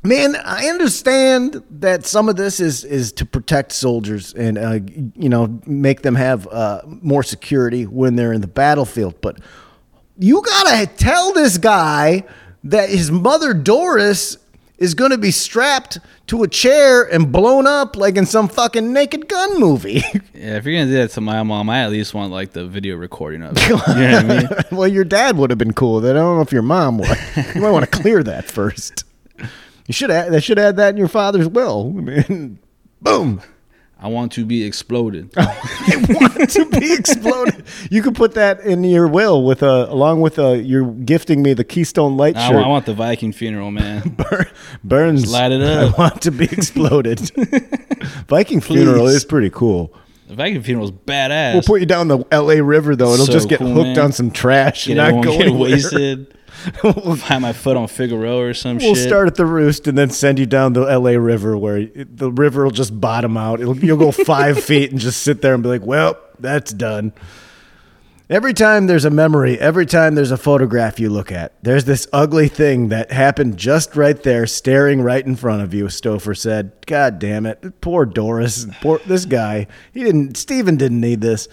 Man, 0.04 0.36
I 0.36 0.67
understand 0.67 1.63
that 1.71 2.06
some 2.06 2.30
of 2.30 2.36
this 2.36 2.60
is 2.60 2.84
is 2.86 3.12
to 3.13 3.26
protect 3.26 3.71
soldiers 3.71 4.34
and 4.36 4.58
uh, 4.60 4.80
you 5.15 5.30
know 5.30 5.60
make 5.65 6.04
them 6.04 6.13
have 6.13 6.47
uh, 6.47 6.82
more 6.86 7.23
security 7.23 7.86
when 7.88 8.15
they're 8.15 8.34
in 8.34 8.41
the 8.41 8.47
battlefield, 8.47 9.19
but 9.19 9.39
you 10.19 10.43
gotta 10.43 10.86
tell 10.86 11.34
this 11.34 11.58
guy 11.58 12.23
that 12.70 12.90
his 12.90 13.12
mother 13.12 13.54
Doris 13.54 14.38
is 14.78 14.94
gonna 14.94 15.18
be 15.18 15.32
strapped 15.32 15.98
to 16.28 16.44
a 16.44 16.48
chair 16.48 17.04
and 17.04 17.32
blown 17.32 17.66
up 17.66 17.96
like 17.96 18.16
in 18.16 18.26
some 18.26 18.48
fucking 18.48 18.94
Naked 18.94 19.28
Gun 19.28 19.60
movie. 19.60 20.04
Yeah, 20.38 20.58
if 20.58 20.66
you're 20.66 20.76
gonna 20.76 20.86
do 20.92 20.98
that 21.00 21.10
to 21.12 21.22
my 21.22 21.42
mom, 21.42 21.68
I 21.68 21.80
at 21.84 21.90
least 21.90 22.14
want 22.14 22.32
like 22.32 22.52
the 22.54 22.68
video 22.68 22.96
recording 22.96 23.42
of 23.42 23.58
it. 23.58 23.64
You 23.70 23.74
know 23.76 23.78
what 23.78 23.90
I 23.90 24.24
mean? 24.24 24.48
well, 24.72 24.88
your 24.88 25.04
dad 25.04 25.36
would 25.36 25.50
have 25.50 25.58
been 25.58 25.74
cool. 25.74 26.00
Then 26.00 26.16
I 26.16 26.20
don't 26.20 26.36
know 26.36 26.42
if 26.44 26.52
your 26.52 26.62
mom 26.62 27.00
would. 27.00 27.18
You 27.56 27.62
might 27.62 27.72
want 27.72 27.86
to 27.86 27.92
clear 27.92 28.22
that 28.22 28.46
first. 28.46 29.04
You 29.88 29.94
should 29.94 30.12
add, 30.12 30.32
they 30.32 30.40
should 30.40 30.60
add 30.60 30.76
that 30.78 30.90
in 30.90 30.98
your 30.98 31.08
father's 31.08 31.48
will. 31.48 31.92
I 31.98 32.02
mean, 32.02 32.60
boom. 33.02 33.42
I 34.00 34.10
want 34.10 34.32
to 34.34 34.46
be 34.46 34.64
exploded. 34.64 35.34
They 35.88 35.96
want 36.14 36.50
to 36.52 36.66
be 36.66 36.94
exploded. 36.94 37.64
You 37.90 38.02
could 38.04 38.14
put 38.14 38.34
that 38.34 38.60
in 38.60 38.84
your 38.84 39.08
will 39.08 39.44
with 39.44 39.64
uh, 39.64 39.88
along 39.90 40.20
with 40.22 40.38
uh, 40.38 40.52
you're 40.52 40.92
gifting 40.92 41.42
me 41.42 41.54
the 41.54 41.64
Keystone 41.64 42.18
Light 42.18 42.36
I, 42.36 42.50
shirt. 42.50 42.64
I 42.64 42.68
want 42.68 42.86
the 42.86 42.94
Viking 42.94 43.32
funeral, 43.32 43.72
man. 43.72 44.10
Bur- 44.30 44.48
Burns, 44.84 45.32
light 45.32 45.52
it 45.54 45.62
up. 45.62 45.98
I 45.98 46.02
want 46.02 46.22
to 46.24 46.32
be 46.32 46.44
exploded. 46.46 47.20
Viking 48.28 48.60
funeral 48.62 49.08
is 49.08 49.24
pretty 49.26 49.50
cool. 49.50 49.96
The 50.28 50.36
Viking 50.36 50.62
funeral's 50.62 50.92
badass. 50.92 51.54
We'll 51.54 51.64
put 51.64 51.80
you 51.80 51.86
down 51.86 52.10
the 52.10 52.20
L.A. 52.32 52.62
River 52.62 52.96
though. 52.96 53.14
It'll 53.14 53.26
So 53.26 53.32
just 53.32 53.48
get 53.50 53.60
cool, 53.60 53.74
hooked 53.74 53.88
man. 53.96 54.00
on 54.00 54.12
some 54.12 54.30
trash 54.30 54.88
get 54.88 54.98
and 54.98 55.16
not 55.16 55.24
go 55.24 55.32
get 55.32 55.48
anywhere. 55.48 55.72
wasted. 55.72 56.37
Find 57.18 57.42
my 57.42 57.54
foot 57.54 57.78
on 57.78 57.88
Figueroa 57.88 58.50
or 58.50 58.54
some 58.54 58.78
We'll 58.78 58.96
shit. 58.96 59.08
start 59.08 59.28
at 59.28 59.36
the 59.36 59.46
roost 59.46 59.88
and 59.88 59.98
then 59.98 60.10
send 60.10 60.40
you 60.40 60.46
down 60.46 60.74
the 60.74 60.82
L.A. 60.84 61.18
River 61.20 61.58
where 61.58 61.78
it- 61.78 62.18
the 62.18 62.32
river 62.32 62.64
will 62.64 62.72
just 62.72 63.00
bottom 63.00 63.38
out. 63.38 63.62
It'll, 63.62 63.78
you'll 63.78 63.98
go 63.98 64.12
five 64.12 64.64
feet 64.64 64.92
and 64.92 65.00
just 65.00 65.22
sit 65.24 65.42
there 65.42 65.54
and 65.54 65.64
be 65.64 65.70
like, 65.70 65.86
"Well, 65.86 66.18
that's 66.40 66.74
done." 66.74 67.14
Every 68.30 68.54
time 68.54 68.88
there's 68.88 69.06
a 69.06 69.10
memory, 69.10 69.58
every 69.58 69.86
time 69.86 70.16
there's 70.16 70.32
a 70.32 70.38
photograph 70.38 71.00
you 71.00 71.10
look 71.10 71.32
at, 71.32 71.54
there's 71.64 71.86
this 71.86 72.08
ugly 72.12 72.50
thing 72.50 72.90
that 72.90 73.10
happened 73.10 73.56
just 73.56 73.96
right 73.96 74.22
there, 74.22 74.46
staring 74.46 75.02
right 75.02 75.26
in 75.26 75.38
front 75.38 75.62
of 75.62 75.74
you. 75.74 75.86
Stouffer 75.86 76.36
said, 76.38 76.74
"God 76.86 77.20
damn 77.20 77.46
it, 77.46 77.80
poor 77.80 78.06
Doris, 78.06 78.68
poor 78.82 79.00
this 79.06 79.24
guy. 79.26 79.68
He 79.94 80.04
didn't. 80.04 80.36
Steven 80.36 80.76
didn't 80.76 81.00
need 81.00 81.22
this." 81.22 81.48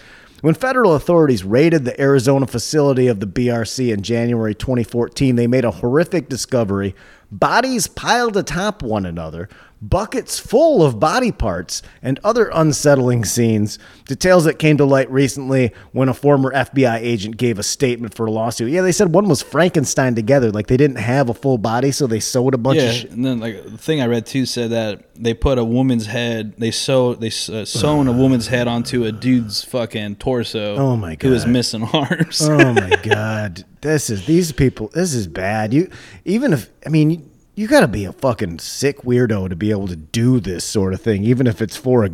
When 0.45 0.55
federal 0.55 0.95
authorities 0.95 1.43
raided 1.43 1.87
the 1.87 1.99
Arizona 1.99 2.47
facility 2.47 3.07
of 3.07 3.19
the 3.19 3.27
BRC 3.27 3.91
in 3.91 4.03
January 4.03 4.55
2014, 4.55 5.37
they 5.37 5.47
made 5.47 5.65
a 5.65 5.71
horrific 5.71 6.29
discovery. 6.29 6.95
Bodies 7.33 7.87
piled 7.87 8.37
atop 8.37 8.83
one 8.83 9.07
another, 9.07 9.49
buckets 9.89 10.39
full 10.39 10.83
of 10.83 10.99
body 10.99 11.33
parts, 11.33 11.83
and 12.03 12.19
other 12.25 12.51
unsettling 12.53 13.25
scenes. 13.25 13.79
Details 14.07 14.45
that 14.45 14.59
came 14.59 14.77
to 14.77 14.85
light 14.85 15.11
recently 15.11 15.73
when 15.93 16.09
a 16.09 16.15
former 16.15 16.53
FBI 16.53 16.99
agent 17.01 17.37
gave 17.37 17.59
a 17.59 17.63
statement 17.63 18.15
for 18.15 18.27
a 18.27 18.31
lawsuit. 18.31 18.71
Yeah, 18.71 18.83
they 18.83 18.93
said 18.93 19.13
one 19.13 19.29
was 19.29 19.43
Frankenstein 19.43 20.15
together. 20.15 20.51
Like 20.51 20.67
they 20.67 20.77
didn't 20.77 20.97
have 20.97 21.29
a 21.29 21.35
full 21.35 21.59
body, 21.59 21.91
so 21.91 22.07
they 22.07 22.21
sewed 22.21 22.55
a 22.55 22.59
bunch 22.59 22.81
yeah, 22.81 22.89
of 22.89 22.95
shit. 22.95 23.11
and 23.11 23.25
then 23.25 23.41
like 23.41 23.65
the 23.65 23.79
thing 23.79 24.01
I 24.01 24.07
read 24.07 24.27
too 24.27 24.47
said 24.47 24.71
that 24.71 25.15
they 25.15 25.35
put 25.35 25.59
a 25.59 25.65
woman's 25.65 26.07
head, 26.07 26.55
they 26.59 26.71
sew, 26.71 27.15
they 27.15 27.29
uh, 27.29 27.65
sewn 27.65 28.09
a 28.09 28.13
woman's 28.25 28.49
head 28.49 28.69
onto 28.69 29.05
a 29.05 29.13
dude's 29.13 29.65
fucking 29.65 30.17
torso. 30.17 30.77
Oh, 30.77 30.97
my 30.97 31.17
Who 31.21 31.31
was 31.31 31.47
missing 31.47 31.83
arms? 31.93 32.43
oh 32.43 32.73
my 32.73 32.97
god 33.03 33.65
this 33.81 34.11
is 34.11 34.27
these 34.27 34.53
people 34.53 34.89
this 34.89 35.15
is 35.15 35.27
bad 35.27 35.73
you 35.73 35.91
even 36.25 36.53
if 36.53 36.71
i 36.87 36.89
mean 36.89 37.31
you, 37.55 37.69
got 37.69 37.81
to 37.81 37.89
be 37.89 38.05
a 38.05 38.13
fucking 38.13 38.59
sick 38.59 39.03
weirdo 39.03 39.49
to 39.49 39.57
be 39.57 39.71
able 39.71 39.89
to 39.89 39.97
do 39.97 40.41
this 40.41 40.65
sort 40.65 40.93
of 40.93 41.01
thing 41.01 41.25
even 41.25 41.47
if 41.47 41.63
it's 41.63 41.77
for 41.77 42.05
a 42.05 42.11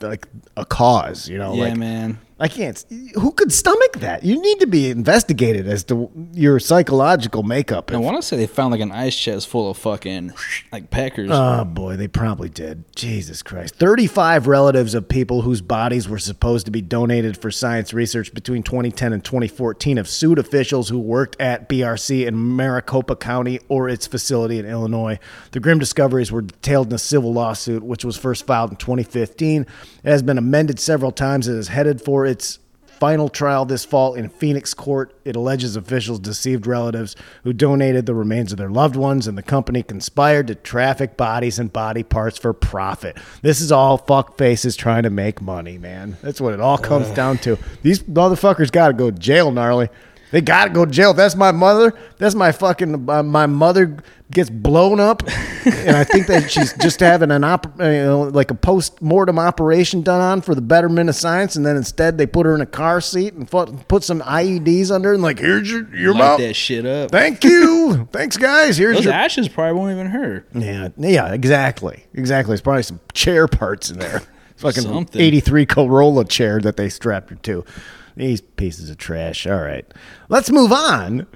like 0.00 0.26
a 0.56 0.66
cause 0.66 1.28
you 1.28 1.38
know 1.38 1.54
yeah, 1.54 1.64
like 1.64 1.76
man. 1.76 2.18
I 2.40 2.48
can't 2.48 2.84
who 3.14 3.32
could 3.32 3.52
stomach 3.52 3.98
that 3.98 4.22
you 4.22 4.40
need 4.40 4.60
to 4.60 4.66
be 4.66 4.90
investigated 4.90 5.66
as 5.66 5.84
to 5.84 6.10
your 6.32 6.58
psychological 6.60 7.42
makeup 7.42 7.90
I 7.92 7.96
want 7.96 8.16
to 8.16 8.22
say 8.22 8.36
they 8.36 8.46
found 8.46 8.72
like 8.72 8.80
an 8.80 8.92
ice 8.92 9.16
chest 9.18 9.48
full 9.48 9.70
of 9.70 9.76
fucking 9.78 10.32
like 10.72 10.90
peckers. 10.90 11.30
Oh 11.32 11.64
boy, 11.64 11.96
they 11.96 12.08
probably 12.08 12.48
did. 12.48 12.84
Jesus 12.94 13.42
Christ. 13.42 13.74
35 13.76 14.46
relatives 14.46 14.94
of 14.94 15.08
people 15.08 15.42
whose 15.42 15.60
bodies 15.60 16.08
were 16.08 16.18
supposed 16.18 16.66
to 16.66 16.72
be 16.72 16.80
donated 16.82 17.40
for 17.40 17.50
science 17.50 17.92
research 17.92 18.32
between 18.34 18.62
2010 18.62 19.12
and 19.12 19.24
2014 19.24 19.96
have 19.96 20.08
sued 20.08 20.38
officials 20.38 20.88
who 20.88 20.98
worked 20.98 21.40
at 21.40 21.68
BRC 21.68 22.26
in 22.26 22.56
Maricopa 22.56 23.16
County 23.16 23.58
or 23.68 23.88
its 23.88 24.06
facility 24.06 24.58
in 24.58 24.66
Illinois. 24.66 25.18
The 25.52 25.60
grim 25.60 25.78
discoveries 25.78 26.30
were 26.30 26.42
detailed 26.42 26.88
in 26.88 26.94
a 26.94 26.98
civil 26.98 27.32
lawsuit, 27.32 27.82
which 27.82 28.04
was 28.04 28.16
first 28.16 28.46
filed 28.46 28.70
in 28.70 28.76
2015. 28.76 29.62
It 29.62 29.68
has 30.04 30.22
been 30.22 30.38
amended 30.38 30.78
several 30.78 31.12
times. 31.12 31.48
It 31.48 31.56
is 31.56 31.68
headed 31.68 32.02
for 32.02 32.26
its 32.28 32.58
final 32.98 33.28
trial 33.28 33.64
this 33.64 33.84
fall 33.84 34.14
in 34.14 34.28
Phoenix 34.28 34.74
court. 34.74 35.14
It 35.24 35.36
alleges 35.36 35.76
officials 35.76 36.18
deceived 36.18 36.66
relatives 36.66 37.14
who 37.44 37.52
donated 37.52 38.06
the 38.06 38.14
remains 38.14 38.50
of 38.50 38.58
their 38.58 38.70
loved 38.70 38.96
ones, 38.96 39.28
and 39.28 39.38
the 39.38 39.42
company 39.42 39.82
conspired 39.82 40.48
to 40.48 40.54
traffic 40.56 41.16
bodies 41.16 41.58
and 41.58 41.72
body 41.72 42.02
parts 42.02 42.38
for 42.38 42.52
profit. 42.52 43.16
This 43.42 43.60
is 43.60 43.70
all 43.70 43.98
fuck 43.98 44.36
faces 44.36 44.74
trying 44.76 45.04
to 45.04 45.10
make 45.10 45.40
money, 45.40 45.78
man. 45.78 46.16
That's 46.22 46.40
what 46.40 46.54
it 46.54 46.60
all 46.60 46.78
comes 46.78 47.08
down 47.10 47.38
to. 47.38 47.56
These 47.82 48.02
motherfuckers 48.02 48.72
got 48.72 48.88
to 48.88 48.94
go 48.94 49.10
to 49.10 49.18
jail, 49.18 49.52
gnarly. 49.52 49.88
They 50.30 50.40
got 50.42 50.64
to 50.64 50.70
go 50.70 50.84
to 50.84 50.90
jail. 50.90 51.14
That's 51.14 51.34
my 51.36 51.52
mother. 51.52 51.94
That's 52.18 52.34
my 52.34 52.52
fucking 52.52 53.08
uh, 53.08 53.22
my 53.22 53.46
mother 53.46 53.96
gets 54.30 54.50
blown 54.50 55.00
up, 55.00 55.22
and 55.64 55.96
I 55.96 56.04
think 56.04 56.26
that 56.26 56.50
she's 56.50 56.74
just 56.74 57.00
having 57.00 57.30
an 57.30 57.44
op, 57.44 57.64
you 57.78 57.84
know, 57.84 58.22
like 58.24 58.50
a 58.50 58.54
post 58.54 59.00
mortem 59.00 59.38
operation 59.38 60.02
done 60.02 60.20
on 60.20 60.40
for 60.42 60.54
the 60.54 60.60
betterment 60.60 61.08
of 61.08 61.14
science, 61.16 61.56
and 61.56 61.64
then 61.64 61.76
instead 61.78 62.18
they 62.18 62.26
put 62.26 62.44
her 62.44 62.54
in 62.54 62.60
a 62.60 62.66
car 62.66 63.00
seat 63.00 63.32
and 63.32 63.48
fu- 63.48 63.64
put 63.88 64.04
some 64.04 64.20
IEDs 64.20 64.90
under, 64.90 65.08
her 65.08 65.14
and 65.14 65.22
like 65.22 65.38
here's 65.38 65.70
your 65.70 65.88
your 65.96 66.12
Light 66.12 66.18
mouth. 66.18 66.38
that 66.40 66.54
shit 66.54 66.84
up. 66.84 67.10
Thank 67.10 67.42
you, 67.42 68.06
thanks 68.12 68.36
guys. 68.36 68.76
Here's 68.76 68.96
Those 68.96 69.04
your 69.06 69.14
ashes 69.14 69.48
probably 69.48 69.78
won't 69.78 69.92
even 69.92 70.08
hurt. 70.08 70.46
yeah, 70.54 70.88
yeah, 70.98 71.32
exactly, 71.32 72.04
exactly. 72.12 72.52
It's 72.52 72.60
probably 72.62 72.82
some 72.82 73.00
chair 73.14 73.48
parts 73.48 73.88
in 73.90 73.98
there. 73.98 74.22
Fucking 74.56 74.82
Something. 74.82 75.20
'83 75.22 75.64
Corolla 75.66 76.24
chair 76.26 76.60
that 76.60 76.76
they 76.76 76.88
strapped 76.90 77.30
her 77.30 77.36
to. 77.36 77.64
These 78.18 78.40
pieces 78.40 78.90
of 78.90 78.98
trash. 78.98 79.46
All 79.46 79.60
right, 79.60 79.86
let's 80.28 80.50
move 80.50 80.72
on. 80.72 81.26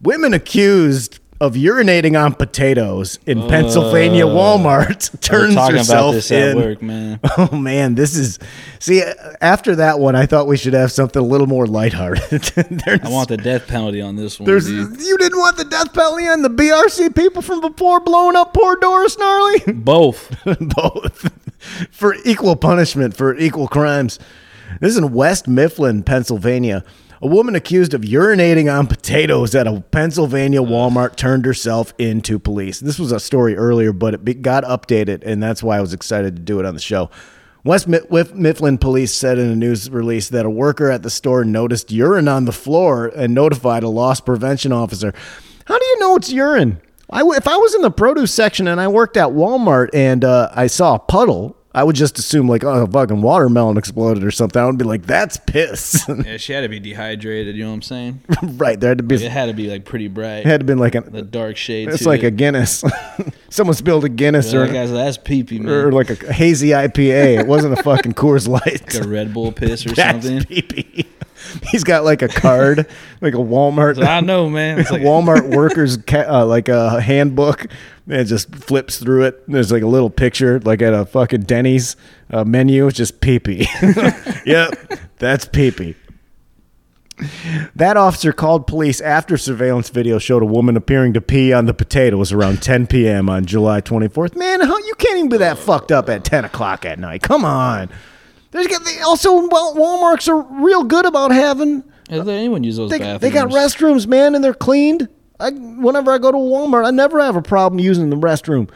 Women 0.00 0.34
accused 0.34 1.20
of 1.40 1.54
urinating 1.54 2.20
on 2.20 2.34
potatoes 2.34 3.18
in 3.26 3.38
uh, 3.42 3.48
Pennsylvania 3.48 4.24
Walmart 4.24 5.20
turns 5.20 5.54
herself 5.54 5.88
about 5.88 6.12
this 6.12 6.30
in. 6.32 6.50
at 6.50 6.56
work, 6.56 6.82
man. 6.82 7.20
Oh 7.38 7.56
man, 7.56 7.94
this 7.94 8.16
is 8.16 8.40
see. 8.80 9.02
Uh, 9.02 9.14
after 9.40 9.76
that 9.76 10.00
one, 10.00 10.16
I 10.16 10.26
thought 10.26 10.48
we 10.48 10.56
should 10.56 10.74
have 10.74 10.90
something 10.90 11.22
a 11.22 11.24
little 11.24 11.46
more 11.46 11.66
lighthearted. 11.66 12.52
I 12.56 13.08
want 13.08 13.28
the 13.28 13.36
death 13.40 13.68
penalty 13.68 14.00
on 14.00 14.16
this 14.16 14.40
one. 14.40 14.46
there's 14.48 14.68
you 14.68 15.18
didn't 15.18 15.38
want 15.38 15.56
the 15.56 15.64
death 15.64 15.92
penalty 15.94 16.26
on 16.26 16.42
the 16.42 16.50
BRC 16.50 17.14
people 17.14 17.40
from 17.42 17.60
before 17.60 18.00
blowing 18.00 18.34
up 18.34 18.52
poor 18.52 18.76
Doris 18.76 19.16
Gnarly. 19.16 19.60
Both. 19.74 20.44
both 20.44 21.30
for 21.92 22.16
equal 22.24 22.56
punishment 22.56 23.16
for 23.16 23.36
equal 23.36 23.68
crimes. 23.68 24.18
This 24.80 24.92
is 24.92 24.98
in 24.98 25.12
West 25.12 25.48
Mifflin, 25.48 26.02
Pennsylvania. 26.02 26.84
A 27.20 27.26
woman 27.26 27.54
accused 27.54 27.94
of 27.94 28.00
urinating 28.00 28.72
on 28.72 28.88
potatoes 28.88 29.54
at 29.54 29.68
a 29.68 29.80
Pennsylvania 29.80 30.60
Walmart 30.60 31.14
turned 31.14 31.46
herself 31.46 31.94
into 31.96 32.38
police. 32.38 32.80
This 32.80 32.98
was 32.98 33.12
a 33.12 33.20
story 33.20 33.56
earlier, 33.56 33.92
but 33.92 34.14
it 34.28 34.42
got 34.42 34.64
updated, 34.64 35.22
and 35.24 35.40
that's 35.40 35.62
why 35.62 35.78
I 35.78 35.80
was 35.80 35.92
excited 35.92 36.34
to 36.34 36.42
do 36.42 36.58
it 36.58 36.66
on 36.66 36.74
the 36.74 36.80
show. 36.80 37.10
West 37.64 37.86
Mifflin 37.86 38.76
police 38.76 39.14
said 39.14 39.38
in 39.38 39.48
a 39.48 39.54
news 39.54 39.88
release 39.88 40.28
that 40.30 40.44
a 40.44 40.50
worker 40.50 40.90
at 40.90 41.04
the 41.04 41.10
store 41.10 41.44
noticed 41.44 41.92
urine 41.92 42.26
on 42.26 42.44
the 42.44 42.52
floor 42.52 43.06
and 43.14 43.32
notified 43.32 43.84
a 43.84 43.88
loss 43.88 44.20
prevention 44.20 44.72
officer. 44.72 45.14
How 45.66 45.78
do 45.78 45.84
you 45.84 46.00
know 46.00 46.16
it's 46.16 46.32
urine? 46.32 46.80
I 47.08 47.20
if 47.20 47.46
I 47.46 47.56
was 47.56 47.74
in 47.74 47.82
the 47.82 47.90
produce 47.92 48.34
section 48.34 48.66
and 48.66 48.80
I 48.80 48.88
worked 48.88 49.16
at 49.16 49.28
Walmart 49.28 49.90
and 49.94 50.24
uh, 50.24 50.50
I 50.52 50.66
saw 50.66 50.96
a 50.96 50.98
puddle, 50.98 51.56
I 51.74 51.84
would 51.84 51.96
just 51.96 52.18
assume 52.18 52.48
like, 52.48 52.64
oh, 52.64 52.82
a 52.82 52.86
fucking 52.86 53.22
watermelon 53.22 53.78
exploded 53.78 54.24
or 54.24 54.30
something. 54.30 54.60
I 54.60 54.66
would 54.66 54.76
be 54.76 54.84
like, 54.84 55.06
that's 55.06 55.38
piss. 55.38 56.06
Yeah, 56.24 56.36
she 56.36 56.52
had 56.52 56.60
to 56.60 56.68
be 56.68 56.78
dehydrated. 56.78 57.56
You 57.56 57.64
know 57.64 57.70
what 57.70 57.76
I'm 57.76 57.82
saying? 57.82 58.20
right 58.42 58.78
there 58.78 58.90
had 58.90 58.98
to 58.98 59.04
be. 59.04 59.14
It 59.16 59.30
had 59.30 59.46
to 59.46 59.54
be 59.54 59.70
like 59.70 59.84
pretty 59.84 60.08
bright. 60.08 60.38
It 60.40 60.46
had 60.46 60.60
to 60.60 60.66
been 60.66 60.78
like 60.78 60.92
the 60.92 61.18
a. 61.18 61.22
dark 61.22 61.56
shade. 61.56 61.88
It's 61.88 62.04
like 62.04 62.22
a. 62.22 62.30
Guinness. 62.30 62.84
Someone 63.50 63.74
spilled 63.74 64.04
a 64.04 64.08
Guinness 64.08 64.52
Yeah, 64.52 64.60
or, 64.60 64.66
guy's 64.72 64.90
that's 64.90 65.16
pee 65.18 65.42
pee 65.44 65.58
man. 65.58 65.72
or 65.72 65.92
like 65.92 66.10
a 66.10 66.32
hazy 66.32 66.68
IPA. 66.68 67.40
It 67.40 67.46
wasn't 67.46 67.78
a 67.78 67.82
fucking 67.82 68.14
Coors 68.14 68.48
Light. 68.48 68.94
like 68.94 69.04
a 69.04 69.08
Red 69.08 69.32
Bull 69.32 69.52
piss 69.52 69.86
or 69.86 69.90
That's 69.94 70.26
something. 70.26 70.44
pee-pee. 70.44 71.06
He's 71.70 71.82
got 71.84 72.04
like 72.04 72.22
a 72.22 72.28
card, 72.28 72.86
like 73.20 73.34
a 73.34 73.38
Walmart. 73.38 74.02
I 74.04 74.20
know, 74.20 74.48
man. 74.48 74.78
It's 74.78 74.90
like 74.90 75.02
Walmart 75.02 75.54
workers 75.54 75.96
ca- 75.98 76.26
uh, 76.42 76.46
like 76.46 76.68
a 76.68 77.00
handbook. 77.00 77.66
And 78.06 78.16
it 78.16 78.24
just 78.24 78.54
flips 78.54 78.98
through 78.98 79.24
it. 79.24 79.48
There's 79.48 79.70
like 79.70 79.82
a 79.82 79.86
little 79.86 80.10
picture, 80.10 80.58
like 80.60 80.82
at 80.82 80.92
a 80.92 81.06
fucking 81.06 81.42
Denny's 81.42 81.96
uh, 82.30 82.44
menu. 82.44 82.86
It's 82.88 82.96
just 82.96 83.20
pee 83.20 83.38
pee. 83.38 83.68
yep, 84.46 84.74
that's 85.18 85.44
pee 85.46 85.70
pee. 85.70 85.94
That 87.76 87.96
officer 87.96 88.32
called 88.32 88.66
police 88.66 89.00
after 89.00 89.36
surveillance 89.36 89.90
video 89.90 90.18
showed 90.18 90.42
a 90.42 90.46
woman 90.46 90.76
appearing 90.76 91.12
to 91.12 91.20
pee 91.20 91.52
on 91.52 91.66
the 91.66 91.74
potatoes 91.74 92.32
around 92.32 92.62
10 92.62 92.86
p.m. 92.88 93.28
on 93.28 93.44
July 93.44 93.80
24th. 93.80 94.34
Man, 94.34 94.60
how, 94.60 94.76
you 94.78 94.94
can't 94.98 95.18
even 95.18 95.28
be 95.28 95.36
that 95.38 95.58
fucked 95.58 95.92
up 95.92 96.08
at 96.08 96.24
10 96.24 96.44
o'clock 96.46 96.84
at 96.84 96.98
night. 96.98 97.22
Come 97.22 97.44
on. 97.44 97.90
There's 98.50 98.66
also 99.04 99.46
well, 99.48 99.74
Walmart's 99.74 100.28
are 100.28 100.42
real 100.42 100.84
good 100.84 101.06
about 101.06 101.30
having 101.30 101.84
Has 102.10 102.26
there 102.26 102.36
anyone 102.36 102.64
use 102.64 102.76
those 102.76 102.90
they, 102.90 102.98
bathrooms? 102.98 103.20
they 103.20 103.30
got 103.30 103.48
restrooms, 103.48 104.06
man, 104.06 104.34
and 104.34 104.44
they're 104.44 104.52
cleaned. 104.52 105.08
I, 105.42 105.50
whenever 105.50 106.10
I 106.12 106.18
go 106.18 106.30
to 106.30 106.38
Walmart, 106.38 106.86
I 106.86 106.90
never 106.90 107.20
have 107.20 107.36
a 107.36 107.42
problem 107.42 107.78
using 107.80 108.10
the 108.10 108.16
restroom. 108.16 108.70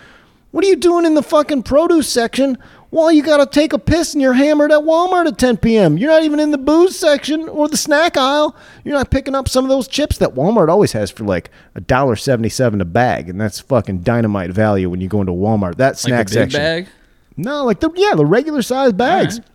What 0.51 0.65
are 0.65 0.69
you 0.69 0.77
doing 0.77 1.05
in 1.05 1.15
the 1.15 1.23
fucking 1.23 1.65
produce 1.65 2.09
section 2.09 2.57
while 2.91 3.13
you 3.13 3.23
got 3.23 3.39
to 3.39 3.47
take 3.47 3.73
a 3.75 3.79
piss 3.79 4.15
and 4.15 4.23
you're 4.23 4.33
hammered 4.33 4.73
at 4.73 4.81
Walmart 4.81 5.27
at 5.27 5.39
10 5.39 5.59
p.m.? 5.59 5.99
You're 5.99 6.11
not 6.11 6.23
even 6.23 6.41
in 6.41 6.51
the 6.51 6.59
booze 6.59 6.99
section 6.99 7.49
or 7.49 7.69
the 7.69 7.77
snack 7.77 8.17
aisle. 8.17 8.57
You're 8.85 8.95
not 8.95 9.11
picking 9.11 9.35
up 9.35 9.49
some 9.49 9.65
of 9.65 9.69
those 9.69 9.87
chips 9.87 10.17
that 10.19 10.35
Walmart 10.35 10.69
always 10.69 10.93
has 10.93 11.11
for 11.11 11.25
like 11.25 11.51
a 11.75 11.81
dollar 11.81 12.17
seventy-seven 12.17 12.81
a 12.81 12.85
bag, 12.87 13.29
and 13.29 13.41
that's 13.41 13.61
fucking 13.61 14.01
dynamite 14.01 14.51
value 14.51 14.89
when 14.89 15.01
you 15.01 15.09
go 15.09 15.21
into 15.21 15.33
Walmart. 15.33 15.77
That 15.77 15.91
like 15.91 15.99
snack 15.99 16.27
big 16.27 16.33
section. 16.33 16.59
bag. 16.61 16.89
No, 17.37 17.65
like 17.67 17.81
the 17.81 17.91
yeah, 17.95 18.15
the 18.15 18.25
regular 18.25 18.63
size 18.63 18.93
bags. 18.95 19.41
right. 19.41 19.49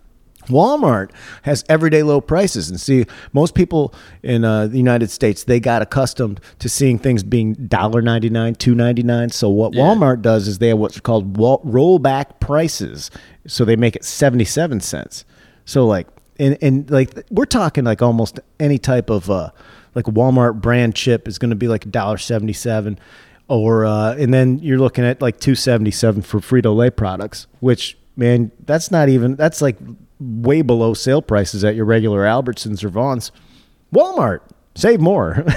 Walmart 0.47 1.11
has 1.43 1.63
everyday 1.69 2.03
low 2.03 2.21
prices, 2.21 2.69
and 2.69 2.79
see, 2.79 3.05
most 3.33 3.55
people 3.55 3.93
in 4.23 4.43
uh, 4.43 4.67
the 4.67 4.77
United 4.77 5.09
States 5.09 5.43
they 5.43 5.59
got 5.59 5.81
accustomed 5.81 6.39
to 6.59 6.69
seeing 6.69 6.97
things 6.97 7.23
being 7.23 7.53
dollar 7.53 8.01
ninety 8.01 8.29
nine, 8.29 8.55
two 8.55 8.75
ninety 8.75 9.03
nine. 9.03 9.29
So 9.29 9.49
what 9.49 9.73
Yeah. 9.73 9.83
Walmart 9.83 10.21
does 10.21 10.47
is 10.47 10.59
they 10.59 10.69
have 10.69 10.77
what's 10.77 10.99
called 10.99 11.33
rollback 11.33 12.39
prices, 12.39 13.11
so 13.47 13.65
they 13.65 13.75
make 13.75 13.95
it 13.95 14.03
seventy 14.03 14.45
seven 14.45 14.79
cents. 14.79 15.25
So 15.65 15.85
like, 15.85 16.07
and 16.39 16.57
and 16.61 16.89
like 16.89 17.11
we're 17.29 17.45
talking 17.45 17.83
like 17.83 18.01
almost 18.01 18.39
any 18.59 18.77
type 18.77 19.09
of 19.09 19.29
uh, 19.29 19.51
like 19.95 20.05
Walmart 20.05 20.61
brand 20.61 20.95
chip 20.95 21.27
is 21.27 21.37
going 21.37 21.51
to 21.51 21.55
be 21.55 21.67
like 21.67 21.85
a 21.85 21.89
dollar 21.89 22.17
seventy 22.17 22.53
seven 22.53 22.99
or 23.47 23.85
uh, 23.85 24.15
and 24.15 24.33
then 24.33 24.59
you're 24.59 24.79
looking 24.79 25.03
at 25.03 25.21
like 25.21 25.37
277 25.41 26.21
for 26.21 26.39
Frito 26.39 26.73
Lay 26.73 26.89
products, 26.89 27.47
which 27.59 27.97
man, 28.15 28.49
that's 28.65 28.91
not 28.91 29.09
even 29.09 29.35
that's 29.35 29.61
like 29.61 29.77
way 30.21 30.61
below 30.61 30.93
sale 30.93 31.21
prices 31.21 31.63
at 31.63 31.75
your 31.75 31.85
regular 31.85 32.21
Albertsons 32.21 32.83
or 32.83 32.89
Vons. 32.89 33.31
Walmart, 33.93 34.41
save 34.75 34.99
more. 35.01 35.43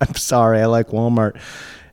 I'm 0.00 0.14
sorry, 0.14 0.60
I 0.60 0.66
like 0.66 0.88
Walmart. 0.88 1.36
I 1.36 1.40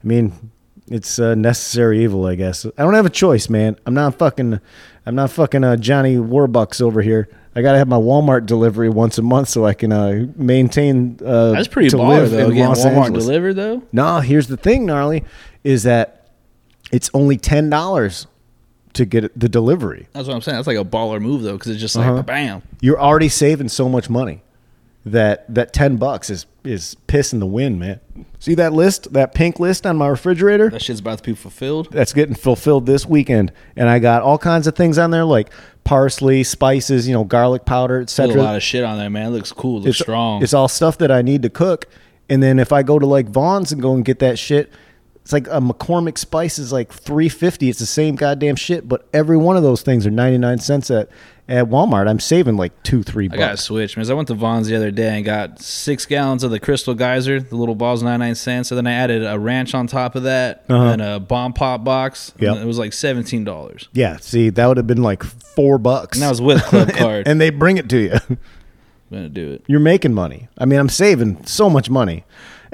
mean, 0.07 0.51
it's 0.87 1.19
a 1.19 1.35
necessary 1.35 2.03
evil, 2.03 2.25
I 2.25 2.35
guess. 2.35 2.65
I 2.65 2.83
don't 2.83 2.93
have 2.95 3.05
a 3.05 3.09
choice, 3.11 3.49
man. 3.49 3.77
I'm 3.85 3.93
not 3.93 4.15
fucking, 4.17 4.59
I'm 5.05 5.15
not 5.15 5.31
fucking 5.31 5.63
uh, 5.63 5.77
Johnny 5.77 6.15
Warbucks 6.17 6.81
over 6.81 7.01
here. 7.01 7.29
I 7.55 7.61
gotta 7.61 7.77
have 7.77 7.87
my 7.87 7.97
Walmart 7.97 8.47
delivery 8.47 8.89
once 8.89 9.19
a 9.19 9.21
month 9.21 9.47
so 9.47 9.63
I 9.65 9.75
can 9.75 9.91
uh, 9.93 10.25
maintain. 10.35 11.19
Uh, 11.23 11.51
That's 11.51 11.67
pretty 11.67 11.89
baller 11.89 12.07
live 12.21 12.31
though. 12.31 12.39
in 12.39 12.47
Getting 12.49 12.65
Los 12.65 12.83
Walmart 12.83 13.05
Angeles. 13.05 13.25
delivered 13.25 13.53
though. 13.53 13.83
No, 13.91 14.19
here's 14.21 14.47
the 14.47 14.57
thing, 14.57 14.87
gnarly, 14.87 15.23
is 15.63 15.83
that 15.83 16.27
it's 16.91 17.11
only 17.13 17.37
ten 17.37 17.69
dollars 17.69 18.25
to 18.93 19.05
get 19.05 19.37
the 19.39 19.49
delivery. 19.49 20.07
That's 20.13 20.27
what 20.27 20.35
I'm 20.35 20.41
saying. 20.41 20.55
That's 20.57 20.67
like 20.67 20.77
a 20.77 20.85
baller 20.85 21.21
move 21.21 21.41
though, 21.41 21.53
because 21.53 21.71
it's 21.71 21.81
just 21.81 21.95
like 21.95 22.07
Uh-huh. 22.07 22.21
bam. 22.23 22.61
You're 22.81 22.99
already 23.01 23.29
saving 23.29 23.69
so 23.69 23.89
much 23.89 24.09
money 24.09 24.41
that 25.05 25.53
that 25.53 25.73
ten 25.73 25.97
bucks 25.97 26.29
is 26.29 26.45
is 26.63 26.95
piss 27.07 27.33
in 27.33 27.39
the 27.39 27.45
wind, 27.45 27.77
man. 27.79 27.99
See 28.39 28.55
that 28.55 28.71
list, 28.71 29.11
that 29.13 29.33
pink 29.33 29.59
list 29.59 29.85
on 29.85 29.97
my 29.97 30.07
refrigerator? 30.07 30.69
That 30.69 30.81
shit's 30.81 31.01
about 31.01 31.17
to 31.17 31.23
be 31.23 31.33
fulfilled. 31.35 31.89
That's 31.91 32.13
getting 32.13 32.35
fulfilled 32.35 32.85
this 32.85 33.05
weekend, 33.05 33.51
and 33.75 33.89
I 33.89 33.99
got 33.99 34.21
all 34.21 34.37
kinds 34.37 34.65
of 34.67 34.75
things 34.75 34.97
on 34.97 35.11
there 35.11 35.25
like 35.25 35.49
parsley, 35.83 36.43
spices, 36.43 37.05
you 37.05 37.13
know, 37.13 37.25
garlic 37.25 37.65
powder, 37.65 37.99
etc. 37.99 38.41
a 38.41 38.41
lot 38.41 38.55
of 38.55 38.63
shit 38.63 38.83
on 38.85 38.97
there, 38.97 39.09
man. 39.09 39.27
It 39.27 39.29
looks 39.31 39.51
cool. 39.51 39.77
It 39.77 39.85
looks 39.85 39.89
It's 39.97 39.99
strong. 39.99 40.41
It's 40.41 40.53
all 40.53 40.69
stuff 40.69 40.97
that 40.99 41.11
I 41.11 41.21
need 41.21 41.41
to 41.41 41.49
cook, 41.49 41.87
and 42.29 42.41
then 42.41 42.57
if 42.59 42.71
I 42.71 42.81
go 42.83 42.97
to 42.97 43.05
like 43.05 43.27
Vons 43.27 43.71
and 43.73 43.81
go 43.81 43.93
and 43.95 44.05
get 44.05 44.19
that 44.19 44.37
shit. 44.39 44.71
It's 45.23 45.31
like 45.33 45.47
a 45.47 45.59
McCormick 45.61 46.17
spice 46.17 46.59
is 46.59 46.71
like 46.71 46.91
three 46.91 47.29
fifty. 47.29 47.69
It's 47.69 47.79
the 47.79 47.85
same 47.85 48.15
goddamn 48.15 48.55
shit, 48.57 48.87
but 48.87 49.07
every 49.13 49.37
one 49.37 49.55
of 49.57 49.63
those 49.63 49.81
things 49.81 50.05
are 50.05 50.11
ninety 50.11 50.37
nine 50.37 50.59
cents 50.59 50.91
at 50.91 51.09
at 51.47 51.65
Walmart. 51.67 52.09
I'm 52.09 52.19
saving 52.19 52.55
like 52.57 52.71
two, 52.83 53.03
three 53.03 53.25
I 53.25 53.27
got 53.29 53.35
to 53.37 53.51
bucks. 53.53 53.63
switch, 53.63 53.95
man. 53.97 54.09
I 54.09 54.13
went 54.13 54.27
to 54.29 54.33
Vons 54.33 54.67
the 54.67 54.75
other 54.75 54.91
day 54.91 55.15
and 55.15 55.25
got 55.25 55.61
six 55.61 56.05
gallons 56.05 56.43
of 56.43 56.51
the 56.51 56.59
Crystal 56.59 56.93
Geyser, 56.93 57.39
the 57.41 57.55
little 57.57 57.75
balls, 57.75 58.01
99 58.01 58.35
cents. 58.35 58.71
And 58.71 58.77
then 58.77 58.87
I 58.87 58.93
added 58.93 59.25
a 59.25 59.37
ranch 59.37 59.73
on 59.75 59.87
top 59.87 60.15
of 60.15 60.23
that 60.23 60.63
Uh-huh. 60.69 60.83
and 60.91 61.01
a 61.01 61.19
bomb 61.19 61.51
pop 61.53 61.83
box. 61.83 62.33
Yep. 62.39 62.53
And 62.55 62.63
It 62.63 62.65
was 62.65 62.77
like 62.77 62.91
$17. 62.91 63.87
Yeah, 63.91 64.17
see, 64.17 64.49
that 64.51 64.67
would 64.67 64.77
have 64.77 64.87
been 64.87 65.03
like 65.03 65.21
four 65.23 65.77
bucks. 65.77 66.17
And 66.17 66.23
that 66.23 66.29
was 66.29 66.41
with 66.41 66.61
Club 66.63 66.87
and, 66.89 66.97
Card. 66.97 67.27
and 67.27 67.41
they 67.41 67.49
bring 67.49 67.75
it 67.77 67.89
to 67.89 67.97
you. 67.97 68.37
To 69.11 69.29
do 69.29 69.51
it. 69.51 69.63
You're 69.67 69.79
making 69.79 70.13
money. 70.13 70.47
I 70.57 70.65
mean, 70.65 70.79
I'm 70.79 70.89
saving 70.89 71.45
so 71.45 71.69
much 71.69 71.89
money. 71.89 72.23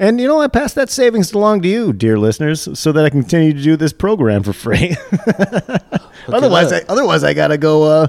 And 0.00 0.18
you 0.18 0.26
know, 0.26 0.40
I 0.40 0.48
pass 0.48 0.72
that 0.74 0.88
savings 0.88 1.30
along 1.34 1.60
to 1.60 1.68
you, 1.68 1.92
dear 1.92 2.18
listeners, 2.18 2.66
so 2.78 2.90
that 2.90 3.04
I 3.04 3.10
can 3.10 3.20
continue 3.20 3.52
to 3.52 3.62
do 3.62 3.76
this 3.76 3.92
program 3.92 4.42
for 4.42 4.54
free. 4.54 4.96
otherwise, 6.26 6.72
I, 6.72 6.80
otherwise 6.88 7.22
I 7.22 7.34
gotta 7.34 7.58
go 7.58 7.82
uh, 7.82 8.06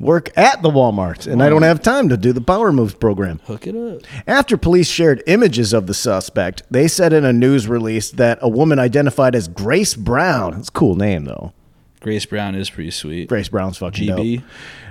work 0.00 0.36
at 0.36 0.62
the 0.62 0.68
Walmart, 0.68 1.30
and 1.30 1.40
I 1.40 1.48
don't 1.48 1.62
have 1.62 1.80
time 1.80 2.08
to 2.08 2.16
do 2.16 2.32
the 2.32 2.40
Power 2.40 2.72
Moves 2.72 2.94
program. 2.94 3.38
Hook 3.46 3.68
it 3.68 3.76
up. 3.76 4.02
After 4.26 4.56
police 4.56 4.88
shared 4.88 5.22
images 5.28 5.72
of 5.72 5.86
the 5.86 5.94
suspect, 5.94 6.64
they 6.72 6.88
said 6.88 7.12
in 7.12 7.24
a 7.24 7.32
news 7.32 7.68
release 7.68 8.10
that 8.10 8.40
a 8.42 8.48
woman 8.48 8.80
identified 8.80 9.36
as 9.36 9.46
Grace 9.46 9.94
Brown. 9.94 10.54
It's 10.58 10.70
a 10.70 10.72
cool 10.72 10.96
name 10.96 11.24
though. 11.24 11.52
Grace 12.00 12.26
Brown 12.26 12.56
is 12.56 12.68
pretty 12.68 12.90
sweet. 12.90 13.28
Grace 13.28 13.48
Brown's 13.48 13.78
fucking 13.78 14.08
GB. 14.08 14.36
dope. 14.38 14.44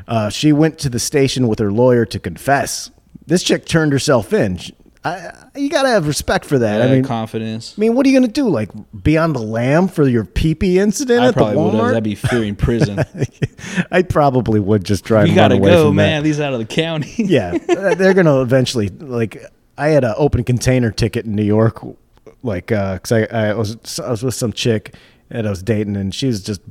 Uh, 0.08 0.30
she 0.30 0.54
went 0.54 0.80
to 0.80 0.90
the 0.90 1.00
station 1.00 1.50
with 1.50 1.60
her 1.60 1.74
lawyer 1.74 2.06
to 2.06 2.20
confess. 2.20 2.90
This 3.26 3.44
chick 3.44 3.66
turned 3.66 3.92
herself 3.92 4.32
in. 4.32 4.58
I, 5.08 5.60
you 5.60 5.70
gotta 5.70 5.90
have 5.90 6.08
respect 6.08 6.46
for 6.46 6.60
that. 6.60 6.82
I 6.82 6.86
Uh, 6.86 6.90
mean, 6.92 7.04
confidence. 7.04 7.74
I 7.78 7.82
mean, 7.82 7.96
what 7.96 8.06
are 8.06 8.10
you 8.10 8.20
gonna 8.20 8.32
do? 8.32 8.50
Like 8.50 8.70
be 9.04 9.18
on 9.18 9.34
the 9.34 9.42
lam 9.42 9.88
for 9.88 10.08
your 10.08 10.26
pee-pee 10.26 10.80
incident 10.80 11.22
I 11.22 11.28
at 11.28 11.34
the 11.34 11.40
probably 11.40 11.58
would 11.58 11.74
have. 11.74 11.84
Walmart? 11.84 11.96
I'd 11.96 12.04
be 12.04 12.16
fearing 12.16 12.56
prison. 12.56 13.00
I 13.92 14.02
probably 14.04 14.60
would 14.60 14.84
just 14.84 15.04
drive. 15.04 15.28
you 15.28 15.36
got 15.36 15.50
to 15.50 15.58
gotta 15.58 15.70
go, 15.72 15.92
man. 15.94 16.24
These 16.24 16.40
out 16.40 16.54
of 16.54 16.60
the 16.60 16.66
county. 16.66 17.14
yeah, 17.18 17.58
uh, 17.70 17.96
they're 17.96 18.14
gonna 18.14 18.42
eventually 18.42 18.90
like. 18.90 19.38
I 19.78 19.90
had 19.90 20.04
an 20.04 20.16
open 20.18 20.44
container 20.44 20.90
ticket 20.92 21.26
in 21.26 21.36
New 21.36 21.44
York, 21.44 21.80
like 22.44 22.68
because 22.68 23.12
I, 23.12 23.24
I 23.26 23.54
was 23.54 24.00
I 24.00 24.10
was 24.10 24.24
with 24.24 24.34
some 24.34 24.52
chick 24.52 24.96
that 25.30 25.46
I 25.46 25.50
was 25.50 25.62
dating, 25.62 25.96
and 25.98 26.14
she 26.16 26.26
was 26.28 26.42
just 26.44 26.62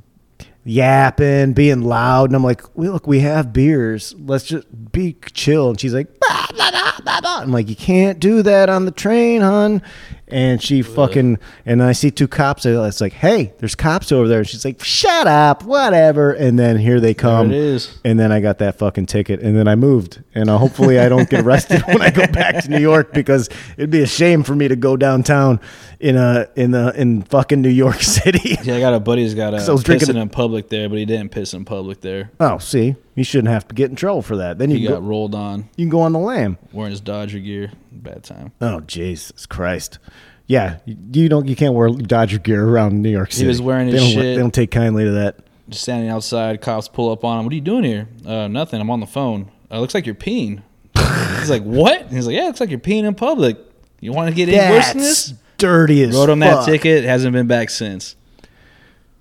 yapping, 0.66 1.52
being 1.52 1.82
loud, 1.82 2.28
and 2.30 2.36
I'm 2.36 2.44
like, 2.44 2.62
well, 2.76 2.92
"Look, 2.92 3.06
we 3.06 3.20
have 3.20 3.52
beers. 3.52 4.14
Let's 4.18 4.44
just 4.44 4.66
be 4.92 5.16
chill." 5.32 5.70
And 5.70 5.80
she's 5.80 5.94
like, 5.94 6.08
"Bah, 6.20 6.46
blah, 6.54 6.70
blah, 6.70 6.92
blah, 7.02 7.20
blah." 7.20 7.40
"I'm 7.40 7.52
like, 7.52 7.68
you 7.68 7.76
can't 7.76 8.18
do 8.20 8.42
that 8.42 8.68
on 8.68 8.84
the 8.84 8.90
train, 8.90 9.40
hun." 9.40 9.82
And 10.28 10.60
she 10.60 10.82
fucking 10.82 11.38
and 11.64 11.80
I 11.80 11.92
see 11.92 12.10
two 12.10 12.26
cops. 12.26 12.66
It's 12.66 13.00
like, 13.00 13.12
"Hey, 13.12 13.52
there's 13.58 13.76
cops 13.76 14.10
over 14.10 14.26
there." 14.26 14.40
And 14.40 14.48
she's 14.48 14.64
like, 14.64 14.82
"Shut 14.82 15.28
up, 15.28 15.62
whatever." 15.62 16.32
And 16.32 16.58
then 16.58 16.78
here 16.78 16.98
they 16.98 17.14
come. 17.14 17.52
it 17.52 17.56
is. 17.56 17.96
And 18.04 18.18
then 18.18 18.32
I 18.32 18.40
got 18.40 18.58
that 18.58 18.76
fucking 18.76 19.06
ticket, 19.06 19.40
and 19.40 19.56
then 19.56 19.68
I 19.68 19.76
moved. 19.76 20.24
And 20.34 20.50
uh, 20.50 20.58
hopefully, 20.58 20.98
I 20.98 21.08
don't 21.08 21.30
get 21.30 21.44
arrested 21.44 21.82
when 21.86 22.02
I 22.02 22.10
go 22.10 22.26
back 22.26 22.64
to 22.64 22.70
New 22.70 22.80
York 22.80 23.12
because 23.12 23.48
it'd 23.76 23.90
be 23.90 24.02
a 24.02 24.06
shame 24.06 24.42
for 24.42 24.56
me 24.56 24.66
to 24.66 24.74
go 24.74 24.96
downtown 24.96 25.60
in 26.00 26.16
a 26.16 26.48
in 26.56 26.74
a 26.74 26.90
in 26.90 27.22
fucking 27.22 27.60
New 27.62 27.68
York 27.70 28.00
City. 28.02 28.56
Yeah, 28.62 28.76
I 28.76 28.80
got 28.80 28.94
a 28.94 29.00
buddy 29.00 29.22
who's 29.22 29.34
got 29.34 29.54
a 29.54 29.60
So 29.60 29.78
drinking- 29.78 30.08
pissing 30.08 30.20
in 30.20 30.28
public 30.28 30.68
there, 30.68 30.88
but 30.88 30.98
he 30.98 31.04
didn't 31.04 31.30
piss 31.30 31.54
in 31.54 31.64
public 31.64 32.00
there. 32.00 32.30
oh, 32.40 32.58
see, 32.58 32.96
you 33.14 33.24
shouldn't 33.24 33.48
have 33.48 33.66
to 33.68 33.74
get 33.74 33.90
in 33.90 33.96
trouble 33.96 34.22
for 34.22 34.36
that. 34.36 34.58
Then 34.58 34.70
you 34.70 34.78
He 34.78 34.86
got 34.86 35.00
go, 35.00 35.06
rolled 35.06 35.34
on 35.34 35.68
you 35.76 35.84
can 35.84 35.90
go 35.90 36.00
on 36.00 36.12
the 36.12 36.18
lam. 36.18 36.58
wearing 36.72 36.90
his 36.90 37.00
Dodger 37.00 37.38
gear. 37.38 37.70
Bad 37.92 38.24
time. 38.24 38.52
Oh 38.60 38.80
Jesus 38.80 39.46
Christ! 39.46 39.98
Yeah, 40.46 40.78
you, 40.86 41.28
don't 41.28 41.48
you 41.48 41.56
can't 41.56 41.74
wear 41.74 41.88
Dodger 41.88 42.38
gear 42.38 42.64
around 42.68 43.02
New 43.02 43.10
York 43.10 43.32
City. 43.32 43.44
He 43.44 43.48
was 43.48 43.60
wearing 43.62 43.86
they 43.86 43.92
his 43.94 44.02
don't, 44.02 44.10
shit. 44.12 44.22
They 44.22 44.36
don't 44.36 44.54
take 44.54 44.70
kindly 44.70 45.04
to 45.04 45.10
that. 45.12 45.38
Just 45.68 45.82
standing 45.82 46.08
outside, 46.10 46.60
cops 46.60 46.86
pull 46.86 47.10
up 47.10 47.24
on 47.24 47.40
him. 47.40 47.44
What 47.46 47.52
are 47.52 47.56
you 47.56 47.60
doing 47.60 47.82
here? 47.82 48.06
Uh, 48.24 48.46
nothing. 48.46 48.80
I'm 48.80 48.88
on 48.90 49.00
the 49.00 49.06
phone. 49.06 49.50
Uh, 49.68 49.80
looks 49.80 49.94
like 49.94 50.06
you're 50.06 50.14
peeing. 50.14 50.62
He's 51.40 51.50
like, 51.50 51.64
what? 51.64 52.02
And 52.02 52.12
he's 52.12 52.26
like, 52.26 52.36
yeah, 52.36 52.44
it 52.44 52.46
looks 52.46 52.60
like 52.60 52.70
you're 52.70 52.78
peeing 52.78 53.02
in 53.04 53.14
public. 53.16 53.58
You 54.00 54.12
want 54.12 54.28
to 54.28 54.34
get 54.34 54.48
any 54.48 54.72
worse 54.72 54.88
than 54.90 54.98
this? 54.98 55.34
Dirty 55.58 56.02
as 56.02 56.14
Wrote 56.14 56.28
him 56.30 56.40
fuck. 56.40 56.66
that 56.66 56.70
ticket. 56.70 57.04
Hasn't 57.04 57.32
been 57.32 57.46
back 57.46 57.70
since. 57.70 58.16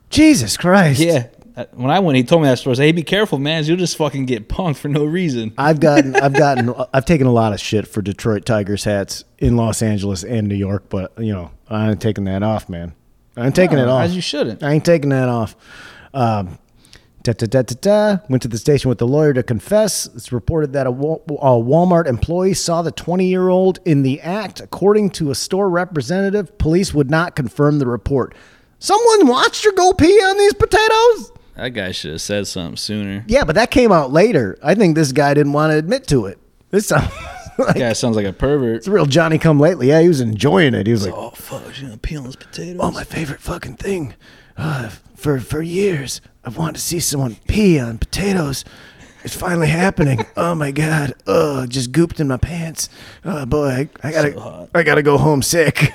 Jesus 0.10 0.58
Christ! 0.58 1.00
Yeah. 1.00 1.28
Uh, 1.58 1.66
When 1.74 1.90
I 1.90 2.00
went, 2.00 2.18
he 2.18 2.24
told 2.24 2.42
me 2.42 2.48
that 2.50 2.60
story. 2.60 2.74
I 2.74 2.76
said, 2.76 2.84
hey, 2.84 2.92
be 2.92 3.04
careful, 3.04 3.40
man. 3.40 3.64
You'll 3.64 3.78
just 3.78 3.96
fucking 3.98 4.26
get 4.26 4.50
punked 4.50 4.76
for 4.78 4.90
no 4.90 5.06
reason. 5.06 5.54
I've 5.58 5.80
gotten, 5.80 6.16
I've 6.22 6.34
gotten, 6.34 6.74
I've 6.94 7.06
taken 7.06 7.28
a 7.28 7.32
lot 7.32 7.54
of 7.54 7.60
shit 7.62 7.88
for 7.88 8.02
Detroit 8.02 8.46
Tigers 8.46 8.84
hats 8.84 9.24
in 9.40 9.56
Los 9.56 9.82
Angeles 9.82 10.24
and 10.24 10.48
New 10.48 10.56
York, 10.56 10.90
but 10.90 11.14
you 11.18 11.32
know, 11.34 11.52
I 11.70 11.90
ain't 11.92 12.02
taking 12.02 12.26
that 12.26 12.44
off, 12.44 12.68
man. 12.70 12.94
I 13.38 13.46
ain't 13.46 13.56
taking 13.56 13.78
it 13.78 13.88
off. 13.88 14.04
As 14.04 14.16
you 14.16 14.22
shouldn't. 14.22 14.64
I 14.64 14.72
ain't 14.74 14.86
taking 14.86 15.10
that 15.10 15.28
off. 15.30 15.56
Um, 16.14 16.60
Da, 17.26 17.34
da, 17.34 17.48
da, 17.48 17.62
da, 17.64 17.76
da. 17.82 18.18
Went 18.30 18.44
to 18.44 18.48
the 18.48 18.58
station 18.60 18.88
with 18.88 19.00
the 19.00 19.08
lawyer 19.08 19.34
to 19.34 19.42
confess. 19.42 20.06
It's 20.14 20.32
reported 20.32 20.74
that 20.74 20.86
a, 20.86 20.92
a 20.92 20.94
Walmart 20.94 22.06
employee 22.06 22.54
saw 22.54 22.84
the 22.84 22.92
20 22.92 23.26
year 23.26 23.50
old 23.50 23.80
in 23.84 24.04
the 24.04 24.22
act. 24.22 24.60
According 24.62 25.10
to 25.12 25.32
a 25.32 25.36
store 25.36 25.68
representative, 25.68 26.56
police 26.60 26.94
would 26.94 27.10
not 27.10 27.36
confirm 27.36 27.80
the 27.80 27.88
report. 27.88 28.36
Someone 28.78 29.26
watched 29.26 29.66
her 29.66 29.72
go 29.72 29.92
pee 29.94 30.20
on 30.20 30.38
these 30.38 30.54
potatoes? 30.54 31.32
That 31.56 31.70
guy 31.70 31.92
should 31.94 32.12
have 32.12 32.22
said 32.22 32.46
something 32.46 32.78
sooner. 32.78 33.26
Yeah, 33.28 33.44
but 33.44 33.56
that 33.56 33.72
came 33.72 33.92
out 33.92 34.12
later. 34.12 34.60
I 34.62 34.76
think 34.76 34.96
this 34.96 35.12
guy 35.12 35.34
didn't 35.34 35.54
want 35.54 35.72
to 35.72 35.78
admit 35.80 36.06
to 36.10 36.28
it. 36.28 36.38
This 36.70 36.86
sounds 36.88 37.12
like 37.58 37.70
That 37.74 37.78
guy 37.80 37.94
sounds 37.94 38.16
like 38.18 38.28
a 38.28 38.34
pervert. 38.34 38.76
it's 38.78 38.88
a 38.88 38.92
real 38.92 39.08
Johnny 39.08 39.40
come 39.40 39.60
lately. 39.60 39.88
Yeah, 39.88 40.02
he 40.02 40.08
was 40.10 40.22
enjoying 40.22 40.76
it. 40.76 40.86
He 40.86 40.92
was 40.94 41.06
like, 41.08 41.16
Oh 41.18 41.32
fuck, 41.32 41.74
she's 41.74 41.86
gonna 41.86 41.98
pee 41.98 42.18
on 42.18 42.26
those 42.26 42.36
potatoes. 42.36 42.78
oh, 42.84 42.92
my 42.92 43.04
favorite 43.04 43.40
fucking 43.42 43.78
thing. 43.78 44.14
Uh, 44.58 44.90
for 45.16 45.40
for 45.40 45.62
years, 45.62 46.22
I've 46.46 46.58
wanted 46.58 46.76
to 46.76 46.82
see 46.82 47.00
someone 47.00 47.38
pee 47.48 47.80
on 47.80 47.98
potatoes. 47.98 48.64
It's 49.24 49.36
finally 49.36 49.68
happening. 49.68 50.24
Oh 50.38 50.54
my 50.54 50.72
god. 50.72 51.14
Oh, 51.26 51.66
just 51.66 51.92
gooped 51.92 52.20
in 52.20 52.28
my 52.28 52.38
pants. 52.38 52.90
Oh 53.24 53.46
boy, 53.46 53.90
I, 54.04 54.08
I 54.08 54.12
gotta 54.12 54.34
So 54.34 54.40
hot. 54.40 54.70
I 54.76 54.84
gotta 54.84 55.02
go 55.02 55.18
home 55.18 55.42
sick. 55.42 55.78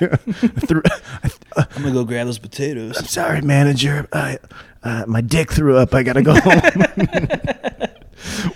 Threw- 0.67 0.81
uh, 1.55 1.63
I'm 1.75 1.81
gonna 1.83 1.93
go 1.93 2.03
grab 2.03 2.25
those 2.25 2.39
potatoes. 2.39 2.97
I'm 2.97 3.05
sorry, 3.05 3.41
manager. 3.41 4.07
I, 4.11 4.39
uh, 4.83 5.05
my 5.07 5.21
dick 5.21 5.51
threw 5.51 5.77
up. 5.77 5.93
I 5.93 6.03
gotta 6.03 6.21
go 6.23 6.33
home. 6.33 6.59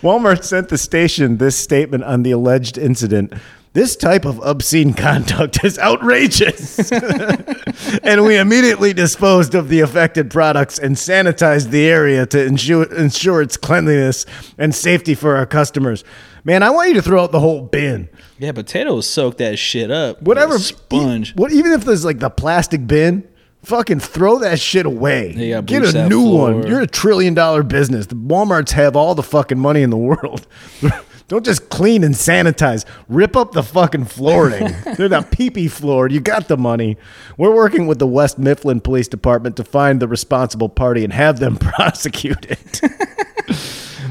Walmart 0.01 0.43
sent 0.43 0.69
the 0.69 0.77
station 0.77 1.37
this 1.37 1.55
statement 1.55 2.03
on 2.03 2.23
the 2.23 2.31
alleged 2.31 2.77
incident. 2.77 3.33
This 3.75 3.95
type 3.97 4.23
of 4.25 4.39
obscene 4.39 4.93
conduct 5.05 5.63
is 5.63 5.77
outrageous. 5.77 6.91
and 8.03 8.23
we 8.23 8.37
immediately 8.37 8.93
disposed 8.93 9.53
of 9.53 9.67
the 9.69 9.81
affected 9.81 10.31
products 10.31 10.79
and 10.79 10.95
sanitized 10.95 11.69
the 11.71 11.85
area 11.85 12.25
to 12.27 12.43
ensure, 12.45 12.91
ensure 12.93 13.41
its 13.41 13.57
cleanliness 13.57 14.25
and 14.57 14.73
safety 14.73 15.13
for 15.13 15.35
our 15.35 15.45
customers. 15.45 16.03
Man, 16.45 16.63
I 16.63 16.69
want 16.69 16.87
you 16.87 16.95
to 16.95 17.01
throw 17.01 17.21
out 17.23 17.31
the 17.33 17.39
whole 17.41 17.63
bin. 17.63 18.07
Yeah, 18.39 18.53
potatoes 18.53 19.07
soak 19.07 19.37
that 19.39 19.59
shit 19.59 19.91
up. 19.91 20.21
Whatever. 20.21 20.57
sponge. 20.57 21.31
e- 21.31 21.33
What 21.35 21.51
even 21.51 21.73
if 21.73 21.83
there's 21.83 22.05
like 22.05 22.19
the 22.19 22.29
plastic 22.29 22.87
bin, 22.87 23.27
fucking 23.63 23.99
throw 23.99 24.39
that 24.39 24.59
shit 24.59 24.85
away. 24.85 25.33
Yeah, 25.35 25.59
Get 25.61 25.83
a 25.95 26.07
new 26.07 26.21
floor. 26.21 26.53
one. 26.53 26.67
You're 26.67 26.81
a 26.81 26.87
trillion 26.87 27.33
dollar 27.33 27.63
business. 27.63 28.05
The 28.05 28.15
Walmarts 28.15 28.71
have 28.71 28.95
all 28.95 29.15
the 29.15 29.23
fucking 29.23 29.59
money 29.59 29.81
in 29.81 29.89
the 29.89 29.97
world. 29.97 30.47
Don't 31.27 31.43
just 31.43 31.69
clean 31.69 32.03
and 32.03 32.13
sanitize. 32.13 32.85
Rip 33.07 33.35
up 33.35 33.51
the 33.53 33.63
fucking 33.63 34.05
flooring. 34.05 34.75
They're 34.97 35.09
not 35.09 35.31
pee-pee 35.31 35.67
floored. 35.69 36.11
You 36.11 36.19
got 36.19 36.47
the 36.47 36.57
money. 36.57 36.97
We're 37.37 37.53
working 37.53 37.87
with 37.87 37.97
the 37.97 38.07
West 38.07 38.37
Mifflin 38.37 38.79
Police 38.79 39.07
Department 39.07 39.57
to 39.57 39.63
find 39.63 39.99
the 39.99 40.07
responsible 40.07 40.69
party 40.69 41.03
and 41.03 41.11
have 41.13 41.39
them 41.39 41.57
prosecuted. 41.57 42.59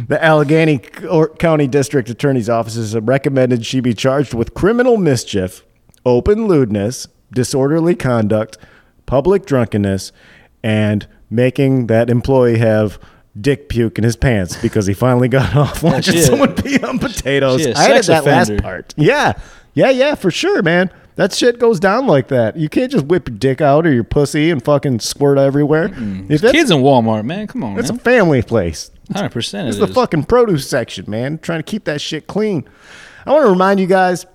The 0.07 0.23
Allegheny 0.23 0.79
County 1.39 1.67
District 1.67 2.11
Attorney's 2.11 2.51
Office 2.51 2.93
have 2.93 3.09
recommended 3.09 3.65
she 3.65 3.81
be 3.81 3.95
charged 3.95 4.35
with 4.35 4.53
criminal 4.53 4.99
mischief, 4.99 5.65
open 6.05 6.47
lewdness, 6.47 7.09
disorderly 7.33 7.95
conduct, 7.95 8.59
public 9.07 9.47
drunkenness, 9.47 10.13
and 10.63 11.07
making 11.31 11.87
that 11.87 12.11
employee 12.11 12.59
have 12.59 12.99
dick 13.41 13.69
puke 13.69 13.99
in 13.99 14.05
his 14.05 14.17
pants 14.17 14.57
because 14.57 14.87
he 14.87 14.95
finally 14.95 15.29
got 15.29 15.55
off 15.57 15.83
watching 15.83 16.15
shit. 16.15 16.25
someone 16.25 16.55
pee 16.55 16.79
on 16.83 16.99
potatoes. 16.99 17.63
Shit, 17.63 17.77
I 17.77 17.91
added 17.91 18.05
sex 18.05 18.07
that 18.07 18.25
last 18.25 18.57
part. 18.63 18.95
Yeah. 18.97 19.35
Yeah, 19.75 19.91
yeah, 19.91 20.15
for 20.15 20.31
sure, 20.31 20.63
man. 20.63 20.91
That 21.17 21.33
shit 21.33 21.59
goes 21.59 21.79
down 21.79 22.07
like 22.07 22.29
that. 22.29 22.57
You 22.57 22.69
can't 22.69 22.91
just 22.91 23.07
whip 23.07 23.29
your 23.29 23.37
dick 23.39 23.61
out 23.61 23.87
or 23.87 23.93
your 23.93 24.05
pussy 24.05 24.51
and 24.51 24.65
fucking 24.65 25.01
squirt 25.01 25.39
everywhere. 25.39 25.91
If 26.29 26.41
that's, 26.41 26.53
Kids 26.53 26.71
in 26.71 26.79
Walmart, 26.79 27.25
man. 27.25 27.47
Come 27.47 27.63
on, 27.63 27.77
that's 27.77 27.91
a 27.91 27.99
family 27.99 28.43
place. 28.43 28.91
Hundred 29.13 29.31
percent. 29.31 29.69
It's 29.69 29.79
the 29.79 29.87
fucking 29.87 30.25
produce 30.25 30.69
section, 30.69 31.05
man. 31.09 31.39
Trying 31.39 31.61
to 31.61 31.65
keep 31.65 31.85
that 31.85 32.01
shit 32.01 32.27
clean. 32.27 32.69
I 33.27 33.33
want 33.33 33.45
to 33.45 33.51
remind 33.51 33.79
you 33.79 33.87
guys 33.87 34.27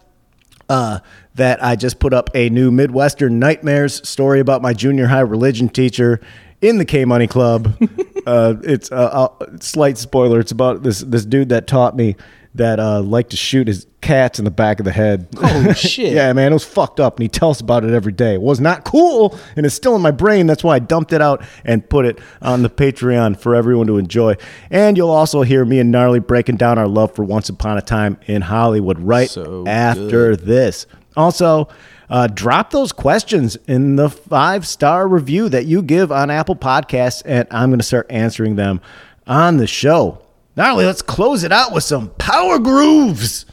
uh, 0.69 0.99
that 1.35 1.63
I 1.63 1.75
just 1.75 1.99
put 1.99 2.13
up 2.13 2.29
a 2.33 2.49
new 2.49 2.71
Midwestern 2.71 3.39
Nightmares 3.39 4.07
story 4.07 4.39
about 4.39 4.61
my 4.61 4.73
junior 4.73 5.07
high 5.07 5.19
religion 5.21 5.67
teacher 5.69 6.21
in 6.61 6.77
the 6.77 6.85
K 6.85 7.05
Money 7.05 7.27
Club. 7.27 7.75
uh, 8.25 8.55
it's 8.63 8.91
a 8.91 8.95
uh, 8.95 9.29
slight 9.59 9.97
spoiler. 9.97 10.39
It's 10.39 10.51
about 10.51 10.83
this 10.83 10.99
this 11.01 11.25
dude 11.25 11.49
that 11.49 11.67
taught 11.67 11.95
me 11.95 12.15
that 12.55 12.79
uh, 12.79 13.01
liked 13.01 13.29
to 13.31 13.37
shoot 13.37 13.67
his 13.67 13.85
cats 14.01 14.39
in 14.39 14.45
the 14.45 14.51
back 14.51 14.79
of 14.79 14.85
the 14.85 14.91
head. 14.91 15.27
Oh, 15.37 15.71
shit. 15.75 16.13
yeah, 16.13 16.33
man, 16.33 16.51
it 16.51 16.55
was 16.55 16.65
fucked 16.65 16.99
up, 16.99 17.17
and 17.17 17.21
he 17.21 17.27
tells 17.29 17.61
about 17.61 17.83
it 17.83 17.93
every 17.93 18.11
day. 18.11 18.33
It 18.33 18.41
was 18.41 18.59
not 18.59 18.83
cool, 18.85 19.37
and 19.55 19.65
it's 19.65 19.75
still 19.75 19.95
in 19.95 20.01
my 20.01 20.11
brain. 20.11 20.47
That's 20.47 20.63
why 20.63 20.75
I 20.75 20.79
dumped 20.79 21.13
it 21.13 21.21
out 21.21 21.43
and 21.63 21.87
put 21.87 22.05
it 22.05 22.19
on 22.41 22.63
the 22.63 22.69
Patreon 22.69 23.39
for 23.39 23.53
everyone 23.55 23.87
to 23.87 23.97
enjoy. 23.97 24.35
And 24.71 24.97
you'll 24.97 25.11
also 25.11 25.43
hear 25.43 25.63
me 25.63 25.79
and 25.79 25.91
Gnarly 25.91 26.19
breaking 26.19 26.57
down 26.57 26.77
our 26.79 26.87
love 26.87 27.13
for 27.13 27.23
Once 27.23 27.49
Upon 27.49 27.77
a 27.77 27.81
Time 27.81 28.19
in 28.25 28.41
Hollywood 28.41 28.99
right 28.99 29.29
So 29.29 29.65
after 29.67 30.35
this. 30.35 30.87
Also, 31.15 31.67
uh, 32.09 32.27
drop 32.27 32.71
those 32.71 32.91
questions 32.91 33.55
in 33.67 33.95
the 33.95 34.09
five 34.09 34.65
star 34.67 35.07
review 35.07 35.49
that 35.49 35.65
you 35.65 35.81
give 35.81 36.11
on 36.11 36.31
Apple 36.31 36.55
Podcasts, 36.55 37.21
and 37.25 37.47
I'm 37.51 37.69
going 37.69 37.79
to 37.79 37.85
start 37.85 38.07
answering 38.09 38.55
them 38.55 38.81
on 39.27 39.57
the 39.57 39.67
show. 39.67 40.21
Not 40.55 40.71
only, 40.71 40.85
let's 40.85 41.01
close 41.01 41.43
it 41.43 41.51
out 41.51 41.71
with 41.71 41.83
some 41.83 42.09
power 42.17 42.59
grooves. 42.59 43.45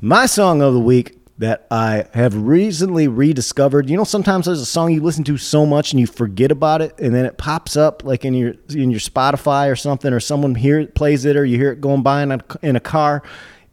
My 0.00 0.26
song 0.26 0.62
of 0.62 0.72
the 0.72 0.80
week 0.80 1.18
that 1.38 1.66
I 1.70 2.06
have 2.14 2.36
recently 2.36 3.08
rediscovered. 3.08 3.90
You 3.90 3.96
know, 3.96 4.04
sometimes 4.04 4.46
there's 4.46 4.60
a 4.60 4.66
song 4.66 4.92
you 4.92 5.02
listen 5.02 5.24
to 5.24 5.36
so 5.36 5.66
much 5.66 5.92
and 5.92 6.00
you 6.00 6.06
forget 6.06 6.52
about 6.52 6.80
it, 6.80 6.98
and 7.00 7.14
then 7.14 7.24
it 7.26 7.38
pops 7.38 7.76
up 7.76 8.04
like 8.04 8.24
in 8.24 8.34
your 8.34 8.54
in 8.70 8.90
your 8.90 9.00
Spotify 9.00 9.70
or 9.70 9.76
something, 9.76 10.12
or 10.12 10.20
someone 10.20 10.54
hear 10.54 10.78
it 10.78 10.94
plays 10.94 11.24
it, 11.24 11.36
or 11.36 11.44
you 11.44 11.58
hear 11.58 11.72
it 11.72 11.80
going 11.80 12.02
by 12.02 12.22
in 12.22 12.32
a, 12.32 12.40
in 12.62 12.76
a 12.76 12.80
car. 12.80 13.22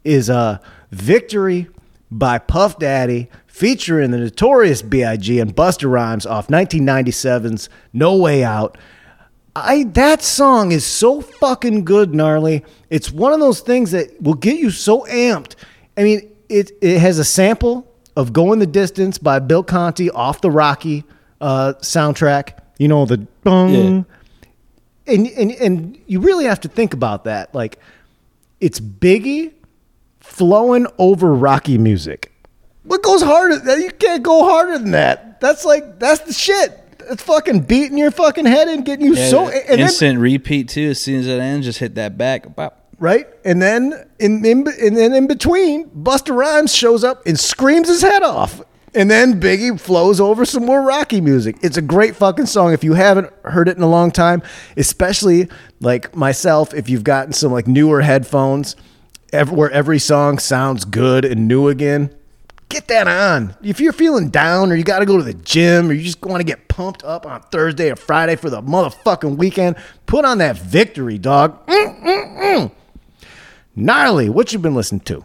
Is 0.04 0.28
uh, 0.28 0.58
"Victory" 0.90 1.68
by 2.10 2.38
Puff 2.38 2.78
Daddy, 2.78 3.30
featuring 3.52 4.10
the 4.10 4.18
notorious 4.18 4.80
B.I.G. 4.82 5.38
and 5.38 5.54
Busta 5.54 5.88
Rhymes 5.88 6.24
off 6.26 6.48
1997's 6.48 7.68
"No 7.92 8.16
Way 8.16 8.42
Out." 8.42 8.78
I 9.54 9.84
that 9.92 10.22
song 10.22 10.72
is 10.72 10.84
so 10.86 11.20
fucking 11.20 11.84
good, 11.84 12.14
gnarly. 12.14 12.64
It's 12.88 13.12
one 13.12 13.32
of 13.34 13.40
those 13.40 13.60
things 13.60 13.90
that 13.90 14.20
will 14.20 14.34
get 14.34 14.58
you 14.58 14.70
so 14.70 15.02
amped. 15.02 15.54
I 15.96 16.02
mean, 16.04 16.30
it 16.48 16.72
it 16.80 16.98
has 16.98 17.18
a 17.18 17.24
sample 17.24 17.86
of 18.16 18.32
"Going 18.32 18.58
the 18.58 18.66
Distance" 18.66 19.18
by 19.18 19.38
Bill 19.38 19.62
Conti 19.62 20.10
off 20.10 20.40
the 20.40 20.50
Rocky 20.50 21.04
uh, 21.40 21.74
soundtrack. 21.80 22.58
You 22.78 22.88
know 22.88 23.04
the 23.04 23.18
bong, 23.44 23.74
Yeah. 23.74 24.02
and 25.14 25.26
and 25.28 25.50
and 25.52 25.98
you 26.06 26.20
really 26.20 26.46
have 26.46 26.60
to 26.60 26.68
think 26.68 26.94
about 26.94 27.24
that. 27.24 27.54
Like, 27.54 27.78
it's 28.60 28.80
Biggie 28.80 29.52
flowing 30.20 30.86
over 30.96 31.34
Rocky 31.34 31.76
music. 31.76 32.31
What 32.84 33.02
goes 33.02 33.22
harder? 33.22 33.78
You 33.78 33.90
can't 33.90 34.22
go 34.22 34.44
harder 34.44 34.78
than 34.78 34.92
that. 34.92 35.40
That's 35.40 35.64
like 35.64 35.98
that's 35.98 36.20
the 36.20 36.32
shit. 36.32 36.78
It's 37.10 37.22
fucking 37.22 37.60
beating 37.60 37.98
your 37.98 38.10
fucking 38.10 38.46
head 38.46 38.68
and 38.68 38.84
getting 38.84 39.06
you 39.06 39.14
Yeah, 39.14 39.28
so 39.28 39.48
and 39.48 39.68
then, 39.68 39.80
instant 39.80 40.18
repeat 40.18 40.68
too. 40.68 40.90
As 40.90 41.00
soon 41.00 41.20
as 41.20 41.26
it 41.26 41.40
ends, 41.40 41.66
just 41.66 41.78
hit 41.78 41.96
that 41.96 42.16
back. 42.16 42.54
Bop. 42.54 42.86
right? 42.98 43.26
And 43.44 43.60
then 43.60 43.92
in, 44.18 44.44
in 44.44 44.66
and 44.68 44.96
then 44.96 45.12
in 45.12 45.26
between, 45.26 45.90
Busta 45.90 46.34
Rhymes 46.34 46.74
shows 46.74 47.02
up 47.02 47.26
and 47.26 47.38
screams 47.38 47.88
his 47.88 48.02
head 48.02 48.22
off. 48.22 48.62
And 48.94 49.10
then 49.10 49.40
Biggie 49.40 49.80
flows 49.80 50.20
over 50.20 50.44
some 50.44 50.66
more 50.66 50.82
Rocky 50.82 51.20
music. 51.22 51.56
It's 51.62 51.78
a 51.78 51.82
great 51.82 52.14
fucking 52.14 52.44
song. 52.46 52.74
If 52.74 52.84
you 52.84 52.92
haven't 52.92 53.32
heard 53.42 53.68
it 53.68 53.76
in 53.78 53.82
a 53.82 53.88
long 53.88 54.10
time, 54.10 54.42
especially 54.76 55.48
like 55.80 56.14
myself, 56.14 56.74
if 56.74 56.90
you've 56.90 57.02
gotten 57.02 57.32
some 57.32 57.52
like 57.52 57.66
newer 57.66 58.02
headphones, 58.02 58.76
where 59.48 59.70
every 59.70 59.98
song 59.98 60.38
sounds 60.38 60.84
good 60.84 61.24
and 61.24 61.48
new 61.48 61.68
again, 61.68 62.14
get 62.72 62.88
that 62.88 63.06
on. 63.06 63.54
If 63.62 63.80
you're 63.80 63.92
feeling 63.92 64.30
down 64.30 64.72
or 64.72 64.76
you 64.76 64.82
got 64.82 65.00
to 65.00 65.06
go 65.06 65.18
to 65.18 65.22
the 65.22 65.34
gym 65.34 65.90
or 65.90 65.92
you 65.92 66.02
just 66.02 66.22
want 66.22 66.40
to 66.40 66.44
get 66.44 66.68
pumped 66.68 67.04
up 67.04 67.26
on 67.26 67.42
Thursday 67.42 67.90
or 67.90 67.96
Friday 67.96 68.34
for 68.34 68.48
the 68.48 68.62
motherfucking 68.62 69.36
weekend, 69.36 69.76
put 70.06 70.24
on 70.24 70.38
that 70.38 70.56
victory, 70.56 71.18
dog. 71.18 71.64
Mm-mm-mm. 71.66 72.72
Gnarly, 73.76 74.28
what 74.30 74.52
you 74.52 74.58
been 74.58 74.74
listening 74.74 75.00
to? 75.02 75.24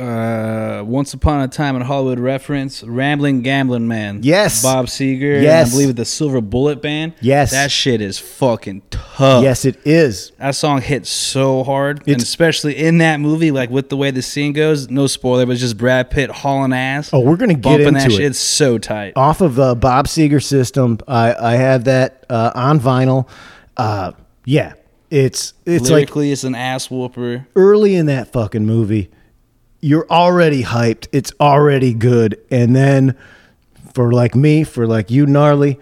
Uh, 0.00 0.82
Once 0.84 1.12
Upon 1.14 1.42
a 1.42 1.48
Time 1.48 1.76
in 1.76 1.82
Hollywood 1.82 2.18
reference, 2.18 2.82
Rambling 2.82 3.42
Gambling 3.42 3.86
Man. 3.86 4.20
Yes. 4.22 4.62
Bob 4.62 4.86
Seger. 4.86 5.34
and 5.36 5.42
Yes. 5.42 5.68
I 5.68 5.70
believe 5.72 5.86
with 5.88 5.96
the 5.96 6.04
Silver 6.04 6.40
Bullet 6.40 6.80
Band. 6.80 7.12
Yes. 7.20 7.50
That 7.50 7.70
shit 7.70 8.00
is 8.00 8.18
fucking 8.18 8.82
tough. 8.90 9.42
Yes, 9.42 9.64
it 9.64 9.76
is. 9.84 10.32
That 10.38 10.54
song 10.54 10.80
hits 10.80 11.10
so 11.10 11.62
hard, 11.64 12.02
and 12.08 12.20
especially 12.22 12.76
in 12.76 12.98
that 12.98 13.20
movie, 13.20 13.50
like 13.50 13.68
with 13.70 13.88
the 13.90 13.96
way 13.96 14.10
the 14.10 14.22
scene 14.22 14.52
goes. 14.54 14.88
No 14.88 15.06
spoiler, 15.06 15.44
but 15.44 15.52
it's 15.52 15.60
just 15.60 15.76
Brad 15.76 16.10
Pitt 16.10 16.30
hauling 16.30 16.72
ass. 16.72 17.10
Oh, 17.12 17.20
we're 17.20 17.36
gonna 17.36 17.54
get 17.54 17.80
into 17.80 17.92
that 17.92 18.06
it. 18.06 18.12
shit. 18.12 18.20
It's 18.22 18.38
so 18.38 18.78
tight. 18.78 19.12
Off 19.16 19.40
of 19.42 19.54
the 19.56 19.74
Bob 19.74 20.06
Seger 20.06 20.42
system, 20.42 20.98
I, 21.06 21.34
I 21.34 21.52
have 21.56 21.84
that 21.84 22.24
uh, 22.30 22.52
on 22.54 22.80
vinyl. 22.80 23.28
Uh, 23.76 24.12
yeah, 24.44 24.72
it's 25.10 25.52
it's 25.66 25.84
like 25.90 25.90
Lyrically, 26.08 26.32
it's 26.32 26.44
an 26.44 26.54
ass 26.54 26.90
whooper. 26.90 27.46
early 27.54 27.94
in 27.96 28.06
that 28.06 28.32
fucking 28.32 28.64
movie, 28.64 29.10
you're 29.80 30.06
already 30.10 30.62
hyped. 30.62 31.08
It's 31.12 31.32
already 31.40 31.94
good. 31.94 32.38
And 32.50 32.74
then 32.76 33.16
for 33.94 34.12
like 34.12 34.34
me, 34.34 34.64
for 34.64 34.86
like 34.86 35.10
you, 35.10 35.26
gnarly, 35.26 35.78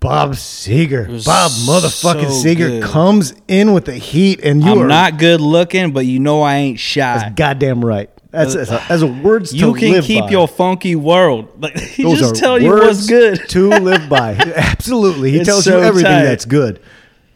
Bob 0.00 0.32
Seger. 0.32 1.08
was 1.08 1.24
Bob 1.24 1.50
motherfucking 1.50 2.28
so 2.30 2.46
Seger 2.48 2.68
good. 2.68 2.82
comes 2.84 3.34
in 3.48 3.72
with 3.72 3.86
the 3.86 3.94
heat, 3.94 4.40
and 4.44 4.62
you 4.62 4.70
I'm 4.70 4.78
are 4.78 4.86
not 4.86 5.18
good 5.18 5.40
looking, 5.40 5.92
but 5.92 6.06
you 6.06 6.20
know 6.20 6.42
I 6.42 6.56
ain't 6.56 6.78
shy. 6.78 7.32
goddamn 7.34 7.84
right. 7.84 8.08
That's 8.30 8.54
as 8.54 8.70
a, 8.70 8.82
as 8.92 9.00
a 9.00 9.06
words 9.06 9.54
You 9.54 9.72
can 9.72 10.02
keep 10.02 10.24
by. 10.24 10.30
your 10.30 10.46
funky 10.46 10.94
world. 10.94 11.48
Like 11.62 11.78
he 11.80 12.02
Those 12.02 12.18
just 12.20 12.36
telling 12.36 12.62
you 12.62 12.70
what's 12.70 13.06
good. 13.06 13.40
to 13.48 13.70
live 13.70 14.08
by. 14.08 14.34
Absolutely, 14.56 15.30
he 15.32 15.38
It's 15.38 15.48
tells 15.48 15.66
you 15.66 15.72
everything 15.80 16.12
tight. 16.12 16.24
that's 16.24 16.44
good, 16.44 16.78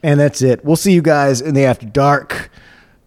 and 0.02 0.20
that's 0.20 0.42
it. 0.42 0.64
We'll 0.64 0.76
see 0.76 0.92
you 0.92 1.02
guys 1.02 1.40
in 1.40 1.54
the 1.54 1.64
after 1.64 1.86
dark. 1.86 2.50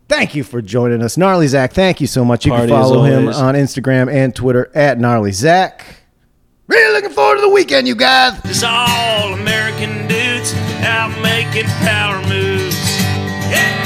Thank 0.08 0.36
you 0.36 0.44
for 0.44 0.62
joining 0.62 1.02
us, 1.02 1.18
gnarly 1.18 1.48
Zach. 1.48 1.74
Thank 1.74 2.00
you 2.00 2.08
so 2.08 2.24
much. 2.24 2.46
You 2.46 2.52
Party 2.52 2.68
can 2.68 2.80
follow 2.80 3.04
him 3.04 3.28
on 3.30 3.56
Instagram 3.56 4.12
and 4.12 4.36
Twitter 4.36 4.72
at 4.76 5.00
gnarly 5.00 5.32
Zach. 5.32 5.84
Really 6.68 6.94
looking 6.94 7.10
forward 7.12 7.36
to 7.36 7.42
the 7.42 7.50
weekend, 7.50 7.88
you 7.88 7.96
guys. 7.96 8.42
Just 8.44 8.64
all 8.64 9.34
American 9.34 10.08
dudes 10.08 10.54
out 10.84 11.10
making 11.22 11.66
power 11.66 12.18
moves. 12.28 12.32
Yeah. 12.32 12.55